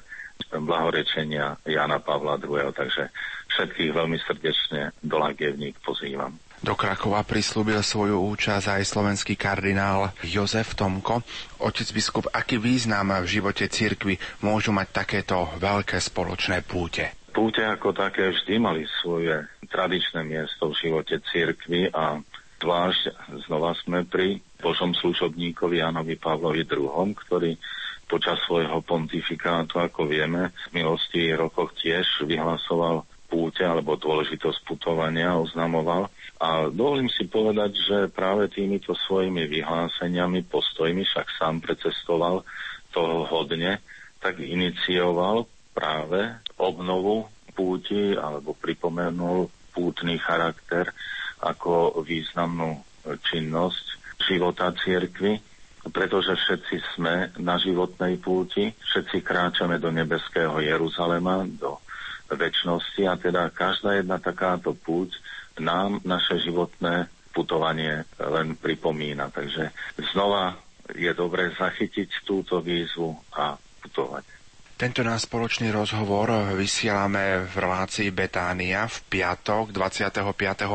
blahorečenia 0.53 1.59
Jana 1.65 1.99
Pavla 1.99 2.39
II. 2.39 2.72
Takže 2.73 3.09
všetkých 3.55 3.91
veľmi 3.95 4.18
srdečne 4.22 4.93
do 5.01 5.18
lagievník 5.18 5.80
pozývam. 5.81 6.38
Do 6.57 6.73
Krakova 6.73 7.22
prislúbil 7.22 7.85
svoju 7.85 8.18
účasť 8.34 8.81
aj 8.81 8.84
slovenský 8.89 9.38
kardinál 9.38 10.09
Jozef 10.26 10.73
Tomko. 10.73 11.22
Otec 11.61 11.85
biskup, 11.93 12.26
aký 12.34 12.57
význam 12.57 13.14
v 13.14 13.30
živote 13.30 13.69
cirkvy 13.69 14.18
môžu 14.41 14.73
mať 14.73 15.05
takéto 15.05 15.53
veľké 15.61 16.01
spoločné 16.01 16.65
púte? 16.65 17.14
Púte 17.30 17.61
ako 17.61 17.93
také 17.93 18.34
vždy 18.34 18.57
mali 18.57 18.89
svoje 19.05 19.45
tradičné 19.69 20.26
miesto 20.26 20.73
v 20.73 20.80
živote 20.81 21.22
cirkvy 21.30 21.93
a 21.93 22.18
zvlášť 22.57 23.01
znova 23.45 23.77
sme 23.77 24.01
pri 24.09 24.41
Božom 24.57 24.97
služobníkovi 24.97 25.77
Janovi 25.77 26.18
Pavlovi 26.18 26.65
II, 26.65 27.14
ktorý 27.14 27.53
počas 28.07 28.39
svojho 28.47 28.79
pontifikátu, 28.81 29.84
ako 29.84 30.07
vieme, 30.07 30.55
v 30.71 30.81
milosti 30.81 31.35
rokoch 31.35 31.75
tiež 31.75 32.23
vyhlasoval 32.23 33.03
púte 33.27 33.67
alebo 33.67 33.99
dôležitosť 33.99 34.63
putovania 34.63 35.35
oznamoval. 35.35 36.07
A 36.39 36.71
dovolím 36.71 37.11
si 37.11 37.27
povedať, 37.27 37.71
že 37.75 37.97
práve 38.07 38.47
týmito 38.47 38.95
svojimi 38.95 39.45
vyhláseniami, 39.51 40.47
postojmi, 40.47 41.03
však 41.03 41.27
sám 41.35 41.59
precestoval 41.59 42.47
toho 42.95 43.27
hodne, 43.27 43.84
tak 44.23 44.39
inicioval 44.39 45.45
práve 45.75 46.39
obnovu 46.57 47.27
púti 47.53 48.15
alebo 48.15 48.55
pripomenul 48.55 49.51
pútny 49.75 50.17
charakter 50.17 50.89
ako 51.43 52.01
významnú 52.01 52.81
činnosť 53.05 53.85
života 54.25 54.73
cirkvy. 54.73 55.38
Pretože 55.89 56.35
všetci 56.35 56.76
sme 56.95 57.15
na 57.41 57.57
životnej 57.57 58.19
púti, 58.22 58.72
všetci 58.72 59.23
kráčame 59.23 59.81
do 59.81 59.89
nebeského 59.89 60.59
Jeruzalema, 60.59 61.43
do 61.47 61.81
väčšnosti 62.31 63.03
a 63.07 63.15
teda 63.15 63.49
každá 63.55 63.97
jedna 63.97 64.19
takáto 64.19 64.76
púť 64.76 65.15
nám 65.57 66.03
naše 66.03 66.38
životné 66.43 67.07
putovanie 67.31 68.03
len 68.19 68.57
pripomína. 68.59 69.31
Takže 69.31 69.72
znova 70.14 70.59
je 70.93 71.11
dobre 71.15 71.51
zachytiť 71.55 72.27
túto 72.27 72.59
výzvu 72.59 73.15
a 73.35 73.55
putovať. 73.84 74.36
Tento 74.77 75.01
náš 75.01 75.25
spoločný 75.25 75.73
rozhovor 75.73 76.53
vysielame 76.53 77.49
v 77.49 77.55
relácii 77.65 78.13
Betánia 78.13 78.85
v 78.85 79.09
piatok 79.09 79.73
25. 79.73 80.21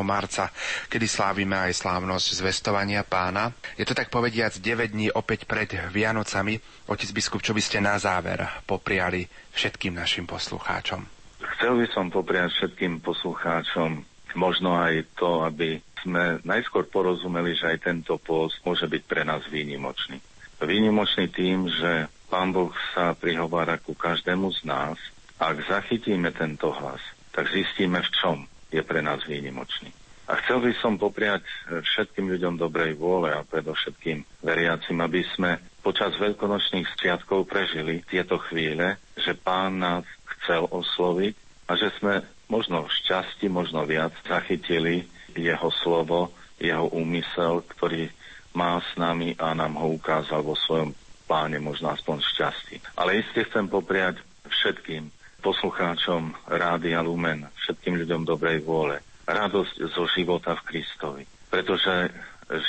marca, 0.03 0.51
kedy 0.91 1.07
slávime 1.07 1.55
aj 1.71 1.87
slávnosť 1.87 2.43
zvestovania 2.43 3.07
pána. 3.07 3.55
Je 3.79 3.87
to 3.87 3.95
tak 3.95 4.11
povediac 4.11 4.59
9 4.59 4.91
dní 4.91 5.07
opäť 5.15 5.47
pred 5.47 5.71
Vianocami. 5.71 6.59
Otec 6.91 7.15
biskup, 7.15 7.47
čo 7.47 7.55
by 7.55 7.63
ste 7.63 7.79
na 7.79 7.95
záver 7.95 8.43
popriali 8.67 9.23
všetkým 9.55 9.95
našim 9.95 10.27
poslucháčom? 10.27 11.07
Chcel 11.55 11.79
by 11.79 11.87
som 11.95 12.11
popriať 12.11 12.59
všetkým 12.59 12.99
poslucháčom 13.07 14.03
možno 14.35 14.83
aj 14.83 15.15
to, 15.15 15.47
aby 15.47 15.79
sme 16.03 16.43
najskôr 16.43 16.91
porozumeli, 16.91 17.55
že 17.55 17.71
aj 17.71 17.87
tento 17.87 18.19
post 18.19 18.59
môže 18.67 18.83
byť 18.83 19.03
pre 19.07 19.23
nás 19.23 19.47
výnimočný. 19.47 20.19
Výnimočný 20.59 21.31
tým, 21.31 21.71
že 21.71 22.11
Pán 22.33 22.49
Boh 22.49 22.73
sa 22.97 23.13
prihovára 23.13 23.77
ku 23.77 23.93
každému 23.93 24.57
z 24.57 24.65
nás. 24.65 24.97
Ak 25.37 25.61
zachytíme 25.69 26.33
tento 26.33 26.73
hlas, 26.73 27.05
tak 27.29 27.53
zistíme, 27.53 28.01
v 28.01 28.11
čom 28.17 28.37
je 28.73 28.81
pre 28.81 29.05
nás 29.05 29.21
výnimočný. 29.29 29.93
A 30.33 30.41
chcel 30.41 30.65
by 30.65 30.73
som 30.81 30.97
popriať 30.97 31.45
všetkým 31.69 32.33
ľuďom 32.33 32.57
dobrej 32.57 32.97
vôle 32.97 33.37
a 33.37 33.45
predovšetkým 33.45 34.25
veriacim, 34.41 34.97
aby 35.05 35.21
sme 35.37 35.61
počas 35.85 36.17
veľkonočných 36.17 36.89
sviatkov 36.97 37.45
prežili 37.45 38.01
tieto 38.09 38.41
chvíle, 38.49 38.97
že 39.13 39.37
Pán 39.37 39.85
nás 39.85 40.09
chcel 40.41 40.65
osloviť 40.73 41.37
a 41.69 41.77
že 41.77 41.93
sme 42.01 42.25
možno 42.49 42.89
v 42.89 42.95
šťastí, 42.97 43.53
možno 43.53 43.85
viac 43.85 44.17
zachytili 44.25 45.05
jeho 45.37 45.69
slovo, 45.85 46.33
jeho 46.57 46.89
úmysel, 46.97 47.61
ktorý 47.77 48.09
má 48.57 48.81
s 48.81 48.97
nami 48.97 49.37
a 49.37 49.53
nám 49.53 49.77
ho 49.77 50.01
ukázal 50.01 50.41
vo 50.41 50.57
svojom 50.57 50.97
pláne 51.25 51.59
možno 51.63 51.91
aspoň 51.93 52.21
šťastí. 52.23 52.77
Ale 52.99 53.23
iste 53.23 53.47
chcem 53.49 53.67
popriať 53.67 54.21
všetkým 54.49 55.09
poslucháčom 55.43 56.35
Rádia 56.47 57.03
Lumen, 57.03 57.51
všetkým 57.67 57.99
ľuďom 57.99 58.23
dobrej 58.23 58.63
vôle, 58.63 59.03
radosť 59.27 59.91
zo 59.91 60.07
života 60.11 60.55
v 60.59 60.67
Kristovi. 60.67 61.23
Pretože 61.51 62.11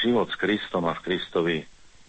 život 0.02 0.30
s 0.34 0.38
Kristom 0.40 0.90
a 0.90 0.98
v 0.98 1.04
Kristovi 1.06 1.58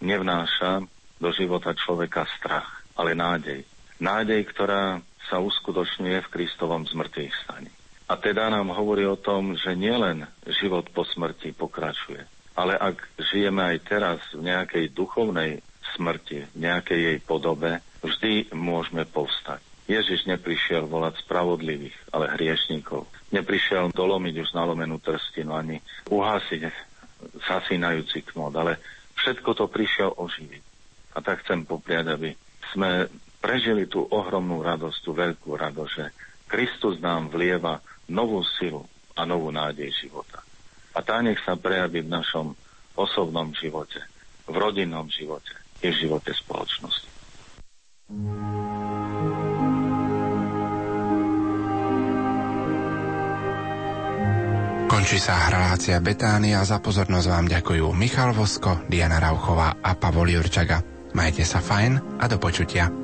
nevnáša 0.01 0.85
do 1.21 1.31
života 1.33 1.73
človeka 1.77 2.27
strach, 2.41 2.85
ale 2.97 3.16
nádej. 3.16 3.65
Nádej, 4.03 4.43
ktorá 4.51 5.01
sa 5.31 5.41
uskutočňuje 5.41 6.19
v 6.25 6.33
Kristovom 6.33 6.85
zmrtvých 6.85 7.35
stane. 7.45 7.71
A 8.05 8.21
teda 8.21 8.53
nám 8.53 8.69
hovorí 8.77 9.09
o 9.09 9.16
tom, 9.16 9.57
že 9.57 9.73
nielen 9.73 10.29
život 10.61 10.93
po 10.93 11.09
smrti 11.09 11.57
pokračuje, 11.57 12.21
ale 12.53 12.77
ak 12.77 13.01
žijeme 13.33 13.65
aj 13.65 13.79
teraz 13.89 14.21
v 14.37 14.45
nejakej 14.45 14.93
duchovnej 14.93 15.65
smrti, 15.95 16.51
v 16.53 16.59
nejakej 16.59 17.01
jej 17.01 17.19
podobe, 17.23 17.81
vždy 18.03 18.53
môžeme 18.53 19.07
povstať. 19.09 19.62
Ježiš 19.85 20.25
neprišiel 20.25 20.89
volať 20.89 21.21
spravodlivých, 21.25 21.97
ale 22.09 22.33
hriešníkov. 22.35 23.05
Neprišiel 23.37 23.93
dolomiť 23.93 24.35
už 24.41 24.51
nalomenú 24.57 24.97
trstinu, 24.97 25.53
ani 25.53 25.77
uhasiť 26.09 26.62
zasínajúci 27.45 28.25
knot, 28.33 28.53
ale 28.57 28.81
všetko 29.21 29.51
to 29.53 29.65
prišiel 29.69 30.16
oživiť. 30.16 30.62
A 31.15 31.21
tak 31.21 31.45
chcem 31.45 31.69
popriať, 31.69 32.16
aby 32.16 32.31
sme 32.73 33.07
prežili 33.45 33.85
tú 33.85 34.09
ohromnú 34.09 34.65
radosť, 34.65 34.99
tú 35.05 35.12
veľkú 35.12 35.53
radosť, 35.53 35.93
že 35.93 36.07
Kristus 36.49 36.97
nám 37.05 37.29
vlieva 37.29 37.85
novú 38.09 38.41
silu 38.57 38.89
a 39.15 39.29
novú 39.29 39.53
nádej 39.53 39.93
života. 39.93 40.41
A 40.97 41.05
tá 41.05 41.21
nech 41.21 41.39
sa 41.45 41.61
prejaví 41.61 42.01
v 42.01 42.12
našom 42.12 42.57
osobnom 42.97 43.53
živote, 43.53 44.01
v 44.49 44.55
rodinnom 44.55 45.11
živote, 45.12 45.53
v 45.90 45.97
živote 46.09 46.32
spoločnosti. 46.32 47.09
Končí 54.94 55.19
sa 55.19 55.51
relácia 55.51 55.98
Betánia. 55.98 56.62
Za 56.62 56.78
pozornosť 56.78 57.27
vám 57.27 57.47
ďakujú 57.51 57.93
Michal 57.93 58.31
Vosko, 58.31 58.86
Diana 58.86 59.19
Rauchová 59.19 59.82
a 59.82 59.93
Pavol 59.98 60.32
Jurčaga. 60.32 60.81
Majte 61.12 61.43
sa 61.43 61.59
fajn 61.59 62.23
a 62.23 62.24
do 62.31 62.39
počutia. 62.39 63.03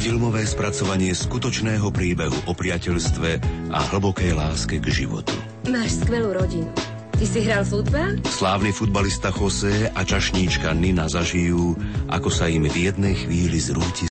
filmové 0.00 0.48
spracovanie 0.48 1.12
skutočného 1.12 1.92
príbehu 1.92 2.48
o 2.48 2.56
priateľstve 2.56 3.30
a 3.68 3.78
hlbokej 3.92 4.32
láske 4.32 4.80
k 4.80 4.88
životu. 4.88 5.36
Máš 5.68 6.00
skvelú 6.00 6.32
rodinu. 6.32 6.72
Ty 7.20 7.24
si 7.28 7.44
hral 7.44 7.68
futbal? 7.68 8.16
Slávny 8.24 8.72
futbalista 8.72 9.28
Jose 9.28 9.92
a 9.92 10.00
čašníčka 10.00 10.72
Nina 10.72 11.04
zažijú, 11.04 11.76
ako 12.08 12.32
sa 12.32 12.48
im 12.48 12.64
v 12.64 12.88
jednej 12.88 13.12
chvíli 13.12 13.60
zrúti 13.60 14.08